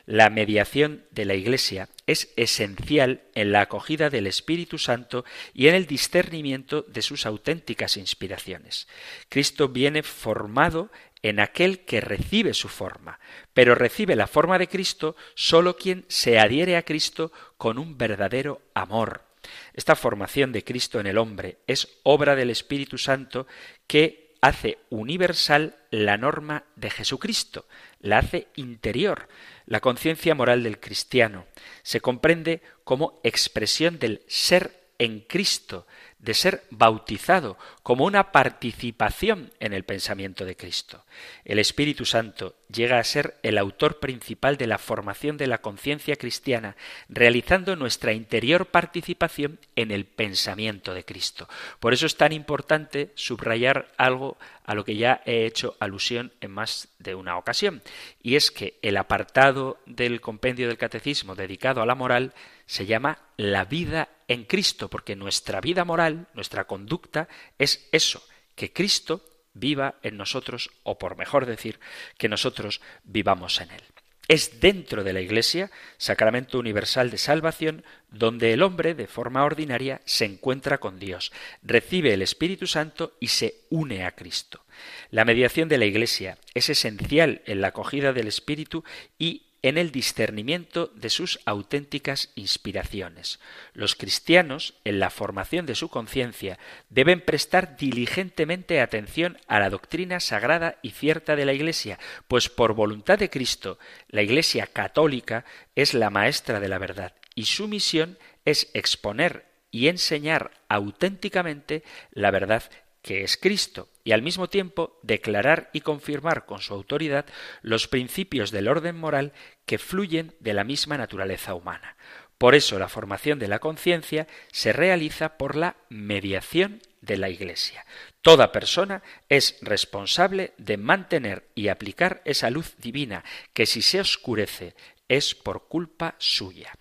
La 0.05 0.31
mediación 0.31 1.05
de 1.13 1.25
la 1.25 1.35
Iglesia 1.35 1.89
es 2.09 2.33
esencial 2.35 3.23
en 3.37 3.53
la 3.53 3.61
acogida 3.61 4.11
del 4.11 4.27
Espíritu 4.27 4.79
Santo 4.79 5.25
y 5.55 5.69
en 5.69 5.77
el 5.77 5.87
discernimiento 5.87 6.83
de 6.89 7.03
sus 7.03 7.25
auténticas 7.25 7.97
inspiraciones. 7.97 8.89
Cristo 9.29 9.69
viene 9.69 10.03
formado 10.03 10.91
en 11.23 11.39
aquel 11.39 11.85
que 11.85 12.01
recibe 12.01 12.53
su 12.53 12.67
forma, 12.69 13.21
pero 13.55 13.77
recibe 13.77 14.17
la 14.17 14.27
forma 14.27 14.59
de 14.59 14.67
Cristo 14.67 15.15
sólo 15.37 15.77
quien 15.77 16.05
se 16.09 16.41
adhiere 16.41 16.77
a 16.77 16.83
Cristo 16.83 17.31
con 17.59 17.79
un 17.79 17.97
verdadero 17.97 18.61
amor. 18.75 19.32
Esta 19.75 19.97
formación 19.97 20.53
de 20.53 20.65
Cristo 20.65 21.01
en 21.01 21.07
el 21.07 21.19
hombre 21.19 21.59
es 21.67 21.89
obra 22.03 22.37
del 22.37 22.51
Espíritu 22.51 22.99
Santo 22.99 23.47
que 23.87 24.35
hace 24.41 24.79
universal 24.91 25.77
la 25.91 26.19
norma 26.19 26.65
de 26.75 26.91
Jesucristo, 26.91 27.67
la 28.01 28.19
hace 28.19 28.49
interior. 28.57 29.29
La 29.67 29.81
conciencia 29.81 30.35
moral 30.35 30.65
del 30.65 30.81
cristiano 30.81 31.47
se 31.83 32.01
comprende 32.01 32.61
como 32.85 33.21
expresión 33.23 33.99
del 33.99 34.23
ser 34.27 34.83
en 34.99 35.21
Cristo, 35.21 35.87
de 36.23 36.35
ser 36.35 36.63
bautizado 36.71 37.59
como 37.83 38.05
una 38.05 38.31
participación 38.31 39.53
en 39.59 39.73
el 39.73 39.85
pensamiento 39.85 40.45
de 40.45 40.57
Cristo. 40.57 41.05
El 41.45 41.59
Espíritu 41.59 42.05
Santo 42.05 42.55
llega 42.73 42.99
a 42.99 43.05
ser 43.05 43.39
el 43.43 43.59
autor 43.59 43.99
principal 43.99 44.57
de 44.57 44.69
la 44.69 44.79
formación 44.79 45.37
de 45.37 45.49
la 45.49 45.59
conciencia 45.59 46.15
cristiana, 46.17 46.77
realizando 47.09 47.75
nuestra 47.75 48.13
interior 48.13 48.67
participación 48.67 49.59
en 49.75 49.91
el 49.91 50.05
pensamiento 50.05 50.95
de 50.95 51.05
Cristo. 51.05 51.49
Por 51.81 51.93
eso 51.93 52.07
es 52.07 52.17
tan 52.17 52.33
importante 52.33 53.11
subrayar 53.17 53.89
algo 53.99 54.39
a 54.65 54.75
lo 54.75 54.85
que 54.85 54.97
ya 54.97 55.23
he 55.27 55.45
hecho 55.45 55.77
alusión 55.81 56.33
en 56.41 56.53
más 56.53 56.89
de 57.01 57.17
una 57.17 57.37
ocasión, 57.37 57.83
y 58.23 58.37
es 58.37 58.53
que 58.53 58.79
el 58.81 58.97
apartado 58.97 59.81
del 59.87 60.21
compendio 60.21 60.69
del 60.69 60.79
catecismo 60.79 61.35
dedicado 61.35 61.83
a 61.83 61.87
la 61.87 61.97
moral 61.97 62.33
se 62.67 62.87
llama 62.87 63.19
la 63.37 63.65
vida 63.65 64.09
en 64.33 64.45
Cristo, 64.45 64.89
porque 64.89 65.17
nuestra 65.17 65.61
vida 65.61 65.85
moral, 65.85 66.29
nuestra 66.35 66.65
conducta, 66.65 67.29
es 67.59 67.89
eso, 67.93 68.27
que 68.55 68.73
Cristo 68.73 69.25
viva 69.55 69.97
en 70.03 70.17
nosotros, 70.17 70.71
o 70.83 70.99
por 70.99 71.17
mejor 71.17 71.47
decir, 71.47 71.79
que 72.19 72.29
nosotros 72.29 72.81
vivamos 73.05 73.61
en 73.61 73.71
Él. 73.71 73.83
Es 74.29 74.61
dentro 74.61 75.05
de 75.05 75.13
la 75.13 75.21
Iglesia, 75.21 75.71
sacramento 75.99 76.59
universal 76.59 77.11
de 77.11 77.19
salvación, 77.19 77.85
donde 78.11 78.53
el 78.53 78.63
hombre, 78.63 78.95
de 78.95 79.07
forma 79.07 79.45
ordinaria, 79.45 80.01
se 80.05 80.25
encuentra 80.25 80.79
con 80.79 80.99
Dios, 80.99 81.33
recibe 81.63 82.15
el 82.15 82.23
Espíritu 82.23 82.67
Santo 82.67 83.15
y 83.21 83.29
se 83.29 83.57
une 83.69 84.05
a 84.05 84.13
Cristo. 84.13 84.65
La 85.11 85.25
mediación 85.25 85.69
de 85.69 85.79
la 85.79 85.85
Iglesia 85.85 86.39
es 86.55 86.71
esencial 86.71 87.43
en 87.45 87.61
la 87.61 87.69
acogida 87.69 88.13
del 88.13 88.29
Espíritu 88.29 88.85
y 89.19 89.52
en 89.63 89.79
el 89.79 89.93
discernimiento 89.93 90.91
de 90.95 91.09
sus 91.09 91.41
auténticas 91.47 92.31
inspiraciones. 92.35 93.41
Los 93.73 93.95
cristianos, 93.95 94.75
en 94.85 94.99
la 94.99 95.11
formación 95.11 95.67
de 95.67 95.77
su 95.77 95.89
conciencia, 95.89 96.59
deben 96.91 97.21
prestar 97.21 97.77
diligentemente 97.77 98.81
atención 98.81 99.39
a 99.47 99.61
la 99.61 99.71
doctrina 99.71 100.21
sagrada 100.21 100.79
y 100.83 100.91
cierta 100.91 101.37
de 101.37 101.47
la 101.47 101.53
Iglesia, 101.53 101.99
pues 102.29 102.49
por 102.49 102.75
voluntad 102.75 103.19
de 103.19 103.31
Cristo, 103.31 103.79
la 104.09 104.23
Iglesia 104.23 104.67
católica 104.67 105.45
es 105.77 105.95
la 105.95 106.11
maestra 106.11 106.61
de 106.61 106.69
la 106.69 106.79
verdad, 106.79 107.15
y 107.35 107.45
su 107.45 107.69
misión 107.69 108.19
es 108.45 108.69
exponer 108.75 109.47
y 109.71 109.89
enseñar 109.89 110.51
auténticamente 110.69 111.83
la 112.11 112.31
verdad 112.31 112.65
que 113.03 113.25
es 113.25 113.37
Cristo, 113.37 113.89
y 114.05 114.13
al 114.13 114.23
mismo 114.23 114.49
tiempo 114.49 114.99
declarar 115.03 115.71
y 115.73 115.81
confirmar 115.81 116.47
con 116.47 116.61
su 116.61 116.73
autoridad 116.73 117.27
los 117.61 117.89
principios 117.89 118.51
del 118.51 118.69
orden 118.69 118.97
moral 118.97 119.33
que 119.67 119.79
fluyen 119.79 120.35
de 120.41 120.55
la 120.55 120.65
misma 120.65 120.97
naturaleza 120.97 121.55
humana. 121.55 121.97
Por 122.39 122.55
eso 122.55 122.79
la 122.79 122.89
formación 122.89 123.39
de 123.39 123.49
la 123.49 123.59
conciencia 123.59 124.27
se 124.51 124.73
realiza 124.73 125.37
por 125.37 125.57
la 125.57 125.77
mediación 125.89 126.81
de 127.01 127.17
la 127.17 127.29
Iglesia. 127.29 127.85
Toda 128.21 128.53
persona 128.53 129.03
es 129.29 129.59
responsable 129.61 130.53
de 130.59 130.77
mantener 130.77 131.49
y 131.55 131.69
aplicar 131.69 132.23
esa 132.25 132.51
luz 132.51 132.77
divina 132.79 133.25
que 133.53 133.67
si 133.67 133.83
se 133.83 134.01
oscurece 134.01 134.75
es 135.09 135.35
por 135.35 135.69
culpa 135.69 136.15
suya 136.19 136.73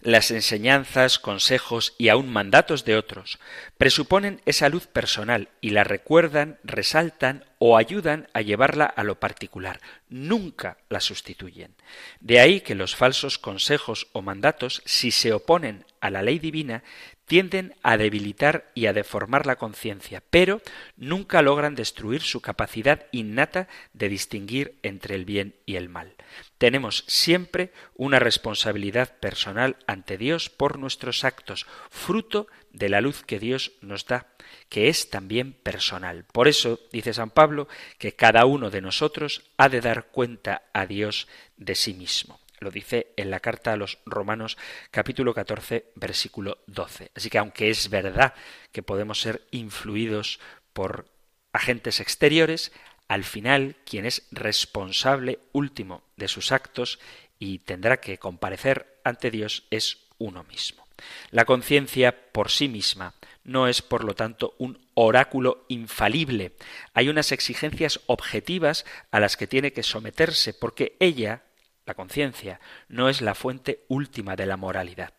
las 0.00 0.30
enseñanzas, 0.30 1.18
consejos 1.18 1.94
y 1.98 2.08
aun 2.08 2.28
mandatos 2.28 2.84
de 2.84 2.96
otros 2.96 3.38
presuponen 3.78 4.40
esa 4.46 4.68
luz 4.68 4.86
personal 4.86 5.48
y 5.60 5.70
la 5.70 5.84
recuerdan, 5.84 6.58
resaltan 6.62 7.44
o 7.58 7.76
ayudan 7.76 8.28
a 8.32 8.40
llevarla 8.42 8.84
a 8.84 9.02
lo 9.02 9.18
particular, 9.18 9.80
nunca 10.08 10.78
la 10.88 11.00
sustituyen. 11.00 11.74
De 12.20 12.38
ahí 12.38 12.60
que 12.60 12.76
los 12.76 12.94
falsos 12.94 13.38
consejos 13.38 14.06
o 14.12 14.22
mandatos, 14.22 14.82
si 14.84 15.10
se 15.10 15.32
oponen 15.32 15.84
a 16.00 16.10
la 16.10 16.22
ley 16.22 16.38
divina, 16.38 16.84
tienden 17.28 17.74
a 17.82 17.96
debilitar 17.96 18.72
y 18.74 18.86
a 18.86 18.92
deformar 18.92 19.46
la 19.46 19.56
conciencia, 19.56 20.22
pero 20.30 20.60
nunca 20.96 21.42
logran 21.42 21.76
destruir 21.76 22.22
su 22.22 22.40
capacidad 22.40 23.06
innata 23.12 23.68
de 23.92 24.08
distinguir 24.08 24.78
entre 24.82 25.14
el 25.14 25.24
bien 25.24 25.54
y 25.66 25.76
el 25.76 25.88
mal. 25.88 26.14
Tenemos 26.56 27.04
siempre 27.06 27.72
una 27.94 28.18
responsabilidad 28.18 29.16
personal 29.18 29.76
ante 29.86 30.18
Dios 30.18 30.48
por 30.50 30.78
nuestros 30.78 31.22
actos, 31.22 31.66
fruto 31.90 32.48
de 32.72 32.88
la 32.88 33.00
luz 33.00 33.22
que 33.22 33.38
Dios 33.38 33.72
nos 33.82 34.06
da, 34.06 34.26
que 34.68 34.88
es 34.88 35.10
también 35.10 35.52
personal. 35.52 36.24
Por 36.32 36.48
eso 36.48 36.80
dice 36.92 37.12
San 37.12 37.30
Pablo 37.30 37.68
que 37.98 38.14
cada 38.14 38.46
uno 38.46 38.70
de 38.70 38.80
nosotros 38.80 39.42
ha 39.56 39.68
de 39.68 39.80
dar 39.80 40.06
cuenta 40.06 40.62
a 40.72 40.86
Dios 40.86 41.28
de 41.56 41.74
sí 41.74 41.94
mismo. 41.94 42.40
Lo 42.60 42.70
dice 42.70 43.12
en 43.16 43.30
la 43.30 43.40
carta 43.40 43.72
a 43.72 43.76
los 43.76 43.98
Romanos 44.06 44.58
capítulo 44.90 45.34
14 45.34 45.92
versículo 45.94 46.58
12. 46.66 47.10
Así 47.14 47.30
que 47.30 47.38
aunque 47.38 47.70
es 47.70 47.88
verdad 47.90 48.34
que 48.72 48.82
podemos 48.82 49.20
ser 49.20 49.46
influidos 49.50 50.40
por 50.72 51.06
agentes 51.52 52.00
exteriores, 52.00 52.72
al 53.08 53.24
final 53.24 53.76
quien 53.84 54.06
es 54.06 54.26
responsable 54.30 55.38
último 55.52 56.02
de 56.16 56.28
sus 56.28 56.52
actos 56.52 56.98
y 57.38 57.60
tendrá 57.60 58.00
que 58.00 58.18
comparecer 58.18 59.00
ante 59.04 59.30
Dios 59.30 59.64
es 59.70 60.08
uno 60.18 60.44
mismo. 60.44 60.86
La 61.30 61.44
conciencia 61.44 62.32
por 62.32 62.50
sí 62.50 62.68
misma 62.68 63.14
no 63.44 63.66
es, 63.66 63.82
por 63.82 64.04
lo 64.04 64.14
tanto, 64.14 64.54
un 64.58 64.78
oráculo 64.94 65.64
infalible. 65.68 66.52
Hay 66.92 67.08
unas 67.08 67.32
exigencias 67.32 68.00
objetivas 68.06 68.84
a 69.10 69.20
las 69.20 69.36
que 69.36 69.46
tiene 69.46 69.72
que 69.72 69.82
someterse, 69.82 70.52
porque 70.52 70.96
ella, 71.00 71.44
la 71.88 71.94
conciencia, 71.94 72.60
no 72.88 73.08
es 73.08 73.20
la 73.20 73.34
fuente 73.34 73.84
última 73.88 74.36
de 74.36 74.46
la 74.46 74.56
moralidad 74.56 75.12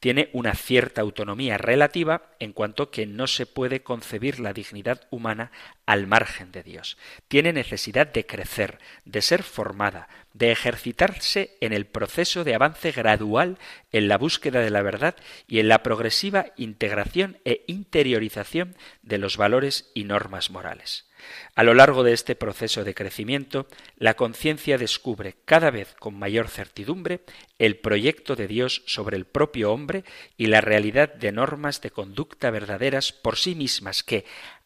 tiene 0.00 0.30
una 0.32 0.54
cierta 0.54 1.00
autonomía 1.00 1.58
relativa 1.58 2.22
en 2.38 2.52
cuanto 2.52 2.90
que 2.90 3.06
no 3.06 3.26
se 3.26 3.46
puede 3.46 3.82
concebir 3.82 4.40
la 4.40 4.52
dignidad 4.52 5.06
humana 5.10 5.50
al 5.86 6.06
margen 6.06 6.52
de 6.52 6.62
Dios. 6.62 6.98
Tiene 7.28 7.52
necesidad 7.52 8.06
de 8.06 8.26
crecer, 8.26 8.78
de 9.04 9.22
ser 9.22 9.42
formada, 9.42 10.08
de 10.34 10.52
ejercitarse 10.52 11.56
en 11.60 11.72
el 11.72 11.86
proceso 11.86 12.44
de 12.44 12.54
avance 12.54 12.92
gradual 12.92 13.58
en 13.92 14.08
la 14.08 14.18
búsqueda 14.18 14.60
de 14.60 14.70
la 14.70 14.82
verdad 14.82 15.16
y 15.46 15.58
en 15.58 15.68
la 15.68 15.82
progresiva 15.82 16.46
integración 16.56 17.38
e 17.44 17.64
interiorización 17.66 18.76
de 19.02 19.18
los 19.18 19.36
valores 19.36 19.90
y 19.94 20.04
normas 20.04 20.50
morales. 20.50 21.07
A 21.54 21.62
lo 21.62 21.74
largo 21.74 22.02
de 22.02 22.12
este 22.12 22.34
proceso 22.34 22.84
de 22.84 22.94
crecimiento, 22.94 23.66
la 23.96 24.14
conciencia 24.14 24.78
descubre 24.78 25.36
cada 25.44 25.70
vez 25.70 25.94
con 25.98 26.18
mayor 26.18 26.48
certidumbre 26.48 27.20
el 27.58 27.78
proyecto 27.78 28.36
de 28.36 28.46
Dios 28.46 28.82
sobre 28.86 29.16
el 29.16 29.26
propio 29.26 29.72
hombre 29.72 30.04
y 30.36 30.46
la 30.46 30.60
realidad 30.60 31.14
de 31.14 31.32
normas 31.32 31.80
de 31.80 31.90
conducta 31.90 32.50
verdaderas 32.50 33.12
por 33.12 33.36
sí 33.36 33.54
mismas 33.54 34.02
que, 34.02 34.24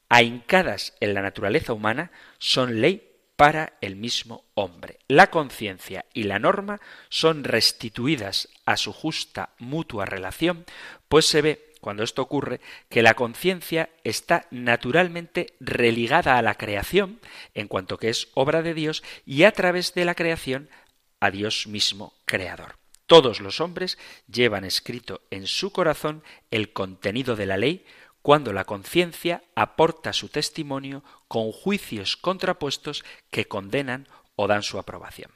ahincadas 0.08 0.94
en 1.00 1.14
la 1.14 1.22
naturaleza 1.22 1.72
humana, 1.72 2.12
son 2.38 2.80
ley 2.80 3.08
para 3.36 3.78
el 3.80 3.96
mismo 3.96 4.44
hombre. 4.54 4.98
La 5.08 5.30
conciencia 5.30 6.04
y 6.12 6.24
la 6.24 6.38
norma 6.38 6.80
son 7.08 7.44
restituidas 7.44 8.48
a 8.66 8.76
su 8.76 8.92
justa 8.92 9.50
mutua 9.58 10.04
relación, 10.04 10.64
pues 11.08 11.26
se 11.26 11.42
ve 11.42 11.71
cuando 11.82 12.04
esto 12.04 12.22
ocurre, 12.22 12.60
que 12.88 13.02
la 13.02 13.14
conciencia 13.14 13.90
está 14.04 14.46
naturalmente 14.52 15.48
religada 15.58 16.38
a 16.38 16.42
la 16.42 16.54
creación, 16.54 17.18
en 17.54 17.66
cuanto 17.66 17.98
que 17.98 18.08
es 18.08 18.28
obra 18.34 18.62
de 18.62 18.72
Dios, 18.72 19.02
y 19.26 19.42
a 19.42 19.50
través 19.50 19.92
de 19.92 20.04
la 20.04 20.14
creación 20.14 20.70
a 21.18 21.32
Dios 21.32 21.66
mismo 21.66 22.14
creador. 22.24 22.76
Todos 23.06 23.40
los 23.40 23.60
hombres 23.60 23.98
llevan 24.28 24.64
escrito 24.64 25.22
en 25.30 25.48
su 25.48 25.72
corazón 25.72 26.22
el 26.52 26.72
contenido 26.72 27.34
de 27.34 27.46
la 27.46 27.56
ley, 27.56 27.84
cuando 28.22 28.52
la 28.52 28.64
conciencia 28.64 29.42
aporta 29.56 30.12
su 30.12 30.28
testimonio 30.28 31.02
con 31.26 31.50
juicios 31.50 32.16
contrapuestos 32.16 33.04
que 33.32 33.48
condenan 33.48 34.06
o 34.36 34.46
dan 34.46 34.62
su 34.62 34.78
aprobación. 34.78 35.32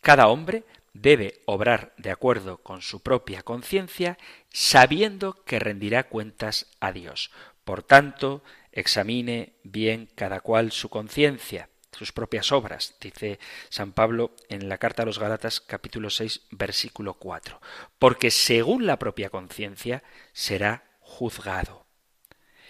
Cada 0.00 0.28
hombre 0.28 0.64
debe 0.94 1.42
obrar 1.44 1.92
de 1.98 2.10
acuerdo 2.10 2.58
con 2.58 2.80
su 2.80 3.02
propia 3.02 3.42
conciencia, 3.42 4.16
sabiendo 4.50 5.44
que 5.44 5.58
rendirá 5.58 6.04
cuentas 6.04 6.66
a 6.80 6.92
Dios. 6.92 7.30
Por 7.64 7.82
tanto, 7.82 8.42
examine 8.72 9.54
bien 9.62 10.08
cada 10.14 10.40
cual 10.40 10.72
su 10.72 10.88
conciencia, 10.88 11.68
sus 11.92 12.12
propias 12.12 12.52
obras, 12.52 12.96
dice 13.00 13.38
San 13.68 13.92
Pablo 13.92 14.34
en 14.48 14.68
la 14.68 14.78
carta 14.78 15.02
a 15.02 15.06
los 15.06 15.18
Galatas 15.18 15.60
capítulo 15.60 16.10
6 16.10 16.46
versículo 16.50 17.14
4, 17.14 17.60
porque 17.98 18.30
según 18.30 18.86
la 18.86 18.98
propia 18.98 19.30
conciencia 19.30 20.02
será 20.32 20.84
juzgado. 21.00 21.86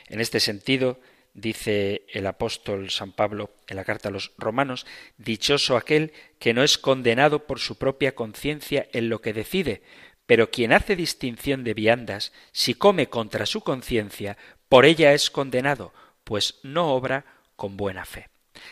En 0.07 0.21
este 0.21 0.41
sentido, 0.41 1.01
dice 1.35 2.07
el 2.13 2.27
apóstol 2.27 2.91
San 2.91 3.13
Pablo 3.13 3.51
en 3.67 3.77
la 3.77 3.85
carta 3.85 4.09
a 4.09 4.13
los 4.13 4.33
romanos, 4.39 4.87
dichoso 5.19 5.77
aquel 5.77 6.13
que 6.39 6.55
no 6.55 6.63
es 6.63 6.79
condenado 6.79 7.47
por 7.47 7.59
su 7.59 7.77
propia 7.77 8.15
conciencia 8.15 8.89
en 8.93 9.09
lo 9.09 9.21
que 9.21 9.33
decide, 9.33 9.83
pero 10.27 10.51
quien 10.51 10.73
hace 10.73 10.97
distinción 10.97 11.65
de 11.65 11.75
viandas, 11.75 12.33
si 12.53 12.75
come 12.75 13.09
contra 13.09 13.45
su 13.47 13.61
conciencia, 13.61 14.39
por 14.69 14.87
ella 14.87 15.13
es 15.13 15.31
condenado, 15.31 15.93
pues 16.23 16.61
no 16.63 16.95
obra 16.95 17.27
con 17.57 17.77
buena 17.77 18.05
fe. 18.05 18.29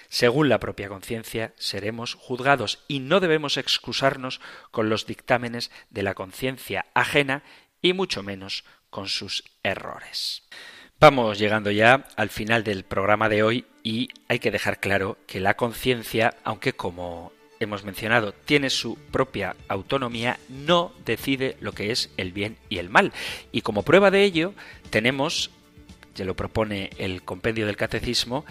Según 0.08 0.48
la 0.48 0.60
propia 0.60 0.88
conciencia 0.88 1.52
seremos 1.56 2.14
juzgados 2.14 2.84
y 2.88 3.00
no 3.00 3.20
debemos 3.20 3.56
excusarnos 3.56 4.40
con 4.70 4.88
los 4.88 5.06
dictámenes 5.06 5.70
de 5.90 6.02
la 6.02 6.14
conciencia 6.14 6.86
ajena 6.94 7.42
y 7.82 7.92
mucho 7.92 8.22
menos 8.22 8.64
con 8.90 9.08
sus 9.08 9.44
errores. 9.62 10.44
Vamos 11.02 11.36
llegando 11.36 11.72
ya 11.72 12.06
al 12.14 12.28
final 12.28 12.62
del 12.62 12.84
programa 12.84 13.28
de 13.28 13.42
hoy 13.42 13.64
y 13.82 14.10
hay 14.28 14.38
que 14.38 14.52
dejar 14.52 14.78
claro 14.78 15.18
que 15.26 15.40
la 15.40 15.54
conciencia, 15.54 16.36
aunque 16.44 16.74
como 16.74 17.32
hemos 17.58 17.82
mencionado, 17.82 18.30
tiene 18.30 18.70
su 18.70 18.96
propia 19.10 19.56
autonomía, 19.66 20.38
no 20.48 20.92
decide 21.04 21.56
lo 21.58 21.72
que 21.72 21.90
es 21.90 22.12
el 22.18 22.30
bien 22.30 22.56
y 22.68 22.78
el 22.78 22.88
mal. 22.88 23.12
Y 23.50 23.62
como 23.62 23.82
prueba 23.82 24.12
de 24.12 24.22
ello, 24.22 24.54
tenemos, 24.90 25.50
ya 26.14 26.24
lo 26.24 26.36
propone 26.36 26.90
el 26.98 27.24
compendio 27.24 27.66
del 27.66 27.76
catecismo, 27.76 28.44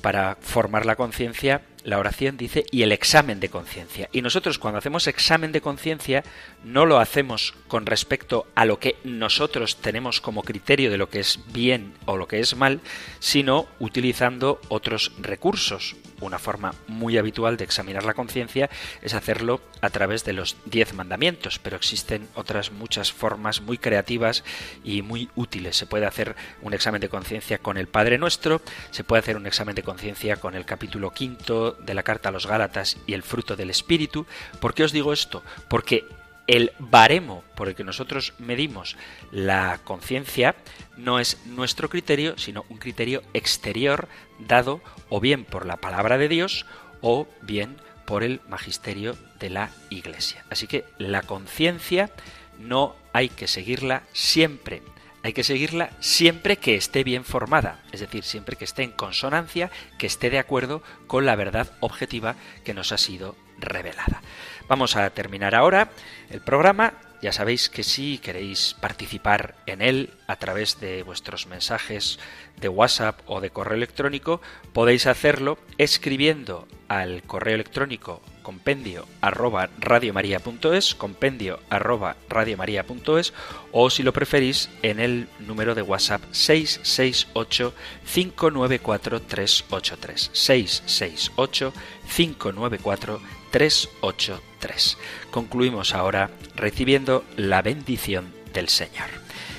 para 0.00 0.36
formar 0.40 0.86
la 0.86 0.96
conciencia, 0.96 1.60
la 1.84 1.98
oración 1.98 2.36
dice, 2.36 2.64
y 2.70 2.82
el 2.82 2.92
examen 2.92 3.40
de 3.40 3.48
conciencia. 3.48 4.08
Y 4.12 4.22
nosotros 4.22 4.58
cuando 4.58 4.78
hacemos 4.78 5.06
examen 5.06 5.52
de 5.52 5.60
conciencia 5.60 6.24
no 6.64 6.86
lo 6.86 6.98
hacemos 6.98 7.54
con 7.68 7.86
respecto 7.86 8.46
a 8.54 8.64
lo 8.64 8.78
que 8.78 8.96
nosotros 9.04 9.76
tenemos 9.76 10.20
como 10.20 10.42
criterio 10.42 10.90
de 10.90 10.98
lo 10.98 11.08
que 11.08 11.20
es 11.20 11.40
bien 11.52 11.94
o 12.06 12.16
lo 12.16 12.28
que 12.28 12.40
es 12.40 12.56
mal, 12.56 12.80
sino 13.18 13.66
utilizando 13.78 14.60
otros 14.68 15.12
recursos. 15.18 15.96
Una 16.20 16.38
forma 16.38 16.74
muy 16.86 17.16
habitual 17.16 17.56
de 17.56 17.64
examinar 17.64 18.04
la 18.04 18.12
conciencia 18.12 18.68
es 19.00 19.14
hacerlo 19.14 19.62
a 19.80 19.88
través 19.88 20.24
de 20.24 20.34
los 20.34 20.56
diez 20.66 20.92
mandamientos, 20.92 21.58
pero 21.58 21.76
existen 21.76 22.28
otras 22.34 22.72
muchas 22.72 23.10
formas 23.10 23.62
muy 23.62 23.78
creativas 23.78 24.44
y 24.84 25.00
muy 25.00 25.30
útiles. 25.34 25.76
Se 25.76 25.86
puede 25.86 26.04
hacer 26.04 26.36
un 26.60 26.74
examen 26.74 27.00
de 27.00 27.08
conciencia 27.08 27.56
con 27.56 27.78
el 27.78 27.86
Padre 27.86 28.18
Nuestro, 28.18 28.60
se 28.90 29.02
puede 29.02 29.20
hacer 29.20 29.36
un 29.36 29.46
examen 29.46 29.74
de 29.74 29.82
conciencia 29.82 30.36
con 30.36 30.54
el 30.54 30.66
capítulo 30.66 31.10
quinto 31.10 31.69
de 31.72 31.94
la 31.94 32.02
carta 32.02 32.28
a 32.28 32.32
los 32.32 32.46
Gálatas 32.46 32.96
y 33.06 33.14
el 33.14 33.22
fruto 33.22 33.56
del 33.56 33.70
Espíritu. 33.70 34.26
¿Por 34.60 34.74
qué 34.74 34.84
os 34.84 34.92
digo 34.92 35.12
esto? 35.12 35.42
Porque 35.68 36.04
el 36.46 36.72
baremo 36.78 37.44
por 37.54 37.68
el 37.68 37.76
que 37.76 37.84
nosotros 37.84 38.34
medimos 38.38 38.96
la 39.30 39.78
conciencia 39.84 40.56
no 40.96 41.20
es 41.20 41.38
nuestro 41.46 41.88
criterio, 41.88 42.36
sino 42.38 42.64
un 42.68 42.78
criterio 42.78 43.22
exterior 43.34 44.08
dado 44.38 44.80
o 45.08 45.20
bien 45.20 45.44
por 45.44 45.64
la 45.64 45.76
palabra 45.76 46.18
de 46.18 46.28
Dios 46.28 46.66
o 47.02 47.28
bien 47.42 47.76
por 48.04 48.24
el 48.24 48.40
magisterio 48.48 49.16
de 49.38 49.50
la 49.50 49.70
Iglesia. 49.90 50.44
Así 50.50 50.66
que 50.66 50.84
la 50.98 51.22
conciencia 51.22 52.10
no 52.58 52.96
hay 53.12 53.28
que 53.28 53.46
seguirla 53.46 54.02
siempre. 54.12 54.82
Hay 55.22 55.34
que 55.34 55.44
seguirla 55.44 55.90
siempre 56.00 56.56
que 56.56 56.76
esté 56.76 57.04
bien 57.04 57.24
formada, 57.24 57.80
es 57.92 58.00
decir, 58.00 58.24
siempre 58.24 58.56
que 58.56 58.64
esté 58.64 58.82
en 58.82 58.92
consonancia, 58.92 59.70
que 59.98 60.06
esté 60.06 60.30
de 60.30 60.38
acuerdo 60.38 60.82
con 61.06 61.26
la 61.26 61.36
verdad 61.36 61.72
objetiva 61.80 62.36
que 62.64 62.72
nos 62.72 62.92
ha 62.92 62.98
sido 62.98 63.36
revelada. 63.58 64.22
Vamos 64.66 64.96
a 64.96 65.10
terminar 65.10 65.54
ahora 65.54 65.90
el 66.30 66.40
programa. 66.40 66.94
Ya 67.20 67.32
sabéis 67.32 67.68
que 67.68 67.82
si 67.82 68.16
queréis 68.16 68.74
participar 68.80 69.56
en 69.66 69.82
él 69.82 70.14
a 70.26 70.36
través 70.36 70.80
de 70.80 71.02
vuestros 71.02 71.46
mensajes 71.46 72.18
de 72.56 72.70
WhatsApp 72.70 73.20
o 73.26 73.42
de 73.42 73.50
correo 73.50 73.76
electrónico, 73.76 74.40
podéis 74.72 75.06
hacerlo 75.06 75.58
escribiendo 75.76 76.66
al 76.88 77.22
correo 77.24 77.56
electrónico 77.56 78.22
compendio 78.50 79.06
arroba 79.20 79.70
radiomaria.es, 79.78 80.96
compendio 80.96 81.60
arroba 81.70 82.16
radiomaria.es 82.28 83.32
o 83.70 83.90
si 83.90 84.02
lo 84.02 84.12
preferís 84.12 84.68
en 84.82 84.98
el 84.98 85.28
número 85.38 85.76
de 85.76 85.82
WhatsApp 85.82 86.20
668 86.32 87.72
594 88.12 89.22
383 89.22 90.30
668 90.32 91.72
594 92.16 93.20
383. 93.52 94.98
Concluimos 95.30 95.94
ahora 95.94 96.32
recibiendo 96.56 97.24
la 97.36 97.62
bendición 97.62 98.34
del 98.52 98.68
Señor. 98.68 99.10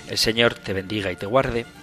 El 0.10 0.18
Señor 0.18 0.56
te 0.56 0.74
bendiga 0.74 1.14
y 1.14 1.16
te 1.16 1.28
guarde. 1.28 1.66